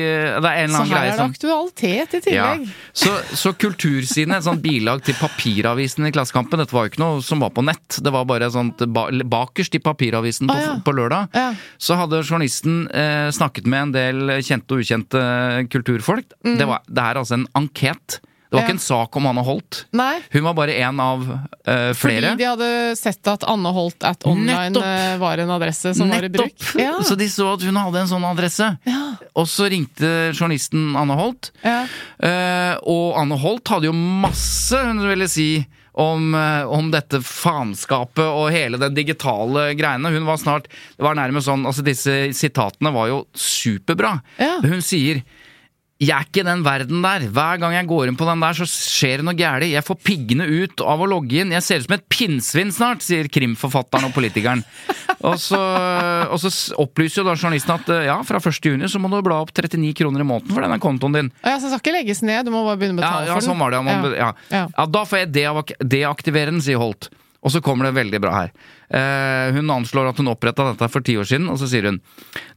Det 0.40 0.50
er 0.50 0.60
en 0.62 0.70
eller 0.70 0.76
så 0.76 0.84
her 0.84 0.92
greie 0.92 1.12
er 1.12 1.18
det 1.18 1.26
aktualitet 1.26 2.14
i 2.14 2.20
ja. 2.34 2.46
tillegg. 2.54 2.74
Så, 2.96 3.12
så 3.36 3.52
Kultursiden, 3.58 4.34
et 4.36 4.46
sånt 4.46 4.62
bilag 4.64 5.02
til 5.06 5.16
papiravisen 5.18 6.06
i 6.08 6.12
Klassekampen, 6.14 6.60
dette 6.62 6.74
var 6.76 6.86
jo 6.86 6.92
ikke 6.94 7.02
noe 7.02 7.22
som 7.26 7.42
var 7.42 7.50
på 7.56 7.64
nett, 7.66 7.98
det 8.04 8.12
var 8.14 8.28
bare 8.28 8.48
sånt 8.54 8.82
bakerst 8.86 9.74
i 9.76 9.82
papiravisen 9.82 10.46
på, 10.50 10.54
Ah, 10.56 10.62
ja. 10.62 10.74
på 10.86 10.94
lørdag. 10.96 11.28
Ja. 11.36 11.48
Så 11.82 11.98
hadde 11.98 12.22
journalisten 12.22 12.86
eh, 12.94 13.28
snakket 13.34 13.66
med 13.68 13.88
en 13.88 13.94
del 13.96 14.36
kjente 14.46 14.76
og 14.76 14.84
ukjente 14.84 15.20
kulturfolk. 15.72 16.32
Det, 16.46 16.66
var, 16.68 16.84
det 16.86 17.02
er 17.02 17.20
altså 17.20 17.40
en 17.40 17.48
anket. 17.58 18.20
Det 18.56 18.62
var. 18.62 18.62
Ja. 18.62 18.66
ikke 18.66 18.76
en 18.76 18.82
sak 18.86 19.16
om 19.20 19.26
Anne 19.30 19.44
Holt. 19.46 19.82
Nei, 19.92 20.20
Hun 20.32 20.42
var 20.48 20.54
bare 20.58 20.74
en 20.80 21.00
av 21.04 21.22
uh, 21.28 21.92
flere. 21.94 22.32
fordi 22.32 22.36
de 22.40 22.48
hadde 22.48 22.70
sett 22.98 23.30
at 23.32 23.44
Anne 23.46 23.72
Holt 23.76 24.02
at 24.08 24.26
online 24.26 24.72
Nettopp. 24.72 24.88
eh, 24.88 25.16
var 25.22 25.38
en 25.44 25.50
adresse 25.56 25.94
som 25.98 26.10
var 26.10 26.24
i 26.24 26.32
bruk. 26.32 26.66
Ja. 26.80 26.96
Så 27.04 27.14
de 27.20 27.28
så 27.30 27.52
at 27.54 27.62
hun 27.68 27.76
hadde 27.76 28.02
en 28.04 28.10
sånn 28.10 28.24
adresse. 28.28 28.72
Ja. 28.88 29.02
Og 29.36 29.46
så 29.50 29.68
ringte 29.72 30.32
journalisten 30.32 30.94
Anne 30.96 31.16
Holt. 31.18 31.52
Ja. 31.62 31.82
Eh, 32.18 32.74
og 32.88 33.16
Anne 33.20 33.38
Holt 33.40 33.68
hadde 33.68 33.90
jo 33.90 33.96
masse, 33.96 34.78
hun 34.86 35.04
ville 35.08 35.28
si, 35.28 35.66
om, 35.96 36.34
om 36.68 36.90
dette 36.92 37.22
faenskapet 37.24 38.20
og 38.26 38.50
hele 38.52 38.76
den 38.80 38.92
digitale 38.96 39.70
greiene. 39.78 40.10
Hun 40.12 40.26
var 40.28 40.36
snart 40.36 40.66
Det 40.68 41.04
var 41.06 41.16
nærmest 41.16 41.48
sånn 41.48 41.64
Altså, 41.64 41.80
disse 41.86 42.16
sitatene 42.36 42.92
var 42.92 43.08
jo 43.08 43.22
superbra. 43.32 44.10
Ja. 44.36 44.58
Hun 44.60 44.82
sier 44.84 45.22
jeg 45.96 46.12
er 46.12 46.26
ikke 46.26 46.42
i 46.42 46.44
den 46.44 46.60
verden 46.66 47.00
der. 47.00 47.22
Hver 47.32 47.60
gang 47.62 47.72
jeg 47.72 47.86
går 47.88 48.10
inn 48.10 48.18
på 48.20 48.26
den 48.28 48.42
der, 48.44 48.56
så 48.58 48.66
skjer 48.68 49.22
det 49.22 49.24
noe 49.24 49.36
gærent. 49.38 49.70
Jeg 49.72 49.84
får 49.86 49.96
piggene 50.04 50.44
ut 50.44 50.82
av 50.84 51.00
å 51.00 51.08
logge 51.08 51.38
inn. 51.40 51.54
Jeg 51.56 51.64
ser 51.64 51.80
ut 51.80 51.86
som 51.86 51.94
et 51.96 52.04
pinnsvin 52.12 52.72
snart, 52.74 53.00
sier 53.06 53.30
krimforfatteren 53.32 54.10
og 54.10 54.12
politikeren. 54.16 54.60
Og 55.24 55.38
så, 55.40 55.56
og 56.28 56.36
så 56.42 56.52
opplyser 56.82 57.22
jo 57.22 57.26
da 57.30 57.34
journalisten 57.38 57.72
at 57.78 57.88
eh, 57.94 58.04
ja, 58.10 58.18
fra 58.28 58.42
1. 58.42 58.60
juni 58.68 58.90
så 58.92 59.00
må 59.00 59.08
du 59.08 59.16
bla 59.24 59.40
opp 59.40 59.54
39 59.56 59.94
kroner 59.96 60.20
i 60.20 60.28
måneden 60.28 60.52
for 60.52 60.66
denne 60.66 60.76
kontoen 60.82 61.16
din. 61.16 61.32
Ja, 61.40 61.56
Så 61.56 61.72
skal 61.72 61.80
ikke 61.80 61.96
legges 61.96 62.20
ned, 62.26 62.44
du 62.44 62.52
må 62.52 62.66
bare 62.68 62.76
begynne 62.82 63.00
å 63.00 63.02
betale 63.02 63.30
ja 63.30 63.32
for 63.32 63.40
den. 63.40 63.48
sånn 63.48 63.62
var 63.64 63.72
det. 63.72 63.80
Ja, 63.88 64.10
ja. 64.26 64.32
Ja. 64.52 64.64
Ja, 64.76 64.86
da 64.98 65.06
får 65.08 65.24
jeg 65.24 65.32
deaktivere 65.96 66.52
den, 66.52 66.60
sier 66.64 66.82
Holt. 66.82 67.08
Og 67.46 67.52
så 67.54 67.62
kommer 67.62 67.86
det 67.86 67.94
veldig 67.94 68.18
bra 68.24 68.32
her. 68.34 68.52
Eh, 68.90 69.54
hun 69.54 69.70
anslår 69.70 70.10
at 70.10 70.18
hun 70.18 70.32
oppretta 70.32 70.66
dette 70.66 70.88
for 70.90 71.04
ti 71.06 71.14
år 71.18 71.28
siden, 71.30 71.46
og 71.52 71.60
så 71.60 71.68
sier 71.70 71.86
hun 71.86 72.00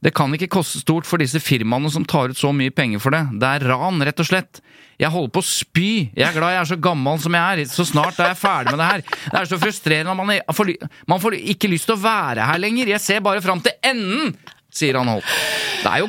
Det 0.02 0.10
kan 0.14 0.34
ikke 0.34 0.50
koste 0.50 0.82
stort 0.82 1.06
for 1.06 1.22
disse 1.22 1.38
firmaene 1.42 1.90
som 1.94 2.06
tar 2.06 2.34
ut 2.34 2.38
så 2.38 2.50
mye 2.54 2.74
penger 2.74 3.02
for 3.02 3.14
det. 3.14 3.22
Det 3.38 3.52
er 3.54 3.68
ran, 3.70 4.02
rett 4.02 4.22
og 4.22 4.26
slett. 4.26 4.62
Jeg 5.00 5.14
holder 5.14 5.32
på 5.32 5.40
å 5.40 5.46
spy. 5.46 5.90
Jeg 6.12 6.26
er 6.26 6.34
glad 6.36 6.56
jeg 6.56 6.60
er 6.60 6.70
så 6.74 6.80
gammel 6.82 7.20
som 7.22 7.36
jeg 7.38 7.62
er. 7.62 7.70
Så 7.70 7.86
snart 7.88 8.18
er 8.20 8.32
jeg 8.34 8.40
ferdig 8.42 8.74
med 8.74 8.82
det 8.82 8.88
her. 8.90 9.04
Det 9.30 9.38
er 9.40 9.48
så 9.48 9.60
frustrerende 9.62 10.16
man, 10.18 10.34
er, 10.34 10.88
man 11.08 11.22
får 11.22 11.38
ikke 11.54 11.70
lyst 11.72 11.88
til 11.88 11.96
å 11.96 12.02
være 12.02 12.48
her 12.50 12.60
lenger. 12.60 12.90
Jeg 12.96 13.04
ser 13.04 13.22
bare 13.24 13.44
fram 13.44 13.62
til 13.64 13.78
enden, 13.86 14.34
sier 14.74 14.96
han 14.98 15.08
Holt. 15.10 15.24
Det 15.80 15.88
er 15.90 16.02
jo 16.02 16.08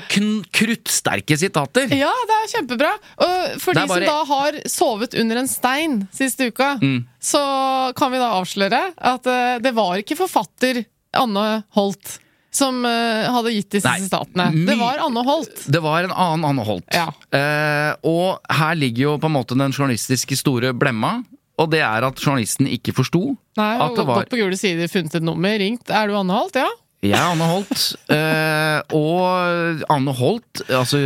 kruttsterke 0.52 1.38
sitater. 1.39 1.91
Ja, 1.95 2.12
det 2.28 2.38
er 2.38 2.50
kjempebra. 2.56 2.89
Og 3.24 3.62
for 3.62 3.74
de 3.78 3.86
bare- 3.88 4.06
som 4.06 4.10
da 4.10 4.26
har 4.26 4.58
sovet 4.67 5.13
under 5.19 5.38
en 5.38 5.47
stein 5.47 6.08
siste 6.12 6.50
uka, 6.52 6.78
Mm. 6.82 7.06
så 7.21 7.93
kan 7.95 8.12
vi 8.12 8.17
da 8.17 8.32
avsløre 8.41 8.82
at 8.97 9.26
eh, 9.28 9.60
det 9.60 9.74
var 9.74 9.95
ikke 9.97 10.17
forfatter 10.17 10.86
Anne 11.13 11.63
Holt 11.71 12.19
som 12.52 12.84
eh, 12.86 13.30
hadde 13.32 13.54
gitt 13.56 13.69
disse 13.78 13.88
Nei, 13.88 14.00
sitatene. 14.04 14.65
Det 14.67 14.78
var 14.78 15.00
Anne 15.00 15.24
Holt. 15.24 15.63
Det 15.71 15.82
var 15.82 16.04
en 16.04 16.12
annen 16.12 16.43
Anne 16.50 16.65
Holt. 16.67 16.84
Ja. 16.91 17.08
Eh, 17.32 17.95
og 18.04 18.39
her 18.52 18.76
ligger 18.76 19.02
jo 19.08 19.17
på 19.17 19.26
en 19.32 19.38
måte 19.38 19.56
den 19.58 19.71
journalistiske 19.71 20.36
store 20.36 20.74
blemma. 20.74 21.24
Og 21.62 21.69
det 21.69 21.80
er 21.86 22.04
at 22.04 22.15
journalisten 22.19 22.65
ikke 22.67 22.91
forsto 22.95 23.38
at 23.60 23.95
det 23.95 24.04
var 24.08 24.24
Gått 24.24 24.32
på 24.32 24.38
gule 24.39 24.58
sider, 24.58 24.88
funnet 24.89 25.13
et 25.15 25.21
nummer, 25.24 25.52
ringt. 25.62 25.89
Er 25.93 26.08
du 26.08 26.15
Anne 26.17 26.34
Holt? 26.34 26.56
Ja. 26.56 26.67
Jeg 27.02 27.18
er 27.18 27.32
Anne 27.32 27.48
Holt. 27.50 27.86
eh, 28.14 28.94
og 28.94 29.82
Anne 29.90 30.14
Holt, 30.14 30.62
altså 30.70 31.00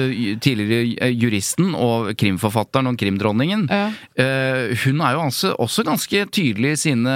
tidligere 0.44 1.08
juristen 1.16 1.72
og 1.72 2.10
krimforfatteren 2.20 2.92
og 2.92 2.98
krimdronningen, 3.00 3.68
Ja. 3.72 3.86
eh, 4.20 4.76
hun 4.84 5.00
er 5.00 5.16
jo 5.16 5.24
altså 5.30 5.54
også 5.56 5.86
ganske 5.88 6.26
tydelig 6.36 6.74
i 6.76 6.82
sine, 6.84 7.16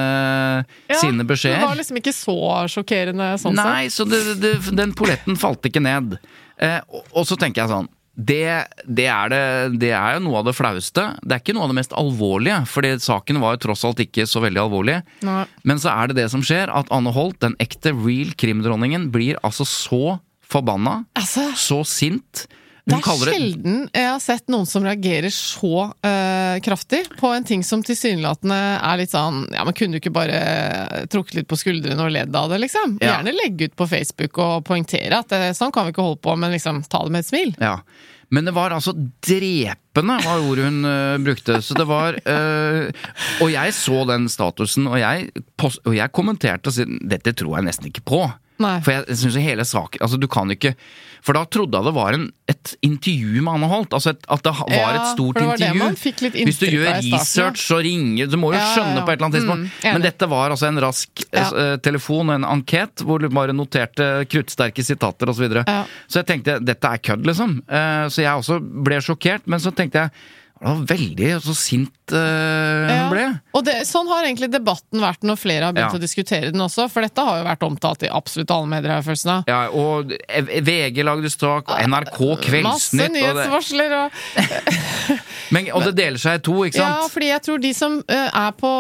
sine 0.96 1.28
Det 1.28 1.60
var 1.60 1.76
liksom 1.76 2.00
ikke 2.00 2.16
så 2.16 2.38
sjokkerende 2.72 3.34
sånn 3.42 3.60
Nei, 3.60 3.90
så 3.92 4.08
det, 4.08 4.22
det, 4.40 4.56
den 4.72 4.96
polletten 4.96 5.36
falt 5.40 5.68
ikke 5.68 5.84
ned. 5.84 6.16
Eh, 6.60 6.80
og 7.12 7.28
så 7.28 7.36
tenker 7.40 7.66
jeg 7.66 7.74
sånn 7.76 7.90
det, 8.20 8.68
det, 8.84 9.06
er 9.08 9.32
det, 9.32 9.42
det 9.80 9.92
er 9.96 10.18
jo 10.18 10.24
noe 10.26 10.42
av 10.42 10.50
det 10.50 10.56
flaueste. 10.58 11.06
Det 11.24 11.36
er 11.36 11.44
ikke 11.44 11.56
noe 11.56 11.68
av 11.68 11.72
det 11.72 11.78
mest 11.80 11.94
alvorlige, 11.96 12.58
fordi 12.68 12.94
saken 13.04 13.40
var 13.40 13.56
jo 13.56 13.62
tross 13.68 13.86
alt 13.88 14.02
ikke 14.04 14.26
så 14.28 14.44
veldig 14.44 14.64
alvorlig. 14.66 14.98
Nei. 15.24 15.44
Men 15.64 15.80
så 15.80 15.94
er 15.94 16.12
det 16.12 16.20
det 16.20 16.28
som 16.34 16.44
skjer, 16.44 16.72
at 16.74 16.92
Anne 16.96 17.14
Holt, 17.16 17.40
den 17.44 17.56
ekte 17.64 17.94
real 17.96 18.34
krimdronningen, 18.40 19.08
blir 19.14 19.40
altså 19.40 19.68
så 19.68 20.18
forbanna, 20.50 21.04
Altså, 21.20 21.46
så 21.56 21.84
sint. 21.88 22.48
Det 22.90 23.00
er 23.00 23.24
sjelden 23.32 23.80
jeg 23.94 24.08
har 24.08 24.20
sett 24.24 24.52
noen 24.52 24.68
som 24.70 24.86
reagerer 24.86 25.34
så 25.34 25.90
uh, 25.90 26.56
kraftig 26.66 27.04
på 27.20 27.32
en 27.36 27.48
ting 27.48 27.64
som 27.66 27.84
tilsynelatende 27.86 28.60
er 28.78 29.02
litt 29.02 29.14
sånn 29.14 29.46
Ja, 29.54 29.66
men 29.68 29.76
kunne 29.78 29.96
du 29.96 30.02
ikke 30.02 30.14
bare 30.16 31.06
trukket 31.12 31.40
litt 31.40 31.50
på 31.50 31.60
skuldrene 31.60 32.06
og 32.06 32.14
ledd 32.14 32.36
av 32.36 32.52
det, 32.54 32.62
liksom? 32.66 32.98
Ja. 33.02 33.18
Gjerne 33.18 33.36
legge 33.38 33.70
ut 33.70 33.78
på 33.80 33.90
Facebook 33.90 34.40
og 34.42 34.64
poengtere 34.68 35.22
at 35.22 35.32
det, 35.34 35.44
sånn 35.58 35.74
kan 35.76 35.88
vi 35.88 35.96
ikke 35.96 36.06
holde 36.06 36.24
på, 36.24 36.36
men 36.40 36.54
liksom 36.56 36.84
ta 36.90 37.04
det 37.06 37.14
med 37.16 37.26
et 37.26 37.30
smil. 37.30 37.54
Ja. 37.62 37.80
Men 38.30 38.46
det 38.46 38.54
var 38.54 38.74
altså 38.76 38.94
drepende, 39.26 40.20
var 40.26 40.44
ordet 40.46 40.68
hun 40.68 40.84
uh, 40.86 41.18
brukte. 41.18 41.62
Så 41.66 41.74
det 41.78 41.88
var 41.90 42.20
uh, 42.30 43.08
Og 43.42 43.50
jeg 43.50 43.74
så 43.74 44.04
den 44.10 44.30
statusen, 44.30 44.86
og 44.90 45.00
jeg, 45.02 45.32
og 45.66 45.96
jeg 45.98 46.14
kommenterte 46.14 46.70
og 46.70 46.78
sa 46.78 46.86
dette 46.86 47.34
tror 47.38 47.58
jeg 47.58 47.70
nesten 47.72 47.90
ikke 47.90 48.06
på. 48.06 48.22
Nei. 48.60 48.78
For 48.84 48.92
jeg 48.92 49.16
syns 49.22 49.38
hele 49.40 49.64
saken 49.64 50.04
Altså, 50.04 50.18
du 50.20 50.28
kan 50.32 50.50
ikke 50.52 50.74
For 51.26 51.36
da 51.36 51.44
trodde 51.52 51.80
jeg 51.80 51.90
det 51.90 51.94
var 51.96 52.16
en, 52.16 52.26
et 52.50 52.74
intervju 52.86 53.44
med 53.44 53.52
Anne 53.54 53.70
Holt. 53.72 53.94
Altså 53.96 54.14
et, 54.16 54.22
at 54.32 54.46
det 54.46 54.54
var 54.56 54.72
Ja, 54.74 54.86
et 54.96 55.12
stort 55.14 55.40
intervju. 55.42 55.90
Hvis 56.48 56.62
du 56.62 56.66
gjør 56.70 56.90
research, 57.04 57.66
så 57.68 57.80
ringer 57.84 58.30
Du 58.32 58.38
må 58.40 58.54
jo 58.54 58.60
Ja, 58.60 58.66
skjønne 58.76 59.02
ja. 59.02 59.06
på 59.06 59.12
et 59.14 59.18
eller 59.18 59.28
annet 59.28 59.40
tidspunkt. 59.40 59.70
Mm. 59.84 59.94
Men 59.94 60.08
dette 60.08 60.30
var 60.32 60.56
altså 60.56 60.70
en 60.70 60.82
rask 60.84 61.26
eh, 61.30 61.76
telefon 61.86 62.32
og 62.32 62.40
en 62.40 62.50
anket 62.56 63.06
hvor 63.06 63.22
du 63.22 63.30
bare 63.34 63.56
noterte 63.56 64.10
kruttsterke 64.30 64.86
sitater 64.86 65.30
osv. 65.30 65.40
Så, 65.40 65.46
videre. 65.48 65.64
Ja. 65.68 65.86
så 66.12 66.20
jeg 66.20 66.28
tenkte 66.34 66.58
dette 66.60 66.90
er 66.92 67.00
kødd, 67.00 67.24
liksom. 67.30 67.62
Uh, 67.72 68.10
så 68.12 68.26
jeg 68.26 68.42
også 68.42 68.58
ble 68.60 68.98
sjokkert. 69.04 69.46
Men 69.48 69.62
så 69.64 69.72
tenkte 69.72 70.04
jeg 70.04 70.12
det 70.60 70.68
var 70.68 70.80
veldig 70.90 71.28
så 71.46 71.54
sint 71.56 72.12
eh, 72.12 72.90
hun 72.90 73.12
ble. 73.14 73.26
Og 73.56 73.64
det, 73.64 73.78
sånn 73.88 74.08
har 74.12 74.26
egentlig 74.28 74.50
debatten 74.52 75.00
vært 75.00 75.24
når 75.24 75.38
flere 75.40 75.70
har 75.70 75.74
begynt 75.76 75.94
Ja. 75.96 76.00
å 76.00 76.04
diskutere 76.04 76.52
den 76.52 76.60
også, 76.66 76.90
for 76.92 77.02
dette 77.06 77.24
har 77.24 77.40
jo 77.40 77.46
vært 77.48 77.64
omtalt 77.64 78.04
i 78.04 78.10
absolutt 78.12 78.52
alle 78.52 78.68
medier, 78.68 78.92
har 78.92 79.00
jeg 79.02 79.08
følelsen 79.08 79.32
av. 79.38 79.44
Ja, 79.48 79.60
og 79.72 80.12
VG 80.68 81.04
lagde 81.08 81.32
strak, 81.32 81.70
og 81.72 81.80
NRK 81.88 82.20
Masse 82.20 82.44
Kveldsnytt 82.50 83.08
og 83.08 83.14
det, 83.14 83.22
nyhetsvarsler 83.22 83.96
og 84.00 84.12
men, 85.56 85.70
og 85.74 85.86
det 85.88 85.94
deler 85.98 86.20
seg 86.22 86.40
i 86.40 86.44
to, 86.46 86.56
ikke 86.68 86.78
sant? 86.78 86.98
Ja, 87.00 87.08
fordi 87.14 87.30
jeg 87.32 87.44
tror 87.48 87.62
de 87.64 87.72
som 87.74 87.96
eh, 88.06 88.28
er 88.44 88.52
på 88.60 88.72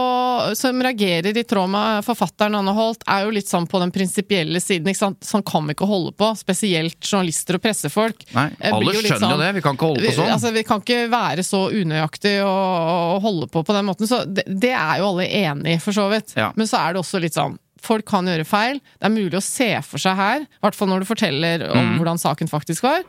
Som 0.59 0.81
reagerer 0.85 1.37
i 1.37 1.43
tråd 1.47 1.71
med 1.73 2.03
forfatteren 2.05 2.55
Anne 2.59 2.73
Holt, 2.75 3.03
er 3.09 3.25
jo 3.25 3.33
litt 3.33 3.49
sånn 3.49 3.67
på 3.69 3.79
den 3.81 3.91
prinsipielle 3.95 4.59
siden. 4.61 4.89
ikke 4.91 4.99
sant? 5.05 5.19
Sånn 5.25 5.43
kan 5.47 5.65
vi 5.67 5.73
ikke 5.75 5.87
holde 5.89 6.11
på. 6.19 6.29
Spesielt 6.39 6.99
journalister 7.05 7.57
og 7.57 7.63
pressefolk. 7.63 8.25
Nei, 8.35 8.47
Eh, 8.59 8.73
alle 8.75 8.91
skjønner 8.93 9.13
jo 9.15 9.19
sånn- 9.23 9.39
det. 9.39 9.49
Vi 9.55 9.61
kan 9.63 9.75
ikke 9.77 9.87
holde 9.89 10.03
på 10.05 10.13
sånn. 10.17 10.29
Altså, 10.33 10.51
vi 10.53 10.63
kan 10.67 10.81
ikke 10.83 11.09
være 11.11 11.43
så 11.45 11.68
unøyaktig 11.71 12.35
og, 12.43 13.15
og 13.15 13.21
holde 13.25 13.47
på 13.53 13.63
på 13.65 13.75
den 13.75 13.85
måten. 13.87 14.07
Så 14.09 14.21
det, 14.27 14.43
det 14.47 14.71
er 14.75 14.99
jo 15.01 15.09
alle 15.13 15.25
enig 15.27 15.75
i, 15.77 15.79
for 15.83 15.95
så 15.95 16.09
vidt. 16.11 16.33
Ja. 16.39 16.51
Men 16.59 16.67
så 16.69 16.77
er 16.81 16.93
det 16.95 17.03
også 17.05 17.21
litt 17.23 17.37
sånn 17.37 17.57
Folk 17.79 18.03
kan 18.11 18.27
gjøre 18.27 18.43
feil. 18.43 18.81
Det 18.99 19.07
er 19.07 19.13
mulig 19.13 19.37
å 19.39 19.41
se 19.45 19.69
for 19.87 20.01
seg 20.03 20.17
her, 20.19 20.41
i 20.43 20.57
hvert 20.65 20.75
fall 20.75 20.89
når 20.91 21.05
du 21.05 21.07
forteller 21.07 21.61
om 21.71 21.77
Mm. 21.79 21.93
hvordan 22.01 22.19
saken 22.19 22.49
faktisk 22.51 22.83
var, 22.83 23.05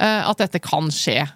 eh, 0.00 0.22
at 0.30 0.38
dette 0.40 0.62
kan 0.64 0.88
skje. 0.88 1.26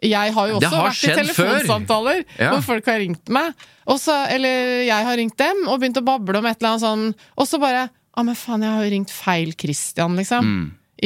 Jeg 0.00 0.32
har 0.32 0.48
jo 0.48 0.56
også 0.56 0.70
har 0.72 0.86
vært 0.88 1.04
i 1.04 1.18
telefonsamtaler 1.20 2.22
Ja. 2.40 2.54
hvor 2.54 2.62
folk 2.64 2.86
har 2.88 2.96
ringt 3.02 3.28
meg, 3.28 3.52
så, 4.00 4.16
eller 4.32 4.86
jeg 4.88 5.04
har 5.04 5.16
ringt 5.20 5.36
dem 5.36 5.68
og 5.68 5.80
begynt 5.82 6.00
å 6.00 6.04
bable 6.06 6.38
om 6.40 6.46
et 6.48 6.56
eller 6.62 6.70
annet 6.70 6.86
sånn, 6.86 7.14
og 7.36 7.46
så 7.46 7.60
bare 7.60 7.90
Å, 8.16 8.24
men 8.24 8.34
faen, 8.34 8.64
jeg 8.64 8.72
har 8.72 8.84
jo 8.88 8.90
ringt 8.96 9.12
feil 9.12 9.52
Christian, 9.60 10.16
liksom. 10.16 10.48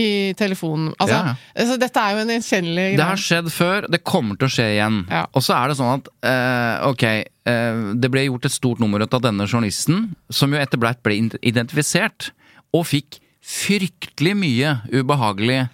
I 0.01 0.35
telefonen. 0.39 0.93
Altså. 0.99 1.17
Ja. 1.17 1.35
altså, 1.55 1.77
dette 1.81 2.03
er 2.03 2.15
jo 2.15 2.23
en 2.25 2.33
gjenkjennelig 2.35 2.87
Det 2.99 3.07
har 3.07 3.21
skjedd 3.21 3.51
før, 3.55 3.89
det 3.91 4.03
kommer 4.03 4.39
til 4.41 4.49
å 4.49 4.55
skje 4.57 4.69
igjen. 4.77 5.03
Ja. 5.11 5.25
Og 5.33 5.45
så 5.47 5.57
er 5.59 5.71
det 5.71 5.79
sånn 5.79 6.01
at 6.01 6.11
uh, 6.27 6.89
ok, 6.91 7.05
uh, 7.51 7.85
det 8.03 8.11
ble 8.13 8.27
gjort 8.27 8.49
et 8.49 8.57
stort 8.57 8.83
nummer 8.83 9.05
av 9.07 9.23
denne 9.23 9.47
journalisten, 9.47 10.09
som 10.33 10.55
jo 10.55 10.61
etter 10.61 10.83
hvert 10.83 11.03
ble 11.07 11.21
identifisert, 11.43 12.33
og 12.75 12.89
fikk 12.91 13.21
fryktelig 13.45 14.33
mye 14.41 14.77
ubehagelig 14.89 15.59
eh, 15.67 15.73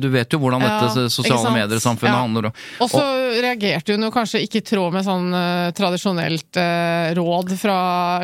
Du 0.00 0.08
vet 0.12 0.28
jo 0.34 0.38
hvordan 0.42 0.60
dette 0.60 1.06
sosiale 1.12 1.50
medier-samfunnet 1.54 2.12
Ja. 2.12 2.20
handler 2.20 2.46
om. 2.50 2.52
Og 2.84 2.90
så 2.92 3.00
reagerte 3.40 3.94
hun 3.96 4.04
jo 4.04 4.10
kanskje 4.12 4.42
ikke 4.44 4.60
i 4.60 4.64
tråd 4.66 4.92
med 4.92 5.04
sånn 5.06 5.30
uh, 5.32 5.70
tradisjonelt 5.76 6.58
uh, 6.60 7.14
råd 7.16 7.54
fra 7.58 7.76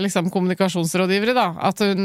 liksom, 0.05 0.29
kommunikasjonsrådgivere, 0.35 1.35
da. 1.37 1.47
At 1.71 1.81
hun, 1.85 2.05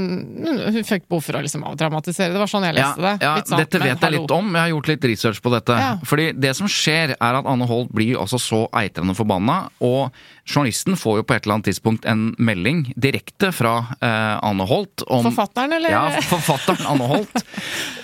hun 0.72 0.80
fikk 0.88 1.10
behov 1.12 1.26
for 1.28 1.40
å 1.40 1.44
liksom, 1.44 1.66
avdramatisere. 1.68 2.32
Det 2.34 2.42
var 2.42 2.52
sånn 2.52 2.66
jeg 2.70 2.78
leste 2.80 3.04
det. 3.04 3.14
Ja, 3.26 3.34
Litt 3.40 3.52
sånn, 3.52 3.62
dette 3.64 3.82
men 3.82 3.88
vet 3.90 4.00
jeg 4.00 4.08
hallo. 4.10 4.22
litt 4.24 4.36
om. 4.38 4.54
Jeg 4.56 4.62
har 4.64 4.72
gjort 4.74 4.92
litt 4.94 5.10
research 5.12 5.42
på 5.44 5.54
dette. 5.54 5.80
Ja. 5.84 5.92
Fordi 6.08 6.30
det 6.34 6.54
som 6.58 6.72
skjer, 6.72 7.16
er 7.20 7.40
at 7.42 7.52
Anne 7.52 7.68
Holt 7.70 7.92
blir 7.96 8.16
altså 8.22 8.40
så 8.42 8.64
eitrende 8.76 9.16
forbanna, 9.18 9.60
og 9.84 10.16
journalisten 10.46 10.96
får 11.00 11.20
jo 11.22 11.28
på 11.28 11.36
et 11.36 11.46
eller 11.46 11.58
annet 11.58 11.70
tidspunkt 11.72 12.06
en 12.10 12.28
melding 12.38 12.86
direkte 12.96 13.52
fra 13.56 13.76
uh, 14.00 14.40
Anne 14.46 14.68
Holt 14.70 15.04
om 15.12 15.26
Forfatteren, 15.26 15.74
eller? 15.80 15.92
Ja, 15.92 16.04
forfatteren 16.30 16.86
Anne 16.94 17.08
Holt. 17.10 17.46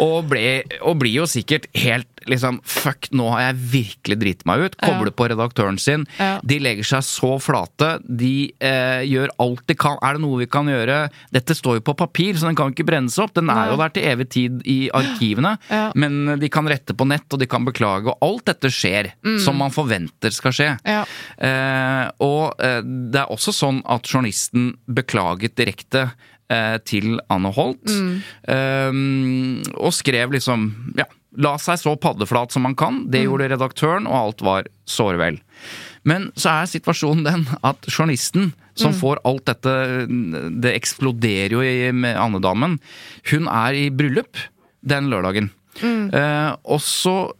og, 0.01 0.17
ble, 0.31 0.45
og 0.81 0.97
blir 1.01 1.19
jo 1.20 1.20
sikkert 1.29 1.67
helt 1.77 2.07
liksom 2.29 2.60
Fuck, 2.63 3.07
nå 3.17 3.31
har 3.34 3.41
jeg 3.47 3.55
virkelig 3.71 4.17
driti 4.21 4.45
meg 4.45 4.62
ut. 4.62 4.75
Kobler 4.77 5.10
Ja. 5.10 5.13
på 5.17 5.27
redaktøren 5.31 5.79
sin. 5.81 6.05
Ja. 6.19 6.39
De 6.45 6.60
legger 6.62 6.84
seg 6.86 7.01
så 7.01 7.31
flate. 7.41 7.99
De 8.05 8.53
eh, 8.62 9.01
gjør 9.10 9.29
alt 9.41 9.63
de 9.65 9.73
kan. 9.73 9.97
Er 10.05 10.13
det 10.13 10.21
noe 10.21 10.38
vi 10.38 10.45
kan 10.45 10.69
gjøre? 10.69 11.10
Dette 11.34 11.55
står 11.57 11.79
jo 11.79 11.81
på 11.89 11.95
papir, 11.97 12.36
så 12.38 12.45
den 12.45 12.55
kan 12.55 12.69
jo 12.69 12.75
ikke 12.75 12.86
brennes 12.86 13.17
opp. 13.17 13.34
Den 13.34 13.49
er 13.49 13.71
jo 13.71 13.77
der 13.81 13.89
til 13.89 14.03
evig 14.05 14.29
tid 14.29 14.62
i 14.69 14.89
arkivene. 14.93 15.55
Ja. 15.71 15.91
Men 15.95 16.38
de 16.39 16.49
kan 16.49 16.69
rette 16.69 16.93
på 16.93 17.07
nett, 17.10 17.25
og 17.34 17.39
de 17.41 17.47
kan 17.49 17.65
beklage. 17.65 18.05
Og 18.13 18.17
alt 18.21 18.45
dette 18.45 18.69
skjer 18.69 19.12
som 19.41 19.57
man 19.57 19.73
forventer 19.73 20.29
skal 20.31 20.53
skje. 20.53 20.69
Mm. 20.86 21.05
Eh, 21.41 22.12
og 22.21 22.62
eh, 22.62 22.81
det 22.86 23.23
er 23.23 23.34
også 23.34 23.53
sånn 23.55 23.81
at 23.89 24.05
journalisten 24.05 24.75
beklaget 24.86 25.55
direkte 25.57 26.12
eh, 26.12 26.29
til 26.85 27.19
Anne 27.31 27.51
Holt. 27.55 27.85
Mm. 27.87 28.21
Eh, 28.55 29.71
og 29.79 29.93
skrev 29.95 30.34
liksom 30.36 30.69
ja, 30.97 31.05
la 31.41 31.53
seg 31.61 31.80
så 31.80 31.93
paddeflat 32.01 32.51
som 32.51 32.65
man 32.67 32.76
kan. 32.76 33.05
Det 33.11 33.21
Mm. 33.23 33.28
gjorde 33.30 33.49
redaktøren, 33.53 34.07
og 34.07 34.17
alt 34.19 34.41
var 34.41 34.67
såre 34.86 35.17
vel. 35.21 35.38
Men 36.03 36.32
så 36.36 36.49
er 36.61 36.65
situasjonen 36.71 37.23
den 37.23 37.47
at 37.63 37.78
journalisten 37.88 38.53
som 38.76 38.91
Mm. 38.91 38.99
får 38.99 39.17
alt 39.26 39.45
dette 39.45 40.07
Det 40.61 40.73
eksploderer 40.76 41.51
jo 41.51 41.61
i, 41.61 41.91
med 41.91 42.15
Annedamen. 42.17 42.80
Hun 43.32 43.47
er 43.47 43.73
i 43.73 43.89
bryllup 43.89 44.36
den 44.84 45.09
lørdagen. 45.09 45.51
Mm. 45.82 46.13
Eh, 46.13 46.55
og 46.65 46.80
så 46.82 47.32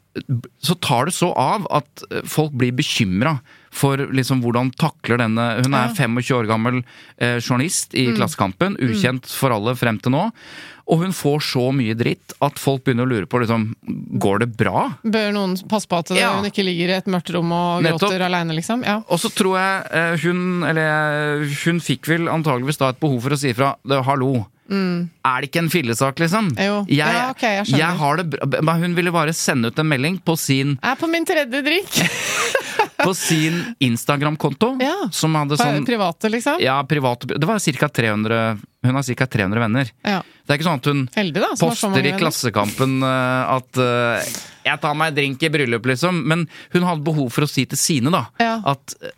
så 0.62 0.76
tar 0.82 1.06
det 1.06 1.14
så 1.16 1.32
av 1.38 1.66
at 1.72 2.04
eh, 2.12 2.22
folk 2.28 2.52
blir 2.52 2.74
bekymra 2.76 3.40
for 3.72 3.98
liksom 4.12 4.42
hvordan 4.44 4.74
takler 4.76 5.22
denne 5.22 5.46
Hun 5.64 5.74
er 5.78 5.94
25 5.96 6.36
år 6.38 6.50
gammel 6.50 6.82
eh, 7.18 7.38
journalist 7.40 7.96
i 7.96 8.10
Klassekampen, 8.18 8.76
ukjent 8.84 9.26
for 9.32 9.54
alle 9.56 9.76
frem 9.80 9.98
til 10.04 10.12
nå. 10.12 10.26
Og 10.92 11.00
hun 11.06 11.14
får 11.16 11.40
så 11.46 11.70
mye 11.72 11.94
dritt 11.96 12.34
at 12.44 12.58
folk 12.60 12.84
begynner 12.84 13.06
å 13.08 13.12
lure 13.14 13.28
på 13.32 13.40
liksom, 13.40 13.70
går 14.20 14.42
det 14.44 14.50
bra. 14.60 14.90
Bør 15.08 15.30
noen 15.32 15.54
passe 15.72 15.88
på 15.88 16.02
at 16.02 16.12
det, 16.12 16.20
Ja. 16.20 16.34
hun 16.36 16.50
ikke 16.50 16.66
ligger 16.68 16.90
i 16.92 16.98
et 17.00 17.08
mørkt 17.08 17.32
rom 17.32 17.52
og 17.56 17.84
Nettopp. 17.86 18.10
gråter 18.10 18.26
aleine, 18.28 18.52
liksom? 18.58 18.84
Ja. 18.84 18.98
Og 19.08 19.22
så 19.24 19.32
tror 19.32 19.56
jeg 19.56 19.86
eh, 19.96 20.18
hun 20.26 20.64
Eller 20.68 21.40
eh, 21.46 21.54
hun 21.64 21.80
fikk 21.80 22.10
vel 22.12 22.28
antageligvis 22.28 22.82
da 22.82 22.90
et 22.92 23.00
behov 23.00 23.22
for 23.24 23.38
å 23.38 23.40
si 23.40 23.54
ifra. 23.54 23.76
Hallo. 23.88 24.04
Hallo. 24.04 24.48
Er 24.72 25.42
det 25.44 25.50
ikke 25.50 25.60
en 25.66 25.70
fillesak, 25.72 26.20
liksom? 26.24 26.52
Jo. 26.56 26.78
Jo. 26.88 26.96
Ja, 26.96 27.30
ok, 27.34 27.42
jeg 27.44 27.66
skjønner. 27.68 27.98
har 28.00 28.20
det 28.22 28.26
bra. 28.40 28.76
Hun 28.80 28.94
ville 28.96 29.12
bare 29.12 29.34
sende 29.36 29.68
ut 29.68 29.80
en 29.80 29.90
melding 29.92 30.20
på 30.24 30.38
sin, 30.40 30.78
Jeg 30.82 30.92
er 30.92 31.00
på 31.00 31.10
min 31.12 31.26
tredje 31.28 31.60
drikk! 31.66 31.92
på 33.08 33.14
sin 33.18 33.62
Instagram-konto. 33.80 34.76
Ja. 34.82 35.10
Som 35.12 35.36
hadde 35.40 35.58
sånn 35.60 35.86
Private, 35.88 36.30
liksom? 36.34 36.60
Ja, 36.64 36.80
private 36.88 37.34
Det 37.36 37.48
var 37.50 37.60
ca. 37.60 37.90
300 37.90 38.42
Hun 38.84 38.96
har 38.96 39.16
ca. 39.16 39.28
300 39.38 39.60
venner. 39.66 39.92
Ja. 40.04 40.22
Det 40.46 40.54
er 40.54 40.60
ikke 40.60 40.70
sånn 40.70 40.82
at 40.82 40.90
hun 40.92 41.02
Heldig, 41.16 41.42
da. 41.44 41.52
poster 41.60 42.08
i. 42.08 42.14
Klassekampen 42.20 43.00
uh, 43.06 43.58
at 43.58 43.82
uh, 43.82 44.32
'jeg 44.66 44.82
tar 44.82 44.94
meg 44.98 45.12
en 45.12 45.16
drink 45.18 45.44
i 45.44 45.50
bryllup', 45.50 45.86
liksom. 45.86 46.22
Men 46.28 46.48
hun 46.74 46.84
hadde 46.86 47.06
behov 47.06 47.32
for 47.34 47.46
å 47.46 47.50
si 47.50 47.66
til 47.66 47.78
sine, 47.78 48.12
da, 48.14 48.28
Ja. 48.40 48.62
at 48.66 48.96
eh, 49.02 49.10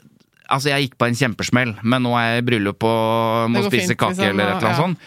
Altså, 0.54 0.70
jeg 0.70 0.90
gikk 0.90 0.98
på 1.00 1.08
en 1.08 1.16
kjempesmell, 1.16 1.72
men 1.82 2.04
nå 2.04 2.12
er 2.20 2.26
jeg 2.36 2.42
i 2.44 2.46
bryllup 2.46 2.84
og 2.86 3.50
må 3.50 3.64
spise 3.64 3.88
fint, 3.88 3.98
kake 3.98 4.12
liksom, 4.20 4.30
eller 4.30 4.44
et 4.52 4.58
eller 4.60 4.68
annet 4.68 4.82
sånt. 4.84 5.00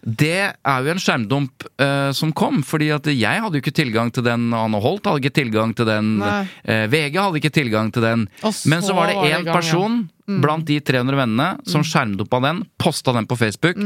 Det 0.00 0.36
er 0.56 0.84
jo 0.84 0.92
en 0.94 1.02
skjermdump 1.02 1.66
uh, 1.82 2.10
som 2.16 2.32
kom, 2.32 2.62
fordi 2.64 2.88
at 2.94 3.08
jeg 3.12 3.42
hadde 3.44 3.58
jo 3.58 3.62
ikke 3.62 3.74
tilgang 3.76 4.08
til 4.14 4.24
den, 4.24 4.48
Anne 4.56 4.80
Holt 4.80 5.04
hadde 5.04 5.20
ikke 5.20 5.36
tilgang 5.42 5.74
til 5.76 5.88
den, 5.88 6.14
Nei. 6.22 6.46
eh, 6.64 6.86
VG 6.88 7.18
hadde 7.20 7.40
ikke 7.42 7.52
tilgang 7.52 7.90
til 7.92 8.06
den. 8.06 8.24
Men 8.70 8.84
så 8.84 8.96
var 8.96 9.10
det 9.10 9.18
én 9.28 9.44
person 9.44 9.60
person 10.00 10.40
blant 10.40 10.66
de 10.68 10.78
300 10.80 11.18
vennene 11.18 11.48
som 11.68 11.84
skjermdumpa 11.84 12.40
den, 12.44 12.64
posta 12.80 13.12
den 13.16 13.28
på 13.28 13.36
Facebook, 13.38 13.78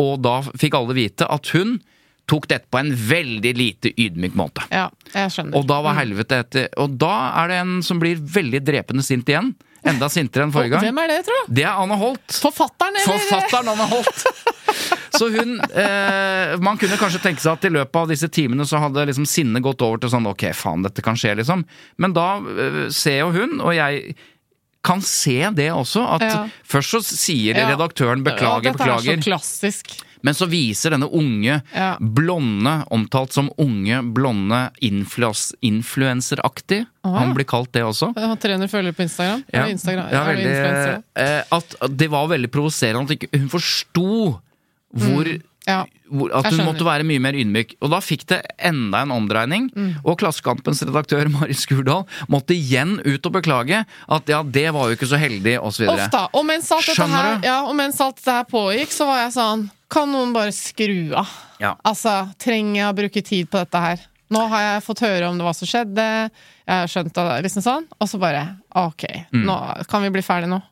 og 0.00 0.14
da 0.24 0.38
fikk 0.42 0.76
alle 0.78 0.96
vite 0.96 1.28
at 1.28 1.50
hun 1.54 1.76
tok 2.30 2.46
dette 2.48 2.70
på 2.70 2.78
en 2.78 2.92
veldig 2.94 3.52
lite 3.58 3.92
ydmyk 3.98 4.34
måte. 4.38 4.64
Ja, 4.72 4.88
jeg 5.12 5.34
skjønner. 5.34 5.58
Og 5.58 5.66
da 5.68 5.80
var 5.84 5.98
helvete 5.98 6.38
etter 6.44 6.68
Og 6.80 6.94
da 7.00 7.12
er 7.42 7.50
det 7.50 7.58
en 7.64 7.74
som 7.84 8.00
blir 8.00 8.16
veldig 8.16 8.62
drepende 8.64 9.04
sint 9.04 9.28
igjen. 9.28 9.52
Enda 9.82 10.06
sintere 10.12 10.46
enn 10.46 10.52
forrige 10.54 10.76
gang. 10.76 10.84
Hvem 10.86 11.00
er 11.02 11.10
det, 11.10 11.20
tro? 11.26 11.38
Det 11.50 11.64
er 11.66 11.74
Anne 11.82 11.98
Holt. 11.98 12.22
Forfatteren, 12.30 13.00
eller? 13.00 13.18
Forfatteren 13.18 13.72
Anne 13.74 13.88
Holt. 13.90 14.26
Så 15.12 15.28
hun 15.34 15.58
eh, 15.60 16.56
Man 16.62 16.78
kunne 16.80 16.96
kanskje 17.00 17.20
tenke 17.22 17.42
seg 17.44 17.52
at 17.58 17.64
i 17.68 17.72
løpet 17.74 17.96
av 18.02 18.08
disse 18.12 18.28
timene 18.32 18.64
så 18.68 18.80
hadde 18.82 19.06
liksom 19.10 19.26
sinnet 19.28 19.62
gått 19.64 19.82
over 19.84 19.98
til 20.02 20.12
sånn 20.12 20.26
ok, 20.30 20.46
faen, 20.56 20.82
dette 20.86 21.02
kan 21.04 21.14
skje, 21.20 21.34
liksom. 21.42 21.64
Men 22.00 22.14
da 22.16 22.28
eh, 22.40 22.86
ser 22.92 23.20
jo 23.22 23.32
hun, 23.36 23.58
og 23.60 23.74
jeg 23.76 24.14
kan 24.82 24.98
se 25.06 25.36
det 25.54 25.68
også, 25.70 26.00
at 26.16 26.22
Ja. 26.26 26.38
først 26.66 26.96
så 26.96 27.00
sier 27.06 27.54
Ja. 27.54 27.68
redaktøren 27.70 28.24
beklager, 28.26 28.64
ja, 28.64 28.72
dette 28.72 28.80
beklager. 28.82 29.12
er 29.12 29.20
så 29.20 29.28
klassisk. 29.28 29.92
Men 30.24 30.34
så 30.38 30.46
viser 30.46 30.90
denne 30.94 31.08
unge, 31.10 31.60
blonde, 31.98 32.72
omtalt 32.94 33.32
som 33.34 33.48
unge, 33.58 33.96
blonde, 34.14 34.70
influens- 34.82 35.52
influenseraktig, 35.66 36.84
Å, 37.04 37.14
han 37.18 37.32
blir 37.34 37.44
kalt 37.50 37.72
det 37.74 37.82
også. 37.82 38.12
Han 38.14 38.36
trener 38.38 38.68
300 38.68 38.70
følgere 38.70 38.94
på 38.94 39.02
Instagram. 39.06 39.42
Instagram. 39.72 40.10
Veldig, 40.10 41.02
eh, 41.16 41.42
at 41.50 41.76
det 41.98 42.08
var 42.10 42.28
veldig 42.30 42.50
provoserende 42.54 43.10
at 43.18 43.26
hun 43.34 43.48
forsto 43.50 44.40
hvor, 44.94 45.28
Ja. 45.66 45.84
hvor 46.10 46.32
At 46.34 46.48
hun 46.50 46.64
måtte 46.66 46.84
være 46.84 47.04
mye 47.06 47.20
mer 47.22 47.32
ydmyk. 47.38 47.76
Og 47.80 47.90
da 47.92 48.00
fikk 48.02 48.24
det 48.26 48.40
enda 48.58 49.02
en 49.06 49.12
omdreining. 49.14 49.68
Mm. 49.76 49.92
Og 50.04 50.18
Klassekampens 50.18 50.82
redaktør 50.82 51.28
Mari 51.36 51.54
Skurdal 51.54 52.02
måtte 52.28 52.56
igjen 52.56 52.96
ut 53.06 53.26
og 53.26 53.32
beklage 53.38 53.84
at 53.86 54.28
ja, 54.32 54.42
det 54.42 54.66
var 54.74 54.88
jo 54.90 54.96
ikke 54.98 55.06
så 55.12 55.20
heldig, 55.22 55.58
osv. 55.62 55.86
Og 55.88 56.44
mens 56.48 56.70
alt 56.74 56.86
dette 56.90 57.06
her, 57.14 57.38
ja, 57.46 57.60
og 57.64 57.76
mens 57.78 58.00
alt 58.02 58.16
dette 58.18 58.34
her 58.40 58.48
pågikk, 58.50 58.90
så 58.92 59.06
var 59.06 59.22
jeg 59.26 59.36
sånn 59.38 59.68
Kan 59.92 60.08
noen 60.10 60.32
bare 60.32 60.50
skru 60.56 61.12
av? 61.20 61.28
Ja. 61.60 61.74
Altså, 61.84 62.32
trenger 62.40 62.78
jeg 62.80 62.88
å 62.88 62.96
bruke 62.96 63.22
tid 63.22 63.50
på 63.52 63.60
dette 63.60 63.76
her? 63.78 64.00
Nå 64.32 64.46
har 64.48 64.62
jeg 64.64 64.84
fått 64.86 65.02
høre 65.04 65.28
om 65.28 65.36
det 65.36 65.44
hva 65.44 65.52
som 65.54 65.68
skjedde, 65.68 66.04
jeg 66.64 66.72
har 66.80 66.88
skjønt 66.88 67.12
det, 67.12 67.24
liksom 67.44 67.62
sånn, 67.66 67.84
og 68.00 68.08
så 68.08 68.18
bare 68.18 68.56
Ok, 68.74 69.04
Mm. 69.30 69.44
nå 69.44 69.86
kan 69.86 70.00
vi 70.02 70.08
bli 70.10 70.22
ferdig 70.24 70.48
nå? 70.48 70.62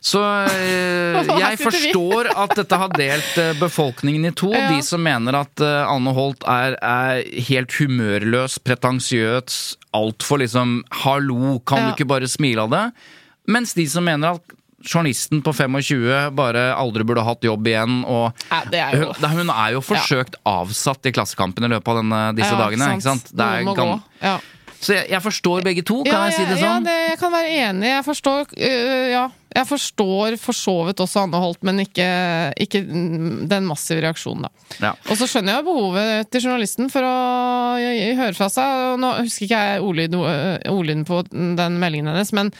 Så 0.00 0.20
eh, 0.22 1.30
jeg 1.42 1.58
forstår 1.62 2.28
at 2.36 2.54
dette 2.58 2.78
har 2.78 2.92
delt 2.96 3.38
eh, 3.42 3.52
befolkningen 3.58 4.28
i 4.28 4.32
to. 4.36 4.50
Ja. 4.54 4.68
De 4.74 4.82
som 4.84 5.02
mener 5.02 5.38
at 5.40 5.62
eh, 5.64 5.88
Anne 5.90 6.12
Holt 6.16 6.44
er, 6.46 6.76
er 6.84 7.22
helt 7.48 7.72
humørløs, 7.80 8.58
pretensiøs, 8.66 9.76
altfor 9.96 10.42
liksom 10.44 10.82
'hallo, 11.02 11.58
kan 11.66 11.78
Ja. 11.78 11.86
du 11.88 11.96
ikke 11.96 12.08
bare 12.08 12.28
smile 12.28 12.62
av 12.66 12.70
det'? 12.70 12.92
Mens 13.48 13.74
de 13.74 13.86
som 13.88 14.04
mener 14.04 14.36
at 14.36 14.56
journalisten 14.86 15.40
på 15.42 15.50
25 15.56 16.30
bare 16.36 16.68
aldri 16.76 17.02
burde 17.02 17.24
hatt 17.24 17.42
jobb 17.42 17.66
igjen, 17.66 18.04
og 18.06 18.32
Ja, 18.50 18.60
det 18.70 18.78
er 18.78 18.96
hun, 19.02 19.30
hun 19.38 19.50
er 19.50 19.72
jo 19.72 19.80
forsøkt 19.82 20.36
avsatt 20.46 21.06
i 21.06 21.12
Klassekampen 21.16 21.64
i 21.64 21.70
løpet 21.72 21.88
av 21.88 21.96
denne, 22.02 22.20
disse 22.36 22.52
Ja, 22.52 22.60
dagene. 22.60 22.92
Ikke 22.94 23.02
sant? 23.08 23.32
Det 23.32 23.40
er 23.46 23.64
Noen 23.66 23.76
gå. 23.80 24.02
Ja. 24.22 24.36
Så 24.78 24.92
jeg, 24.94 25.08
jeg 25.10 25.22
forstår 25.24 25.64
begge 25.64 25.82
to, 25.82 26.02
kan 26.04 26.12
Ja, 26.12 26.24
jeg 26.28 26.34
si 26.36 26.44
det 26.44 26.60
ja, 26.60 26.74
sånn? 26.74 26.84
det, 26.84 26.96
jeg 27.08 27.18
kan 27.18 27.32
være 27.32 27.48
enig. 27.64 27.88
Jeg 27.88 28.04
forstår, 28.04 28.52
uh, 28.52 29.06
ja, 29.10 29.24
jeg 29.56 29.68
forstår 29.70 30.36
for 30.40 30.56
så 30.56 30.74
vidt 30.88 31.00
også 31.00 31.24
Anne 31.24 31.40
Holt, 31.40 31.62
men 31.66 31.80
ikke, 31.82 32.06
ikke 32.60 32.82
den 32.84 33.68
massive 33.68 34.02
reaksjonen, 34.04 34.46
da. 34.46 34.66
Ja. 34.82 34.92
Og 35.08 35.16
så 35.16 35.28
skjønner 35.30 35.56
jeg 35.56 35.66
behovet 35.66 36.30
til 36.32 36.44
journalisten 36.46 36.90
for 36.92 37.06
å 37.06 37.14
høre 38.20 38.36
fra 38.36 38.50
seg. 38.52 38.96
Nå 39.00 39.14
husker 39.22 39.48
ikke 39.48 39.62
jeg 39.70 39.84
ordlyd, 39.86 40.18
ordlyden 40.70 41.06
på 41.08 41.22
den 41.32 41.80
meldingen 41.80 42.12
hennes, 42.12 42.34
men 42.36 42.52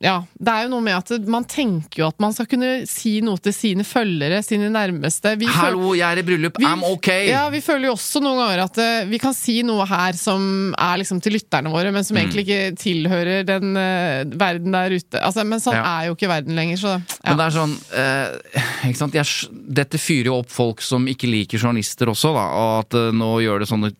ja. 0.00 0.16
Det 0.34 0.52
er 0.52 0.64
jo 0.66 0.70
noe 0.72 0.84
med 0.84 0.96
at 0.96 1.26
man 1.30 1.44
tenker 1.48 2.02
jo 2.02 2.08
at 2.10 2.18
man 2.22 2.32
skal 2.36 2.48
kunne 2.50 2.70
si 2.90 3.16
noe 3.24 3.38
til 3.42 3.54
sine 3.54 3.84
følgere, 3.86 4.40
sine 4.44 4.70
nærmeste. 4.72 5.36
Vi 5.40 5.48
Hallo, 5.50 5.92
jeg 5.98 6.06
er 6.08 6.20
i 6.22 6.24
bryllup, 6.26 6.58
vi- 6.58 6.66
I'm 6.66 6.82
ok! 6.86 7.08
Ja, 7.28 7.44
vi 7.52 7.60
føler 7.64 7.86
jo 7.90 7.94
også 7.96 8.22
noen 8.24 8.40
ganger 8.42 8.64
at 8.64 8.78
eh, 8.82 9.04
vi 9.10 9.18
kan 9.22 9.34
si 9.36 9.60
noe 9.66 9.86
her 9.86 10.12
som 10.18 10.74
er 10.78 10.98
liksom 11.02 11.20
til 11.22 11.36
lytterne 11.38 11.70
våre, 11.72 11.92
men 11.92 12.04
som 12.04 12.16
Mm. 12.16 12.22
egentlig 12.24 12.44
ikke 12.46 12.76
tilhører 12.76 13.44
den 13.46 13.76
uh, 13.76 14.24
verden 14.36 14.72
der 14.74 14.90
ute. 14.98 15.20
Altså, 15.22 15.44
men 15.46 15.60
sånn 15.62 15.74
Ja. 15.78 15.84
er 16.02 16.06
jo 16.10 16.14
ikke 16.16 16.28
verden 16.28 16.54
lenger, 16.58 16.76
så 16.76 17.02
Men 17.24 17.36
det 17.38 17.46
er 17.46 17.56
sånn 17.56 17.74
uh, 17.94 18.88
ikke 18.88 18.96
sant? 18.98 19.14
Jeg, 19.14 19.26
Dette 19.80 19.98
fyrer 19.98 20.26
jo 20.26 20.38
opp 20.40 20.50
folk 20.50 20.80
som 20.82 21.06
ikke 21.06 21.30
liker 21.30 21.58
journalister 21.58 22.06
også, 22.10 22.34
da. 22.34 22.44
Og 22.50 22.78
at 22.84 22.94
uh, 22.98 23.10
nå 23.12 23.38
gjør 23.44 23.60
det 23.60 23.68
sånne 23.70 23.92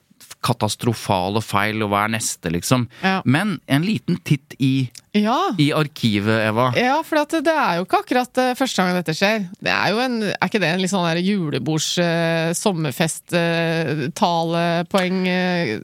katastrofale 0.45 1.43
feil, 1.45 1.83
og 1.85 1.93
hva 1.93 2.07
er 2.07 2.15
neste, 2.17 2.53
liksom. 2.53 2.89
Ja. 3.05 3.21
Men 3.25 3.59
en 3.71 3.85
liten 3.87 4.21
titt 4.25 4.57
i, 4.59 4.91
Ja. 5.17 5.55
i 5.59 5.73
arkivet, 5.75 6.39
Eva. 6.47 6.69
Ja, 6.79 7.01
for 7.07 7.19
at 7.25 7.33
det 7.43 7.51
er 7.51 7.81
jo 7.81 7.87
ikke 7.87 7.99
akkurat 8.05 8.39
eh, 8.39 8.53
første 8.59 8.79
gang 8.79 8.95
dette 8.95 9.15
skjer. 9.17 9.49
Det 9.59 9.73
er 9.73 9.91
jo 9.91 9.99
en, 10.05 10.21
er 10.31 10.47
ikke 10.47 10.61
det 10.63 10.71
en 10.71 10.83
litt 10.83 10.93
sånn 10.93 11.07
der 11.09 11.19
julebords, 11.25 11.89
eh, 11.99 12.51
eh, 12.55 12.55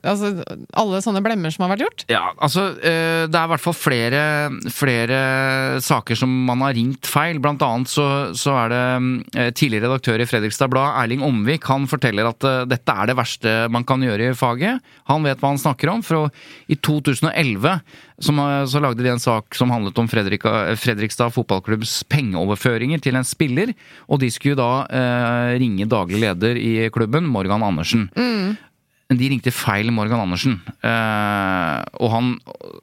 Altså 0.07 0.31
alle 0.79 1.03
sånne 1.03 1.23
blemmer 1.25 1.51
som 1.55 1.67
har 1.67 1.73
vært 1.75 1.85
gjort? 1.87 2.07
Ja, 2.13 2.23
altså 2.39 2.69
Det 2.77 3.35
er 3.35 3.47
i 3.47 3.51
hvert 3.51 3.65
fall 3.65 3.77
flere, 3.77 4.23
flere 4.71 5.19
saker 5.83 6.19
som 6.19 6.31
man 6.47 6.63
har 6.63 6.77
ringt 6.79 7.11
feil. 7.11 7.41
Blant 7.43 7.65
annet 7.67 7.91
så, 7.91 8.07
så 8.39 8.55
er 8.63 8.75
det 8.75 8.85
eh, 9.35 9.51
tidligere 9.57 9.91
redaktør 9.91 10.23
i 10.23 10.29
Fredrikstad 10.29 10.71
Blad, 10.71 10.95
Erling 11.03 11.25
Omvik, 11.27 11.67
han 11.67 11.89
forteller 11.91 12.31
at 12.31 12.47
dette 12.71 12.95
er 12.95 13.11
det 13.11 13.19
verste 13.19 13.57
man 13.73 13.87
kan 13.89 14.03
gjøre 14.05 14.31
i 14.31 14.39
faget. 14.39 14.83
Han 15.11 15.27
vet 15.27 15.43
hva 15.43 15.51
han 15.55 15.63
snakker 15.63 15.91
om. 15.91 16.05
For 16.07 16.31
i 16.71 16.79
2011 16.79 17.81
som, 18.23 18.39
eh, 18.41 18.65
så 18.67 18.81
lagde 18.81 19.03
de 19.05 19.11
en 19.13 19.23
sak 19.23 19.55
som 19.55 19.71
handlet 19.71 19.99
om 19.99 20.09
Fredrik, 20.09 20.47
Fredrikstad 20.81 21.35
fotballklubbs 21.35 22.05
pengeoverføringer 22.13 23.03
til 23.03 23.19
en 23.19 23.27
spiller. 23.27 23.75
Og 24.09 24.21
de 24.23 24.31
skulle 24.33 24.59
da 24.59 24.87
eh, 24.89 25.59
ringe 25.61 25.89
daglig 25.91 26.23
leder 26.25 26.57
i 26.57 26.89
klubben, 26.95 27.29
Morgan 27.29 27.65
Andersen. 27.67 28.09
Men 29.07 29.21
de 29.21 29.29
ringte 29.31 29.53
feil 29.55 29.93
Morgan 29.95 30.25
Andersen, 30.25 30.59
eh, 30.83 31.79
og, 32.03 32.09
han, 32.11 32.33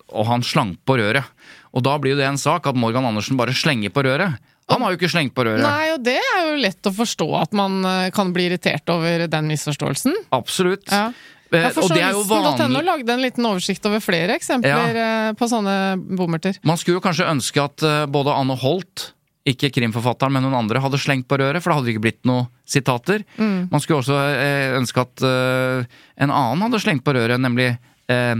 og 0.07 0.27
han 0.29 0.45
slang 0.45 0.77
på 0.87 0.95
røret. 1.01 1.27
Og 1.73 1.83
da 1.83 1.97
blir 1.99 2.13
jo 2.13 2.21
det 2.21 2.29
en 2.29 2.39
sak 2.39 2.69
at 2.69 2.77
Morgan 2.79 3.09
Andersen 3.09 3.39
bare 3.39 3.55
slenger 3.57 3.91
på 3.91 4.05
røret. 4.05 4.37
Han 4.71 4.83
har 4.85 4.93
jo 4.93 4.99
ikke 5.01 5.11
slengt 5.11 5.33
på 5.35 5.43
røret. 5.43 5.65
Nei, 5.65 5.91
og 5.91 6.03
det 6.05 6.15
er 6.21 6.45
jo 6.47 6.61
lett 6.63 6.87
å 6.87 6.93
forstå 6.95 7.27
at 7.41 7.55
man 7.57 7.81
eh, 7.89 8.09
kan 8.15 8.31
bli 8.35 8.47
irritert 8.47 8.87
over 8.93 9.25
den 9.27 9.49
misforståelsen. 9.51 10.15
Absolutt. 10.35 10.87
Ja. 10.87 11.09
Eh, 11.53 11.67
Ja, 11.67 11.71
for 11.75 11.89
Journalisten.no 11.89 12.81
lagde 12.85 13.13
en 13.13 13.21
liten 13.21 13.45
oversikt 13.45 13.85
over 13.85 14.01
flere 14.03 14.37
eksempler 14.39 14.97
ja. 14.97 15.09
på 15.37 15.49
sånne 15.49 15.75
bommerter. 16.17 16.57
Man 16.65 16.79
skulle 16.81 16.97
jo 16.97 17.03
kanskje 17.03 17.29
ønske 17.29 17.61
at 17.61 17.85
eh, 17.85 18.05
både 18.09 18.33
Anne 18.33 18.57
Holt, 18.59 19.11
ikke 19.47 19.73
krimforfatteren, 19.75 20.31
men 20.33 20.45
noen 20.45 20.55
andre, 20.61 20.79
hadde 20.79 20.99
slengt 21.03 21.27
på 21.27 21.37
røret, 21.39 21.59
for 21.61 21.71
da 21.71 21.77
hadde 21.77 21.89
det 21.89 21.95
ikke 21.97 22.05
blitt 22.05 22.21
noe 22.29 22.47
sitater. 22.65 23.25
Mm. 23.35 23.67
Man 23.73 23.83
skulle 23.83 23.99
også 23.99 24.19
eh, 24.31 24.75
ønske 24.79 25.03
at 25.03 25.25
eh, 25.27 25.97
en 26.23 26.31
annen 26.31 26.63
hadde 26.67 26.79
slengt 26.83 27.03
på 27.05 27.15
røret, 27.15 27.41
nemlig 27.43 27.73
eh, 28.07 28.37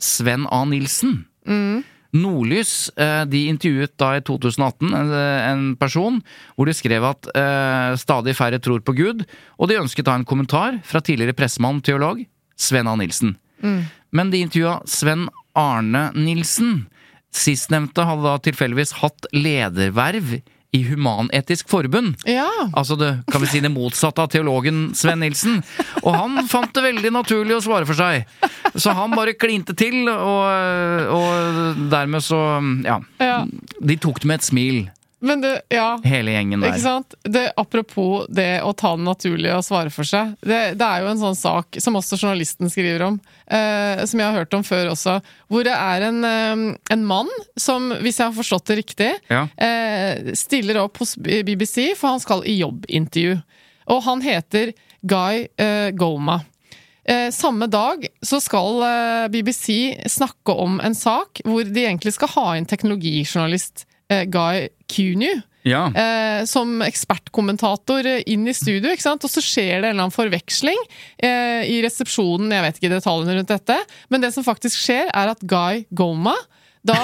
Sven 0.00 0.48
A. 0.52 0.62
Nilsen. 0.68 1.20
Mm. 1.46 1.84
Nordlys 2.16 2.88
eh, 2.96 3.22
de 3.30 3.46
intervjuet 3.50 3.92
da 4.00 4.14
i 4.16 4.24
2018 4.24 4.94
en, 4.96 5.12
en 5.16 5.64
person 5.80 6.18
hvor 6.56 6.68
de 6.68 6.74
skrev 6.76 7.04
at 7.08 7.30
eh, 7.36 7.92
stadig 8.00 8.36
færre 8.38 8.60
tror 8.62 8.82
på 8.86 8.96
Gud, 8.96 9.24
og 9.60 9.70
de 9.70 9.80
ønsket 9.80 10.08
da 10.08 10.16
en 10.16 10.26
kommentar 10.28 10.80
fra 10.86 11.02
tidligere 11.04 11.36
pressemann 11.36 11.82
teolog 11.84 12.22
Sven 12.56 12.88
A. 12.88 12.96
Nilsen. 12.96 13.36
Men 14.16 14.30
de 14.32 14.40
intervjua 14.44 14.78
Sven 14.88 15.26
Arne 15.56 16.08
Nilsen. 16.16 16.86
Sistnevnte 17.36 18.04
hadde 18.08 18.24
da 18.24 18.36
tilfeldigvis 18.44 18.94
hatt 19.02 19.28
lederverv 19.34 20.38
i 20.76 20.82
Human-Etisk 20.84 21.70
Forbund. 21.72 22.14
Ja. 22.28 22.48
Altså 22.76 22.96
det, 23.00 23.10
kan 23.32 23.42
vi 23.42 23.48
si 23.50 23.62
det 23.64 23.72
motsatte 23.72 24.24
av 24.24 24.30
teologen 24.32 24.90
Sven 24.98 25.22
Nilsen. 25.24 25.62
Og 26.02 26.12
han 26.16 26.42
fant 26.50 26.74
det 26.76 26.84
veldig 26.90 27.12
naturlig 27.16 27.56
å 27.56 27.62
svare 27.64 27.88
for 27.88 27.96
seg. 27.98 28.26
Så 28.76 28.92
han 28.96 29.14
bare 29.16 29.36
klinte 29.38 29.76
til, 29.78 30.04
og, 30.12 30.44
og 31.16 31.80
dermed 31.92 32.24
så 32.24 32.42
Ja. 32.86 33.00
Ja. 33.22 33.38
De 33.80 33.96
tok 34.00 34.20
det 34.22 34.28
med 34.28 34.40
et 34.42 34.46
smil, 34.46 34.78
Men 35.20 35.40
det, 35.40 35.62
ja. 35.72 35.96
hele 36.04 36.34
gjengen 36.34 36.64
Ikke 36.66 36.82
sant? 36.82 37.14
Det, 37.24 37.46
apropos 37.56 38.26
det 38.28 38.60
å 38.60 38.74
ta 38.76 38.92
det 38.98 39.06
naturlige 39.06 39.56
og 39.56 39.64
svare 39.64 39.92
for 39.92 40.04
seg. 40.04 40.34
Det, 40.44 40.58
det 40.76 40.88
er 40.88 41.04
jo 41.04 41.08
en 41.08 41.22
sånn 41.22 41.38
sak 41.38 41.78
som 41.80 41.96
også 41.96 42.18
journalisten 42.20 42.68
skriver 42.72 43.06
om, 43.06 43.16
eh, 43.48 44.04
som 44.04 44.20
jeg 44.20 44.28
har 44.28 44.42
hørt 44.42 44.56
om 44.58 44.64
før 44.66 44.90
også, 44.92 45.16
hvor 45.48 45.64
det 45.64 45.72
er 45.72 46.04
en, 46.10 46.20
eh, 46.28 46.64
en 46.92 47.06
mann 47.08 47.32
som, 47.56 47.88
hvis 48.04 48.20
jeg 48.20 48.28
har 48.28 48.36
forstått 48.36 48.68
det 48.68 48.78
riktig, 48.82 49.10
Ja. 49.32 49.46
eh, 49.56 50.34
stiller 50.36 50.82
opp 50.84 51.00
hos 51.00 51.16
BBC, 51.16 51.94
for 51.96 52.12
han 52.12 52.20
skal 52.20 52.44
i 52.44 52.58
jobbintervju. 52.60 53.40
Og 53.88 54.04
han 54.04 54.20
heter 54.20 54.74
Guy 55.00 55.46
eh, 55.56 55.90
Goma. 55.96 56.42
Eh, 57.08 57.30
samme 57.30 57.66
dag 57.70 58.04
så 58.20 58.40
skal 58.42 58.82
eh, 58.82 59.28
BBC 59.32 59.96
snakke 60.10 60.52
om 60.52 60.80
en 60.82 60.94
sak 60.94 61.40
hvor 61.46 61.64
de 61.64 61.84
egentlig 61.86 62.12
skal 62.16 62.32
ha 62.34 62.48
inn 62.58 62.66
teknologijournalist 62.66 63.86
Guy 64.08 64.68
Cunew. 64.92 65.42
Ja. 65.66 65.86
Eh, 65.90 66.44
som 66.46 66.78
ekspertkommentator 66.86 68.06
eh, 68.06 68.22
inn 68.30 68.46
i 68.46 68.54
studio, 68.54 68.92
ikke 68.92 69.02
sant? 69.02 69.24
og 69.26 69.32
så 69.32 69.42
skjer 69.42 69.80
det 69.80 69.88
en 69.88 69.96
eller 69.96 70.04
annen 70.06 70.14
forveksling 70.14 70.78
eh, 71.18 71.66
i 71.66 71.80
resepsjonen. 71.82 72.52
Jeg 72.54 72.64
vet 72.66 72.78
ikke 72.78 72.92
detaljene 72.94 73.40
rundt 73.40 73.50
dette, 73.50 73.78
men 74.12 74.22
det 74.22 74.30
som 74.36 74.46
faktisk 74.46 74.78
skjer, 74.78 75.10
er 75.10 75.34
at 75.34 75.42
Guy 75.42 75.82
Goma 75.90 76.36
da 76.86 76.98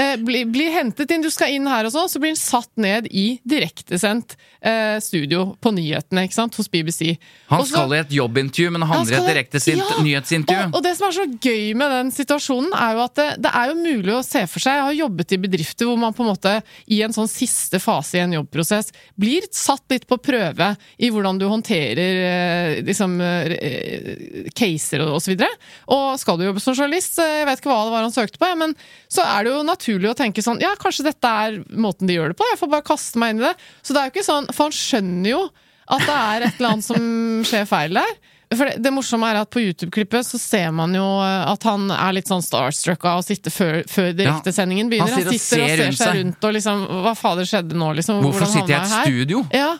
eh, 0.00 0.14
blir, 0.22 0.46
bli 0.52 0.68
hentet 0.74 1.10
inn, 1.14 1.24
du 1.24 1.30
skal 1.32 1.54
inn 1.54 1.68
her 1.70 1.88
og 1.88 1.94
sånn, 1.94 2.10
så 2.10 2.22
blir 2.22 2.34
han 2.34 2.40
satt 2.40 2.70
ned 2.80 3.08
i 3.10 3.26
direktesendt 3.44 4.36
eh, 4.64 4.96
studio 5.04 5.46
på 5.62 5.72
nyhetene, 5.74 6.26
ikke 6.28 6.38
sant, 6.38 6.58
hos 6.58 6.70
BBC. 6.72 7.14
Han 7.50 7.64
Også, 7.64 7.74
skal 7.74 7.94
i 7.96 8.00
et 8.02 8.14
jobbintervju, 8.16 8.72
men 8.74 8.84
han 8.86 9.00
havner 9.00 9.16
i 9.16 9.20
et 9.20 9.30
direktesendt 9.32 9.82
Ja! 9.84 10.00
nyhetsintervju. 10.04 10.68
Og, 10.70 10.78
og 10.78 10.86
det 10.86 10.94
som 10.98 11.08
er 11.08 11.16
så 11.18 11.26
gøy 11.28 11.74
med 11.78 11.94
den 11.98 12.12
situasjonen, 12.14 12.72
er 12.78 12.96
jo 12.96 13.04
at 13.04 13.18
det, 13.20 13.28
det 13.44 13.52
er 13.60 13.70
jo 13.72 13.76
mulig 13.80 14.14
å 14.16 14.22
se 14.26 14.44
for 14.50 14.62
seg 14.62 14.78
Jeg 14.78 14.86
har 14.88 14.96
jobbet 14.98 15.34
i 15.36 15.40
bedrifter 15.44 15.88
hvor 15.88 15.98
man 16.00 16.14
på 16.16 16.24
en 16.24 16.30
måte 16.32 16.54
i 16.94 17.00
en 17.04 17.14
sånn 17.14 17.30
siste 17.30 17.80
fase 17.82 18.18
i 18.18 18.22
en 18.24 18.36
jobbprosess 18.38 18.92
blir 19.20 19.46
satt 19.54 19.84
litt 19.92 20.06
på 20.10 20.18
prøve 20.22 20.70
i 21.02 21.10
hvordan 21.12 21.38
du 21.40 21.46
håndterer 21.50 22.20
eh, 22.28 22.82
liksom 22.86 23.16
eh, 23.24 24.48
caser 24.56 25.04
og, 25.04 25.16
og 25.18 25.22
så 25.24 25.32
videre. 25.34 25.50
Og 25.94 26.14
skal 26.20 26.38
du 26.40 26.46
jobbe 26.48 26.62
som 26.62 26.76
journalist, 26.76 27.18
eh, 27.22 27.40
jeg 27.42 27.48
vet 27.50 27.62
ikke 27.62 27.72
hva 27.72 27.82
det 27.86 27.94
var 27.96 28.06
han 28.06 28.14
søkte 28.14 28.40
på, 28.40 28.50
ja, 28.50 28.58
men 28.58 28.74
så 29.12 29.23
er 29.26 29.44
det 29.46 29.52
jo 29.54 29.62
naturlig 29.66 30.10
å 30.10 30.16
tenke 30.18 30.42
sånn 30.44 30.60
Ja, 30.62 30.74
kanskje 30.80 31.06
dette 31.08 31.30
er 31.46 31.58
måten 31.70 32.06
de 32.10 32.16
gjør 32.18 32.32
det 32.34 32.38
på, 32.40 32.46
jeg 32.52 32.60
får 32.60 32.70
bare 32.76 32.86
kaste 32.86 33.18
meg 33.22 33.34
inn 33.34 33.42
i 33.42 33.46
det. 33.48 33.54
Så 33.82 33.94
det 33.96 34.00
er 34.02 34.08
jo 34.10 34.14
ikke 34.14 34.26
sånn 34.28 34.46
For 34.52 34.68
han 34.68 34.76
skjønner 34.78 35.30
jo 35.34 35.42
at 35.84 36.00
det 36.08 36.14
er 36.16 36.46
et 36.46 36.54
eller 36.60 36.70
annet 36.74 36.86
som 36.86 37.08
skjer 37.50 37.66
feil 37.68 37.92
der. 37.98 38.14
For 38.54 38.68
det, 38.70 38.76
det 38.84 38.92
morsomme 38.94 39.28
er 39.32 39.40
at 39.42 39.50
På 39.52 39.60
YouTube-klippet 39.60 40.24
så 40.28 40.38
ser 40.40 40.70
man 40.76 40.92
jo 40.96 41.04
at 41.24 41.64
han 41.68 41.88
er 41.92 42.12
litt 42.16 42.28
sånn 42.30 42.44
starstruck 42.44 43.04
av 43.10 43.22
å 43.22 43.24
sitte 43.26 43.50
før, 43.50 43.80
før 43.90 44.12
direktesendingen 44.16 44.88
begynner. 44.92 45.10
han 45.16 45.26
Han 45.26 45.34
sitter 45.40 45.64
og 45.64 45.68
sitter 45.68 45.72
og 45.72 45.80
ser 45.80 45.98
ser 45.98 46.04
seg 46.12 46.20
rundt 46.20 46.46
og 46.48 46.54
liksom 46.56 46.84
Hva 47.04 47.14
fader 47.18 47.48
skjedde 47.50 47.76
nå, 47.80 47.90
liksom? 47.98 48.20
Hvorfor 48.24 48.48
sitter 48.52 48.76
jeg 48.76 48.78
i 48.78 48.84
et 48.84 48.94
her? 48.94 49.08
studio? 49.10 49.42
Ja. 49.52 49.72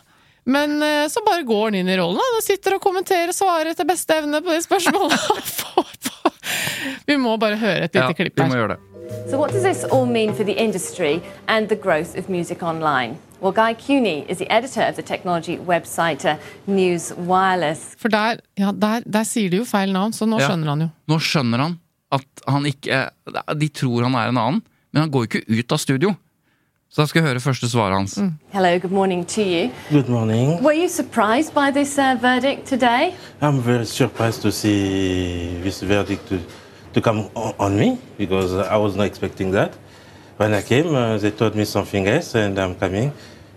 Men 0.44 0.76
eh, 0.84 1.06
så 1.08 1.22
bare 1.24 1.46
går 1.48 1.70
han 1.70 1.78
inn 1.78 1.88
i 1.88 1.94
rollen. 1.96 2.20
Han 2.20 2.42
sitter 2.44 2.76
og 2.76 2.82
kommenterer 2.84 3.30
og 3.32 3.36
svarer 3.38 3.70
etter 3.72 3.86
beste 3.88 4.18
evne 4.20 4.42
på 4.44 4.52
de 4.52 4.60
spørsmålene 4.60 5.20
han 5.22 5.46
får 5.60 5.94
på. 6.10 6.34
Vi 7.08 7.16
må 7.16 7.38
bare 7.40 7.56
høre 7.56 7.86
et 7.86 7.94
lite 7.94 8.10
Ja, 8.10 8.18
klipp 8.18 8.36
vi 8.42 8.50
må 8.50 8.58
gjøre 8.58 8.76
det. 8.76 8.93
So, 9.30 9.38
what 9.38 9.52
does 9.52 9.62
this 9.62 9.84
all 9.84 10.06
mean 10.06 10.32
for 10.34 10.44
the 10.44 10.52
industry 10.52 11.22
and 11.48 11.68
the 11.68 11.76
growth 11.76 12.16
of 12.16 12.28
music 12.28 12.62
online? 12.62 13.18
Well, 13.40 13.52
Guy 13.52 13.74
Cuny 13.74 14.24
is 14.28 14.38
the 14.38 14.50
editor 14.50 14.82
of 14.82 14.96
the 14.96 15.02
technology 15.02 15.58
website 15.58 16.24
uh, 16.24 16.36
News 16.66 17.12
Wireless. 17.16 17.94
For 17.98 18.08
der, 18.08 18.38
ja, 18.56 18.72
der, 18.72 19.02
der 19.04 19.24
sier 19.28 19.50
de 19.50 19.58
jo 19.60 19.64
feil 19.68 19.92
navn, 19.92 20.12
så 20.12 20.24
nå 20.26 20.38
Ja. 20.40 20.48
skjønner 20.48 20.68
han 20.72 20.80
jo. 20.86 20.88
Nå 21.08 21.18
skjønner 21.20 21.58
han 21.66 21.78
at 22.12 22.24
han 22.46 22.64
ikke 22.66 23.10
De 23.58 23.68
tror 23.68 24.02
han 24.06 24.14
er 24.14 24.28
en 24.32 24.38
annen, 24.38 24.62
men 24.92 25.02
han 25.02 25.10
går 25.10 25.24
jo 25.26 25.28
ikke 25.32 25.58
ut 25.60 25.72
av 25.72 25.78
studio. 25.82 26.14
Så 26.88 27.02
da 27.02 27.06
skal 27.10 27.20
jeg 27.22 27.28
høre 27.32 27.40
første 27.42 27.68
svaret 27.68 27.96
hans. 27.98 28.14
Hello, 28.52 28.78
good 28.78 28.92
morning 28.92 29.24
to 29.26 29.42
you. 29.42 29.70
Good 29.90 30.08
morning. 30.08 30.62
Were 30.62 30.72
you 30.78 30.88
surprised 30.88 31.52
by 31.52 31.72
this 31.72 31.98
uh, 31.98 32.14
verdict 32.22 32.66
today? 32.66 33.14
I'm 33.42 33.58
very 33.60 33.84
surprised 33.84 34.42
to 34.42 34.52
see 34.52 35.58
this 35.62 35.82
verdict 35.82 36.28
to, 36.28 36.38
to 36.94 37.00
come 37.00 37.28
on, 37.34 37.54
on 37.58 37.78
me 37.78 37.98
because 38.16 38.54
I 38.54 38.76
was 38.76 38.96
not 38.96 39.06
expecting 39.06 39.50
that. 39.50 39.74
When 40.36 40.54
I 40.54 40.62
came, 40.62 40.94
uh, 40.94 41.18
they 41.18 41.30
told 41.30 41.54
me 41.54 41.64
something 41.64 42.06
else, 42.08 42.34
and 42.34 42.58
I'm 42.58 42.74
coming. 42.74 43.12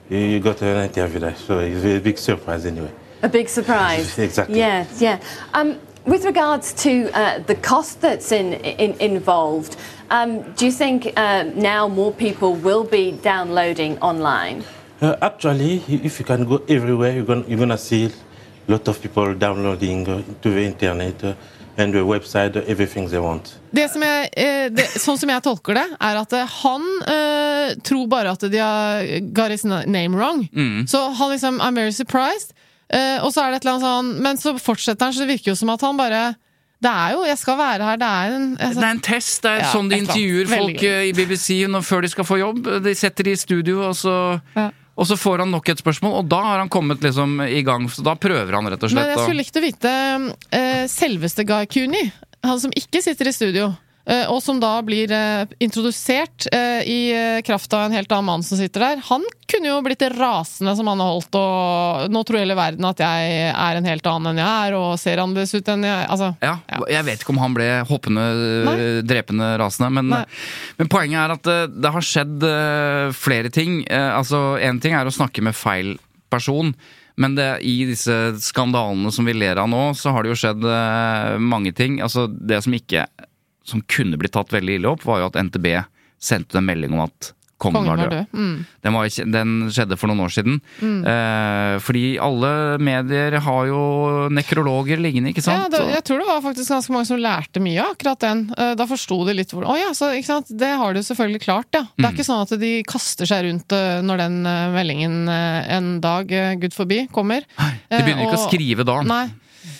You, 0.09 0.17
you 0.17 0.39
got 0.39 0.61
an 0.61 0.85
interview 0.85 1.19
there, 1.19 1.35
so 1.35 1.59
it's 1.59 1.83
a 1.83 1.99
big 1.99 2.17
surprise 2.17 2.65
anyway. 2.65 2.91
A 3.23 3.29
big 3.29 3.49
surprise. 3.49 4.17
Exactly. 4.27 4.57
Yes, 4.57 5.01
yeah. 5.01 5.19
Um, 5.53 5.79
with 6.05 6.23
regards 6.23 6.73
to 6.85 7.09
uh, 7.13 7.39
the 7.39 7.55
cost 7.55 7.99
that's 8.01 8.31
in, 8.31 8.53
in, 8.53 8.93
involved, 8.99 9.75
um, 10.09 10.53
do 10.53 10.65
you 10.65 10.71
think 10.71 11.11
uh, 11.17 11.43
now 11.55 11.87
more 11.87 12.13
people 12.13 12.53
will 12.53 12.83
be 12.83 13.11
downloading 13.11 13.97
online? 13.99 14.63
Uh, 15.01 15.15
actually, 15.21 15.83
if 15.87 16.19
you 16.19 16.25
can 16.25 16.45
go 16.45 16.61
everywhere, 16.69 17.13
you're 17.13 17.25
gonna, 17.25 17.43
you're 17.47 17.59
gonna 17.59 17.77
see 17.77 18.05
a 18.05 18.71
lot 18.71 18.87
of 18.87 19.01
people 19.01 19.33
downloading 19.33 20.07
uh, 20.07 20.23
to 20.41 20.49
the 20.49 20.61
internet 20.61 21.23
uh, 21.23 21.33
website 21.77 22.57
everything 22.67 23.09
they 23.09 23.19
want. 23.19 23.59
Det 23.71 23.89
som 23.91 24.01
jeg, 24.01 24.29
eh, 24.35 24.69
det, 24.73 24.85
sånn 24.99 25.17
som 25.17 25.29
jeg 25.29 25.43
tolker 25.43 25.73
det, 25.77 25.85
er 25.99 26.17
at 26.17 26.33
eh, 26.33 26.45
han 26.63 26.81
uh, 27.07 27.75
tror 27.83 28.07
bare 28.07 28.31
at 28.31 28.41
de 28.51 28.57
har 28.57 29.03
got 29.33 29.51
his 29.51 29.63
name 29.63 30.15
wrong. 30.15 30.47
Så 30.87 31.13
han 31.13 31.31
liksom 31.31 31.61
I'm 31.61 31.75
very 31.75 31.91
surprised. 31.91 32.53
Uh, 32.93 33.23
og 33.25 33.33
så 33.33 33.43
er 33.43 33.51
det 33.51 33.57
et 33.57 33.65
eller 33.65 33.73
annet 33.73 33.83
sånn 33.83 34.11
Men 34.23 34.37
så 34.39 34.53
fortsetter 34.63 35.03
han, 35.03 35.11
så 35.11 35.25
det 35.25 35.33
virker 35.33 35.51
jo 35.51 35.55
som 35.59 35.67
at 35.73 35.81
han 35.83 35.97
bare 35.99 36.37
Det 36.79 36.87
er 36.87 37.17
jo 37.17 37.25
Jeg 37.27 37.37
skal 37.41 37.57
være 37.59 37.83
her, 37.83 37.97
det 37.99 38.07
er 38.07 38.35
en 38.37 38.45
altså, 38.55 38.79
Det 38.79 38.85
er 38.87 38.93
en 38.95 39.01
test. 39.03 39.41
Det 39.43 39.51
er 39.51 39.59
Ja, 39.59 39.71
sånn 39.73 39.89
de 39.91 39.99
intervjuer 40.05 40.47
folk 40.47 40.83
i 40.87 41.11
BBC 41.11 41.67
når, 41.67 41.83
før 41.83 42.05
de 42.05 42.11
skal 42.13 42.27
få 42.29 42.37
jobb. 42.39 42.69
De 42.85 42.93
setter 42.95 43.27
de 43.27 43.33
i 43.35 43.41
studio, 43.41 43.81
og 43.89 43.97
så, 43.99 44.15
Ja. 44.55 44.69
Og 44.97 45.05
så 45.05 45.17
får 45.19 45.43
han 45.43 45.51
nok 45.53 45.69
et 45.69 45.81
spørsmål, 45.81 46.15
og 46.19 46.29
da 46.31 46.39
har 46.41 46.61
han 46.63 46.71
kommet 46.73 47.03
liksom 47.05 47.37
i 47.45 47.61
gang. 47.65 47.85
Så 47.93 48.01
da 48.05 48.15
prøver 48.17 48.55
han 48.57 48.65
rett 48.65 48.81
og 48.81 48.89
slett. 48.89 48.97
Men 48.97 49.13
jeg 49.13 49.21
skulle 49.21 49.43
likt 49.43 49.59
å 49.59 49.61
vite 49.61 49.91
uh, 50.57 50.85
selveste 50.89 51.45
Guy 51.45 51.69
Cooney, 51.69 52.09
han 52.47 52.61
som 52.63 52.73
ikke 52.73 53.03
sitter 53.05 53.29
i 53.29 53.35
studio, 53.35 53.69
og 54.31 54.37
som 54.43 54.59
da 54.61 54.77
blir 54.87 55.11
eh, 55.11 55.49
introdusert 55.63 56.47
eh, 56.55 56.81
i 56.87 56.99
eh, 57.11 57.41
kraft 57.43 57.73
av 57.75 57.87
en 57.87 57.95
helt 57.95 58.11
annen 58.11 58.29
mann 58.29 58.45
som 58.45 58.59
sitter 58.59 58.85
der. 58.85 59.01
Han 59.09 59.25
kunne 59.51 59.67
jo 59.71 59.81
blitt 59.83 60.05
rasende 60.15 60.73
som 60.77 60.87
han 60.87 61.01
har 61.03 61.11
holdt, 61.11 61.35
og 61.39 62.13
nå 62.13 62.21
tror 62.27 62.39
hele 62.39 62.55
verden 62.55 62.87
at 62.87 63.01
jeg 63.03 63.33
er 63.51 63.79
en 63.79 63.87
helt 63.87 64.07
annen 64.07 64.31
enn 64.31 64.41
jeg 64.43 64.67
er, 64.69 64.77
og 64.79 64.95
ser 65.01 65.19
annerledes 65.23 65.55
ut 65.55 65.71
enn 65.73 65.83
jeg 65.87 66.05
Altså. 66.07 66.29
Ja, 66.43 66.53
Jeg 66.87 67.03
vet 67.07 67.23
ikke 67.23 67.33
om 67.35 67.41
han 67.41 67.55
ble 67.57 67.67
hoppende, 67.89 68.25
Nei. 68.67 68.75
drepende, 69.07 69.49
rasende, 69.59 69.89
men, 69.99 70.13
men 70.77 70.91
poenget 70.91 71.19
er 71.25 71.35
at 71.35 71.51
eh, 71.51 71.65
det 71.73 71.93
har 71.97 72.07
skjedd 72.13 72.47
eh, 72.47 73.09
flere 73.17 73.51
ting. 73.53 73.81
Eh, 73.91 74.11
altså, 74.15 74.55
Én 74.63 74.79
ting 74.83 74.95
er 74.95 75.07
å 75.07 75.13
snakke 75.13 75.43
med 75.43 75.57
feil 75.57 75.97
person. 76.31 76.71
Men 77.17 77.33
det, 77.33 77.47
i 77.65 77.79
disse 77.89 78.13
skandalene 78.45 79.09
som 79.11 79.25
vi 79.25 79.33
ler 79.33 79.57
av 79.57 79.69
nå, 79.71 79.87
så 79.97 80.13
har 80.13 80.23
det 80.23 80.35
jo 80.35 80.37
skjedd 80.37 80.67
eh, 80.69 81.37
mange 81.41 81.73
ting. 81.73 81.97
Altså, 82.05 82.27
Det 82.29 82.61
som 82.63 82.75
ikke 82.77 83.07
Som 83.67 83.81
kunne 83.91 84.15
blitt 84.17 84.31
tatt 84.37 84.53
veldig 84.55 84.79
ille 84.79 84.93
opp, 84.95 85.03
var 85.03 85.19
jo 85.19 85.31
at 85.31 85.41
NTB 85.43 85.73
sendte 86.17 86.57
en 86.61 86.65
melding 86.65 86.93
om 86.95 87.03
at 87.09 87.33
kongen, 87.57 87.81
Kongen 87.81 87.89
var 87.89 87.97
var 87.97 88.09
død. 88.13 88.27
død. 88.31 88.37
Mm. 88.37 88.65
Den, 88.85 88.93
var, 88.93 89.07
den 89.33 89.53
skjedde 89.73 89.95
for 89.97 90.07
noen 90.11 90.19
år 90.27 90.29
siden. 90.35 90.59
Eh, 91.09 91.77
fordi 91.81 92.03
alle 92.21 92.51
medier 92.85 93.37
har 93.41 93.63
jo 93.69 93.79
nekrologer 94.29 95.01
liggende, 95.01 95.31
ikke 95.33 95.41
Ja, 95.41 95.63
sant? 95.65 95.73
det, 95.73 95.81
jeg 95.95 96.03
tror 96.05 96.21
det 96.21 96.27
var 96.29 96.43
faktisk 96.45 96.69
ganske 96.75 96.93
mange 96.93 97.09
som 97.09 97.17
lærte 97.21 97.63
mye 97.65 97.81
av 97.81 97.95
akkurat 97.95 98.21
den. 98.21 98.43
Eh, 98.57 98.75
Da 98.77 98.85
forsto 98.85 99.17
de 99.25 99.33
litt 99.39 99.49
hvor 99.55 99.65
Å 99.65 99.75
ja, 99.79 99.89
så 99.97 100.11
ikke 100.13 100.29
sant. 100.29 100.53
Det 100.53 100.69
har 100.77 100.93
du 100.93 100.99
selvfølgelig 101.01 101.41
klart, 101.47 101.69
ja. 101.73 101.81
Det 101.97 102.05
er 102.05 102.11
Mm. 102.11 102.13
ikke 102.15 102.27
sånn 102.29 102.45
at 102.45 102.59
de 102.61 102.71
kaster 102.83 103.25
seg 103.25 103.45
rundt 103.49 103.71
eh, 103.73 104.01
når 104.05 104.17
den 104.21 104.37
eh, 104.45 104.69
meldingen 104.77 105.17
en 105.27 105.89
dag, 105.99 106.27
gud 106.61 106.73
forbi, 106.77 107.07
kommer. 107.11 107.41
De 107.57 108.03
begynner 108.03 108.27
ikke 108.29 108.37
å 108.37 108.47
skrive 108.49 108.85
da. 108.85 109.01
Nei. 109.01 109.25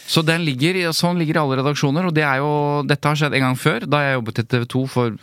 Så 0.08 0.24
den 0.26 0.46
ligger, 0.48 0.80
sånn 0.96 1.20
ligger 1.20 1.42
alle 1.42 1.60
redaksjoner, 1.62 2.10
og 2.10 2.16
det 2.16 2.26
er 2.28 2.42
jo, 2.44 2.52
dette 2.88 3.10
har 3.10 3.20
skjedd 3.20 3.36
en 3.38 3.50
gang 3.50 3.58
før, 3.60 3.88
da 3.90 4.04
jeg 4.04 4.20
jobbet 4.20 4.44
i 4.44 4.48
TV 4.54 4.70
2 4.76 4.86
for 4.92 5.18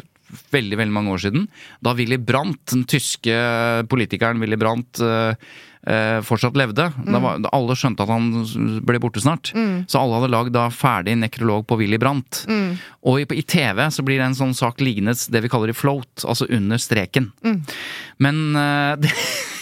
veldig 0.55 0.79
veldig 0.81 0.95
mange 0.95 1.13
år 1.15 1.23
siden. 1.27 1.47
Da 1.85 1.95
Willy 1.97 2.19
Brandt, 2.19 2.65
den 2.73 2.85
tyske 2.91 3.37
politikeren 3.91 4.43
Willy 4.43 4.59
Brandt, 4.61 5.01
eh, 5.01 5.35
eh, 5.87 6.21
fortsatt 6.25 6.57
levde. 6.59 6.89
Da 7.07 7.21
var, 7.23 7.39
da 7.45 7.53
alle 7.55 7.77
skjønte 7.79 8.05
at 8.05 8.13
han 8.13 8.81
ble 8.87 9.01
borte 9.03 9.23
snart. 9.23 9.53
Så 9.87 10.01
alle 10.01 10.19
hadde 10.19 10.33
lagd 10.33 10.55
da 10.57 10.69
ferdig 10.75 11.17
nekrolog 11.21 11.67
på 11.69 11.79
Willy 11.81 12.01
Brandt. 12.01 12.45
Og 13.05 13.21
i, 13.23 13.29
i 13.39 13.43
TV 13.43 13.85
så 13.91 14.05
blir 14.07 14.19
det 14.21 14.31
en 14.31 14.39
sånn 14.39 14.57
sak 14.57 14.81
liggende 14.81 15.15
det 15.15 15.45
vi 15.45 15.53
kaller 15.53 15.71
i 15.71 15.77
float, 15.77 16.25
altså 16.25 16.49
under 16.51 16.81
streken. 16.81 17.31
Men 18.19 18.45
eh, 18.57 18.95
det, 19.05 19.13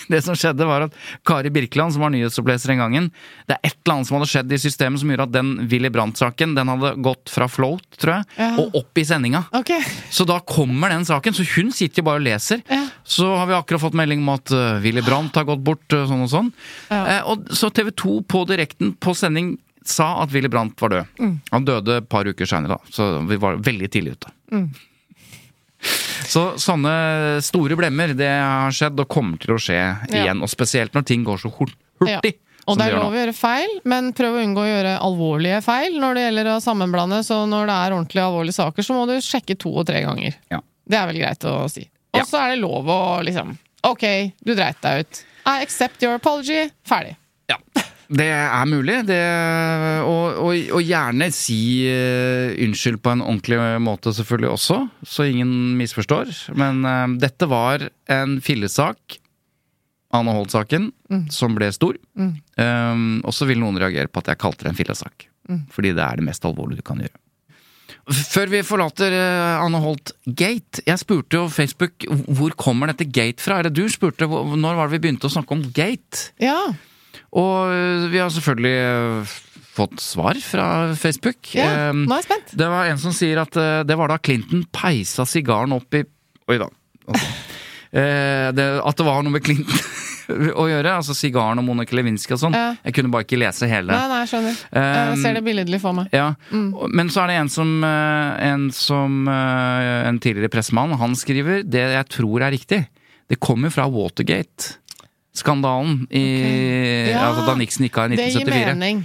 det 0.08 0.22
som 0.24 0.36
skjedde, 0.38 0.66
var 0.66 0.86
at 0.86 0.94
Kari 1.28 1.50
Birkeland, 1.52 1.92
som 1.94 2.02
var 2.02 2.10
nyhetsoppleser 2.14 2.72
den 2.72 2.80
gangen 2.82 3.10
Det 3.48 3.56
er 3.56 3.60
et 3.70 3.76
eller 3.84 3.94
annet 3.96 4.08
som 4.08 4.16
hadde 4.18 4.30
skjedd 4.32 4.52
i 4.52 4.60
systemet 4.62 5.02
som 5.02 5.12
gjorde 5.12 5.26
at 5.28 5.34
den 5.34 5.52
Willy 5.70 5.90
Brandt-saken 5.92 6.54
Den 6.58 6.70
hadde 6.72 6.94
gått 7.04 7.32
fra 7.32 7.48
float, 7.50 7.84
tror 7.98 8.14
jeg, 8.18 8.24
Ja. 8.38 8.50
og 8.62 8.74
opp 8.82 8.98
i 8.98 9.04
sendinga. 9.06 9.44
Ok. 9.52 9.70
Så 10.10 10.26
da 10.28 10.38
kommer 10.40 10.88
den 10.92 11.04
saken, 11.04 11.34
så 11.34 11.44
hun 11.56 11.72
sitter 11.72 12.02
jo 12.02 12.06
bare 12.08 12.20
og 12.20 12.26
leser. 12.26 12.62
Ja. 12.68 12.86
Så 13.04 13.26
har 13.36 13.46
vi 13.46 13.54
akkurat 13.56 13.80
fått 13.82 13.96
melding 13.98 14.22
om 14.22 14.32
at 14.34 14.50
uh, 14.54 14.78
Willy 14.82 15.02
Brandt 15.02 15.34
har 15.38 15.44
gått 15.48 15.62
bort, 15.64 15.84
uh, 15.92 16.06
sånn 16.08 16.24
og 16.24 16.30
sånn. 16.32 16.52
Ja. 16.90 17.02
Eh, 17.18 17.20
og 17.32 17.50
så 17.54 17.70
TV 17.74 17.90
2 17.90 18.20
på 18.28 18.44
direkten 18.48 18.94
på 19.02 19.14
sending 19.18 19.56
sa 19.84 20.22
at 20.22 20.30
Willy 20.32 20.48
Brandt 20.48 20.80
var 20.80 20.94
død. 20.94 21.12
Mm. 21.18 21.34
Han 21.50 21.64
døde 21.66 21.96
et 21.98 22.08
par 22.08 22.28
uker 22.28 22.46
seinere, 22.48 22.78
da, 22.78 22.92
så 22.94 23.26
vi 23.26 23.38
var 23.42 23.58
veldig 23.62 23.90
tidlig 23.90 24.16
ute. 24.18 24.32
Mm. 24.54 24.68
Så 26.32 26.42
sånne 26.62 26.92
store 27.44 27.76
blemmer, 27.76 28.12
det 28.16 28.28
har 28.30 28.72
skjedd 28.74 29.00
og 29.02 29.08
kommer 29.10 29.40
til 29.42 29.54
å 29.56 29.60
skje 29.60 29.80
igjen. 30.12 30.42
Og 30.44 30.50
spesielt 30.50 30.94
når 30.96 31.04
ting 31.08 31.24
går 31.26 31.40
så 31.42 31.50
hurtig. 31.52 32.08
Ja. 32.08 32.20
Og 32.70 32.78
det 32.78 32.84
er 32.86 32.94
lov 32.94 33.10
å 33.10 33.18
gjøre 33.18 33.34
feil, 33.34 33.72
men 33.90 34.12
prøv 34.14 34.36
å 34.38 34.42
unngå 34.44 34.62
å 34.62 34.68
gjøre 34.68 34.92
alvorlige 35.02 35.58
feil 35.66 35.96
når 35.98 36.14
det 36.14 36.22
gjelder 36.28 36.50
å 36.52 36.60
sammenblande. 36.62 37.18
Så 37.26 37.40
når 37.50 37.66
det 37.66 37.74
er 37.74 37.96
ordentlig 37.96 38.22
alvorlige 38.22 38.54
saker, 38.60 38.86
så 38.86 38.94
må 38.94 39.02
du 39.10 39.16
sjekke 39.18 39.56
to 39.58 39.72
og 39.82 39.88
tre 39.90 40.04
ganger. 40.06 40.36
Ja. 40.52 40.60
Det 40.86 40.98
er 41.00 41.10
vel 41.10 41.18
greit 41.24 41.46
å 41.50 41.56
si. 41.72 41.88
Og 42.14 42.20
Ja. 42.20 42.24
så 42.28 42.38
er 42.44 42.54
det 42.54 42.60
lov 42.62 42.86
å 42.86 43.00
liksom 43.26 43.56
Ok, 43.82 44.04
du 44.46 44.54
dreit 44.54 44.78
deg 44.80 45.00
ut. 45.02 45.24
I 45.44 45.62
accept 45.64 46.00
your 46.04 46.14
apology. 46.14 46.70
Ferdig. 46.86 47.16
Ja, 47.50 47.56
det 48.10 48.28
er 48.34 48.68
mulig. 48.68 48.98
Det, 49.08 49.20
og, 50.06 50.38
og, 50.42 50.52
og 50.76 50.84
gjerne 50.84 51.28
si 51.34 51.58
uh, 51.86 52.52
unnskyld 52.64 53.00
på 53.02 53.14
en 53.14 53.24
ordentlig 53.24 53.58
måte 53.84 54.12
selvfølgelig 54.16 54.50
også, 54.52 54.78
så 55.06 55.26
ingen 55.28 55.74
misforstår. 55.78 56.32
Men 56.58 56.82
uh, 56.86 57.06
dette 57.22 57.48
var 57.50 57.86
en 58.12 58.38
fillesak, 58.44 59.18
Anne 60.12 60.34
Holt-saken, 60.36 60.90
som 61.32 61.54
ble 61.56 61.70
stor. 61.72 61.96
Um, 62.20 63.22
og 63.24 63.32
så 63.32 63.46
vil 63.48 63.62
noen 63.62 63.78
reagere 63.80 64.10
på 64.12 64.20
at 64.20 64.28
jeg 64.28 64.42
kalte 64.42 64.66
det 64.66 64.74
en 64.74 64.76
fillesak. 64.76 65.24
Fordi 65.72 65.94
det 65.96 66.04
er 66.04 66.20
det 66.20 66.26
mest 66.26 66.44
alvorlige 66.44 66.82
du 66.82 66.86
kan 66.86 67.00
gjøre. 67.00 67.16
Før 68.12 68.50
vi 68.52 68.60
forlater 68.66 69.14
Anne 69.62 69.78
Holt 69.78 70.10
Gate 70.26 70.82
Jeg 70.86 70.98
spurte 70.98 71.36
jo 71.36 71.42
Facebook 71.52 72.06
hvor 72.08 72.54
kommer 72.58 72.90
dette 72.90 73.06
Gate 73.08 73.40
fra. 73.40 73.60
Er 73.60 73.68
det 73.68 73.76
du 73.78 73.86
spurte? 73.92 74.26
Når 74.26 74.76
var 74.76 74.88
det 74.88 74.98
vi 74.98 75.02
begynte 75.06 75.28
å 75.28 75.32
snakke 75.32 75.54
om 75.56 75.64
Gate? 75.72 76.32
Ja. 76.42 76.72
Og 77.32 77.72
øh, 77.72 78.08
vi 78.12 78.18
har 78.20 78.28
selvfølgelig 78.34 78.74
øh, 78.92 79.36
fått 79.72 80.00
svar 80.04 80.36
fra 80.44 80.66
Facebook. 80.98 81.54
ja. 81.56 81.88
Ehm, 81.90 82.04
Nå 82.04 82.14
er 82.18 82.20
jeg 82.20 82.28
spent. 82.28 82.52
det 82.60 82.68
var 82.68 82.90
en 82.90 82.98
som 83.00 83.14
sier 83.16 83.40
at 83.40 83.56
det 83.88 83.96
var 83.96 84.12
da 84.12 84.18
Clinton 84.20 84.66
peisa 84.72 85.24
sigaren 85.24 85.72
opp 85.72 85.94
i 85.96 86.04
Oi 86.50 86.58
da. 86.60 86.68
Eh, 87.92 88.46
det, 88.56 88.64
at 88.80 88.96
det 88.96 89.04
var 89.04 89.18
noe 89.20 89.34
med 89.34 89.42
Clinton 89.44 89.76
å 90.62 90.64
gjøre. 90.64 90.94
Altså 90.96 91.12
sigaren 91.12 91.60
og 91.60 91.66
Monica 91.66 91.92
Lewinsky 91.98 92.32
og 92.32 92.38
sånn. 92.40 92.54
Ja. 92.56 92.70
Jeg 92.88 92.94
kunne 92.96 93.10
bare 93.12 93.26
ikke 93.26 93.36
lese 93.42 93.68
hele. 93.68 93.92
Nei, 93.92 94.06
nei, 94.08 94.20
jeg 94.22 94.30
skjønner. 94.30 94.62
Jeg 94.78 95.18
ser 95.20 95.36
det 95.36 95.42
billedlig 95.44 95.80
for 95.82 95.98
meg. 95.98 96.08
Ja, 96.16 96.30
Men 96.88 97.10
så 97.12 97.26
er 97.26 97.34
det 97.34 97.36
en 97.42 97.50
som, 97.52 97.74
eh, 97.84 98.30
en 98.48 98.64
som 98.72 99.28
eh, 99.28 100.08
En 100.08 100.22
tidligere 100.24 100.48
pressemann, 100.54 100.96
han 101.02 101.12
skriver 101.20 101.66
det 101.68 101.84
jeg 101.98 102.08
tror 102.16 102.46
er 102.48 102.56
riktig. 102.56 102.80
Det 103.28 103.36
kommer 103.44 103.68
fra 103.76 103.84
Watergate-skandalen 105.32 106.06
Okay. 106.10 107.10
Ja, 107.10 107.26
altså 107.30 107.46
Da 107.46 107.56
Nixon 107.56 107.86
gikk 107.86 107.98
av 107.98 108.12
i 108.12 108.16
Det 108.16 108.28
gir 108.28 108.44
1974. 108.44 108.76
mening. 108.76 109.04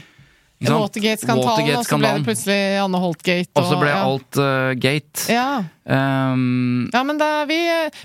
Watergate-skandalen, 0.58 1.50
Watergate-skandalen, 1.52 1.78
og 1.78 1.86
så 1.86 1.98
ble 2.02 2.10
det 2.18 2.26
plutselig 2.26 2.80
Anne 2.82 3.00
Holt-gate. 3.04 3.52
Og 3.62 3.68
så 3.68 3.78
ble 3.78 3.92
ja. 3.92 4.00
alt 4.02 4.40
uh, 4.42 4.72
gate. 4.74 5.26
Ja. 5.30 5.50
Um, 5.86 6.90
Ja, 6.94 7.04
men 7.06 7.22
vi 7.48 7.60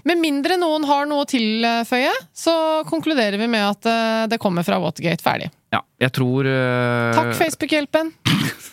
Med 0.05 0.21
mindre 0.21 0.59
noen 0.61 0.85
har 0.85 1.09
noe 1.09 1.25
å 1.25 1.29
tilføye, 1.29 2.13
så 2.37 2.85
konkluderer 2.87 3.41
vi 3.41 3.49
med 3.49 3.65
at 3.65 3.89
uh, 3.89 4.27
det 4.29 4.39
kommer 4.39 4.63
fra 4.63 4.79
Watergate. 4.79 5.25
Ferdig. 5.25 5.49
ja, 5.73 5.81
jeg 5.99 6.13
tror 6.13 6.45
uh, 6.45 7.17
Takk, 7.17 7.35
Facebook-hjelpen. 7.41 8.13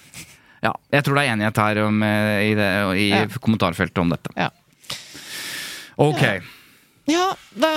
Ja, 0.59 0.73
jeg 0.91 1.05
tror 1.07 1.15
det 1.15 1.21
er 1.23 1.33
enighet 1.37 1.59
her 1.61 1.77
om, 1.85 2.01
eh, 2.03 2.49
i, 2.49 2.55
det, 2.57 2.69
i 2.99 3.39
kommentarfeltet 3.39 4.01
om 4.01 4.09
dette. 4.11 4.33
Ja. 4.35 4.49
Ok. 5.95 6.23
Ja, 7.09 7.25
da 7.57 7.71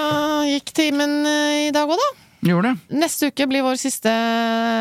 gikk 0.48 0.72
timen 0.76 1.22
eh, 1.26 1.68
i 1.68 1.72
dag 1.74 1.88
òg, 1.90 1.96
da. 2.00 2.10
Gjorde 2.42 2.72
det. 2.72 2.98
Neste 2.98 3.28
uke 3.30 3.46
blir 3.46 3.62
vår 3.62 3.76
siste 3.78 4.10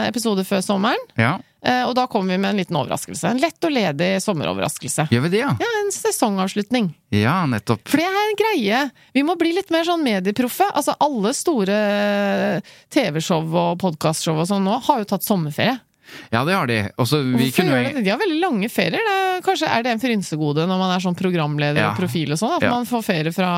episode 0.08 0.42
før 0.50 0.64
sommeren. 0.66 1.04
Ja. 1.20 1.36
eh, 1.62 1.84
Og 1.86 1.94
da 1.96 2.08
kommer 2.10 2.34
vi 2.34 2.40
med 2.42 2.50
en 2.56 2.58
liten 2.58 2.76
overraskelse. 2.80 3.30
En 3.30 3.38
lett 3.44 3.68
og 3.68 3.72
ledig 3.76 4.08
sommeroverraskelse. 4.26 5.06
Gjør 5.14 5.28
vi 5.28 5.32
det, 5.36 5.44
ja? 5.44 5.52
Ja, 5.62 5.70
en 5.84 5.92
sesongavslutning. 5.94 6.90
Ja, 7.14 7.36
nettopp. 7.46 7.84
For 7.92 8.02
det 8.02 8.08
er 8.10 8.18
en 8.32 8.40
greie. 8.42 8.80
Vi 9.14 9.22
må 9.28 9.38
bli 9.38 9.54
litt 9.54 9.70
mer 9.70 9.86
sånn 9.86 10.02
medieproffe. 10.04 10.72
Altså, 10.74 10.98
alle 11.06 11.36
store 11.38 11.78
TV-show 12.94 13.46
og 13.54 13.78
podkastshow 13.82 14.42
og 14.42 14.50
sånn 14.50 14.66
nå 14.66 14.80
har 14.88 15.04
jo 15.04 15.10
tatt 15.14 15.26
sommerferie. 15.28 15.78
Ja, 16.32 16.44
det 16.48 16.54
har 16.56 16.68
de. 16.68 16.78
Også, 16.98 17.20
vi 17.24 17.48
Hvorfor 17.50 17.62
kunne 17.62 17.72
gjør 17.76 17.88
de 17.90 17.94
det? 17.98 18.04
De 18.06 18.10
har 18.14 18.20
veldig 18.22 18.40
lange 18.42 18.70
ferier. 18.72 19.02
Det 19.04 19.16
er, 19.18 19.42
kanskje 19.46 19.68
er 19.72 19.84
det 19.84 19.92
en 19.96 20.00
frynsegode 20.04 20.66
når 20.70 20.78
man 20.80 20.92
er 20.96 21.04
sånn 21.04 21.18
programleder 21.20 21.82
Ja. 21.82 21.90
og 21.92 21.98
profil 22.00 22.32
og 22.32 22.38
sånn? 22.40 22.56
At 22.58 22.62
Ja. 22.64 22.70
man 22.72 22.86
får 22.86 23.04
ferie 23.04 23.34
fra 23.34 23.52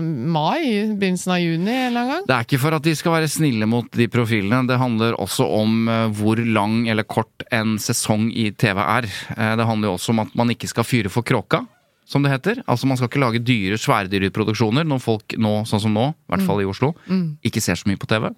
mai, 0.00 0.86
begynnelsen 0.96 1.32
av 1.32 1.40
juni 1.40 1.70
en 1.70 1.86
eller 1.90 2.00
annen 2.00 2.12
gang? 2.16 2.26
Det 2.26 2.36
er 2.36 2.44
ikke 2.46 2.60
for 2.62 2.74
at 2.74 2.82
de 2.82 2.94
skal 2.94 3.12
være 3.12 3.28
snille 3.30 3.66
mot 3.68 3.90
de 3.90 4.06
profilene, 4.08 4.66
det 4.68 4.78
handler 4.78 5.14
også 5.18 5.46
om 5.60 5.88
eh, 5.88 6.08
hvor 6.18 6.36
lang 6.44 6.88
eller 6.88 7.04
kort 7.04 7.42
en 7.52 7.76
sesong 7.78 8.30
i 8.34 8.50
TV 8.52 8.78
er. 8.80 9.04
Eh, 9.36 9.56
Det 9.56 9.66
handler 9.66 9.88
jo 9.88 9.94
også 9.96 10.10
om 10.10 10.20
at 10.20 10.34
man 10.36 10.48
ikke 10.52 10.68
skal 10.68 10.84
fyre 10.84 11.08
for 11.10 11.22
kråka, 11.22 11.66
som 12.06 12.22
det 12.22 12.30
heter. 12.30 12.62
Altså 12.68 12.86
man 12.86 12.96
skal 12.96 13.08
ikke 13.08 13.20
lage 13.22 13.40
dyre, 13.44 13.78
sværdyrproduksjoner 13.78 14.84
når 14.86 15.00
folk 15.02 15.34
nå, 15.38 15.64
sånn 15.66 15.80
som 15.82 15.94
nå, 15.94 16.10
i 16.14 16.32
hvert 16.34 16.46
fall 16.46 16.60
i 16.62 16.68
Oslo, 16.68 16.94
ikke 17.42 17.60
ser 17.62 17.74
så 17.74 17.86
mye 17.88 17.98
på 17.98 18.06
TV. 18.06 18.30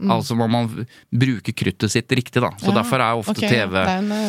Altså 0.00 0.34
må 0.34 0.46
man 0.50 0.70
bruke 1.12 1.52
kruttet 1.54 1.92
sitt 1.92 2.10
riktig, 2.16 2.40
da. 2.42 2.48
Så 2.58 2.70
Ja, 2.70 2.74
derfor 2.80 2.98
er 3.04 3.18
ofte 3.20 3.34
okay, 3.36 3.50
TV 3.52 3.76
en 3.76 4.08
eh. 4.16 4.22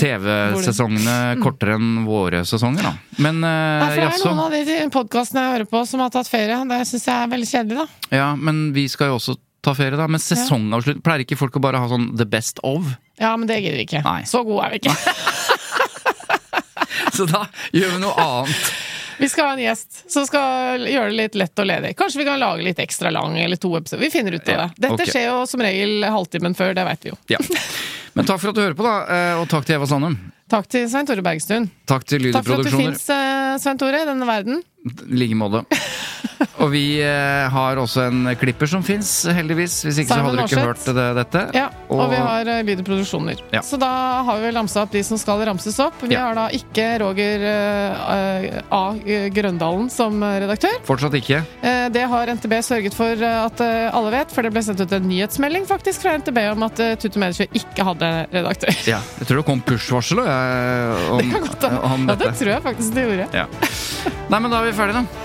TV-sesongene 0.00 1.16
kortere 1.42 1.76
enn 1.76 2.06
våre 2.08 2.40
sesonger, 2.48 2.82
da. 2.88 2.94
Men 3.22 3.34
Nei, 3.44 3.52
eh, 3.52 3.92
for 3.92 4.00
det 4.00 4.08
er 4.08 4.12
noen 4.24 4.42
av 4.46 4.50
de 4.56 4.62
podkastene 4.96 5.40
jeg 5.44 5.52
hører 5.56 5.68
på 5.70 5.78
som 5.86 5.98
har 6.02 6.10
tatt 6.14 6.28
ferie. 6.32 6.58
Det 6.72 6.80
syns 6.88 7.06
jeg 7.06 7.16
er 7.16 7.28
veldig 7.34 7.50
kjedelig, 7.52 7.76
da. 7.84 7.88
Ja, 8.16 8.28
men 8.40 8.54
vi 8.76 8.84
skal 8.92 9.06
jo 9.12 9.16
også 9.20 9.32
ta 9.66 9.72
ferie, 9.76 9.96
da. 10.00 10.06
Men 10.08 10.20
sesongavslutt 10.22 11.02
Pleier 11.04 11.20
ikke 11.26 11.38
folk 11.38 11.54
å 11.60 11.64
bare 11.68 11.78
ha 11.82 11.86
sånn 11.92 12.06
the 12.16 12.26
best 12.26 12.56
of? 12.66 12.82
Ja, 13.20 13.36
men 13.36 13.46
det 13.50 13.56
gidder 13.60 13.78
vi 13.82 13.86
ikke. 13.88 14.02
Nei. 14.06 14.22
Så 14.28 14.38
gode 14.48 14.62
er 14.66 14.70
vi 14.76 14.80
ikke. 14.84 14.96
Så 17.16 17.24
da 17.28 17.46
gjør 17.72 17.90
vi 17.96 18.00
noe 18.02 18.14
annet. 18.20 18.72
Vi 19.18 19.28
skal 19.32 19.48
ha 19.48 19.56
en 19.56 19.62
gjest 19.62 20.02
som 20.12 20.26
skal 20.28 20.84
gjøre 20.86 21.10
det 21.10 21.16
litt 21.16 21.38
lett 21.40 21.62
og 21.62 21.68
ledig. 21.68 21.94
Kanskje 21.96 22.20
vi 22.20 22.28
kan 22.28 22.40
lage 22.40 22.64
litt 22.66 22.80
ekstra 22.82 23.10
lang 23.14 23.38
eller 23.40 23.56
to 23.60 23.70
episoder. 23.78 24.04
Vi 24.04 24.10
finner 24.12 24.36
ut 24.36 24.48
av 24.48 24.62
det. 24.62 24.68
Dette 24.76 24.94
okay. 24.98 25.12
skjer 25.12 25.28
jo 25.30 25.42
som 25.48 25.64
regel 25.64 26.04
halvtimen 26.04 26.56
før, 26.58 26.74
det 26.76 26.84
veit 26.88 27.06
vi 27.06 27.12
jo. 27.14 27.18
Ja. 27.32 27.40
Men 28.16 28.28
takk 28.28 28.40
for 28.40 28.52
at 28.52 28.56
du 28.56 28.62
hører 28.64 28.76
på, 28.76 28.84
da. 28.86 28.96
eh, 29.12 29.40
Og 29.40 29.48
takk 29.52 29.66
til 29.68 29.76
Eva 29.76 29.88
Sandum. 29.88 30.16
Takk 30.48 30.68
til 30.70 30.86
Svein 30.88 31.08
Tore 31.08 31.24
Bergstuen. 31.26 31.66
Takk 31.90 32.04
til 32.06 32.28
Takk 32.30 32.46
for 32.46 32.60
at 32.60 32.62
du 32.62 32.70
Lydproduksjoner. 32.70 33.00
fins, 33.00 33.62
Svein 33.64 33.80
Tore, 33.80 34.04
i 34.04 34.08
denne 34.08 34.28
verden. 34.28 34.62
I 34.86 35.18
like 35.24 35.36
måte. 35.36 35.64
Og 36.62 36.70
vi 36.72 36.84
eh, 37.04 37.46
har 37.52 37.76
også 37.80 38.06
en 38.08 38.30
klipper 38.40 38.68
som 38.70 38.82
fins, 38.86 39.10
heldigvis. 39.28 39.78
Hvis 39.86 39.98
ikke 40.02 40.14
så 40.14 40.20
hadde 40.24 40.36
du 40.38 40.44
ikke 40.46 40.64
hørt 40.64 40.84
det, 40.88 41.06
dette. 41.20 41.42
Ja, 41.56 41.66
og, 41.88 42.00
Og- 42.06 42.10
vi 42.14 42.20
har 42.22 42.48
uh, 42.48 42.82
produksjoner 42.86 43.42
Ja. 43.52 43.60
Så 43.64 43.78
da 43.80 43.90
har 44.26 44.40
vi 44.42 44.50
ramsa 44.56 44.82
opp 44.86 44.92
de 44.94 45.02
som 45.06 45.18
skal 45.20 45.42
ramses 45.46 45.78
opp. 45.82 46.00
Vi 46.02 46.14
Ja. 46.14 46.26
har 46.28 46.34
da 46.38 46.46
ikke 46.56 46.86
Roger 47.02 47.44
uh, 47.44 48.62
A. 48.72 48.82
Grøndalen 49.32 49.90
som 49.92 50.22
eh, 50.22 50.38
redaktør. 50.44 50.76
Fortsatt 50.86 51.14
ikke. 51.18 51.42
Uh, 51.62 51.88
Det 51.92 52.02
har 52.08 52.32
NTB 52.34 52.54
sørget 52.66 52.94
for 52.96 53.12
eh, 53.22 53.36
at 53.46 53.60
eh, 53.64 53.90
alle 53.94 54.10
vet, 54.16 54.32
for 54.34 54.42
det 54.46 54.52
ble 54.54 54.62
sendt 54.64 54.80
ut 54.82 54.92
en 54.96 55.06
nyhetsmelding 55.08 55.66
faktisk 55.68 56.02
fra 56.04 56.16
NTB 56.18 56.38
om 56.54 56.64
at 56.66 56.80
uh, 56.82 56.94
Tutu 57.00 57.18
Medisjø 57.22 57.46
ikke 57.52 57.86
hadde 57.90 58.10
redaktør. 58.32 58.74
Ja, 58.92 59.00
jeg 59.20 59.28
tror 59.28 59.40
det 59.42 59.46
kom 59.48 59.62
push-varsel 59.66 60.20
eh, 60.24 61.06
om, 61.12 61.18
Det 61.22 61.30
kan 61.32 61.46
godt 61.46 61.68
hende. 61.68 61.80
om 61.92 62.08
Ja, 62.10 62.18
det 62.24 62.32
tror 62.40 62.52
jeg 62.54 62.62
faktisk 62.66 62.94
det 62.96 63.06
gjorde. 63.08 63.28
Ja. 63.34 63.46
Nei, 64.30 64.38
men 64.42 64.50
da 64.50 64.60
er 64.62 64.70
vi 64.70 64.76
ferdige, 64.76 65.02
da. 65.04 65.24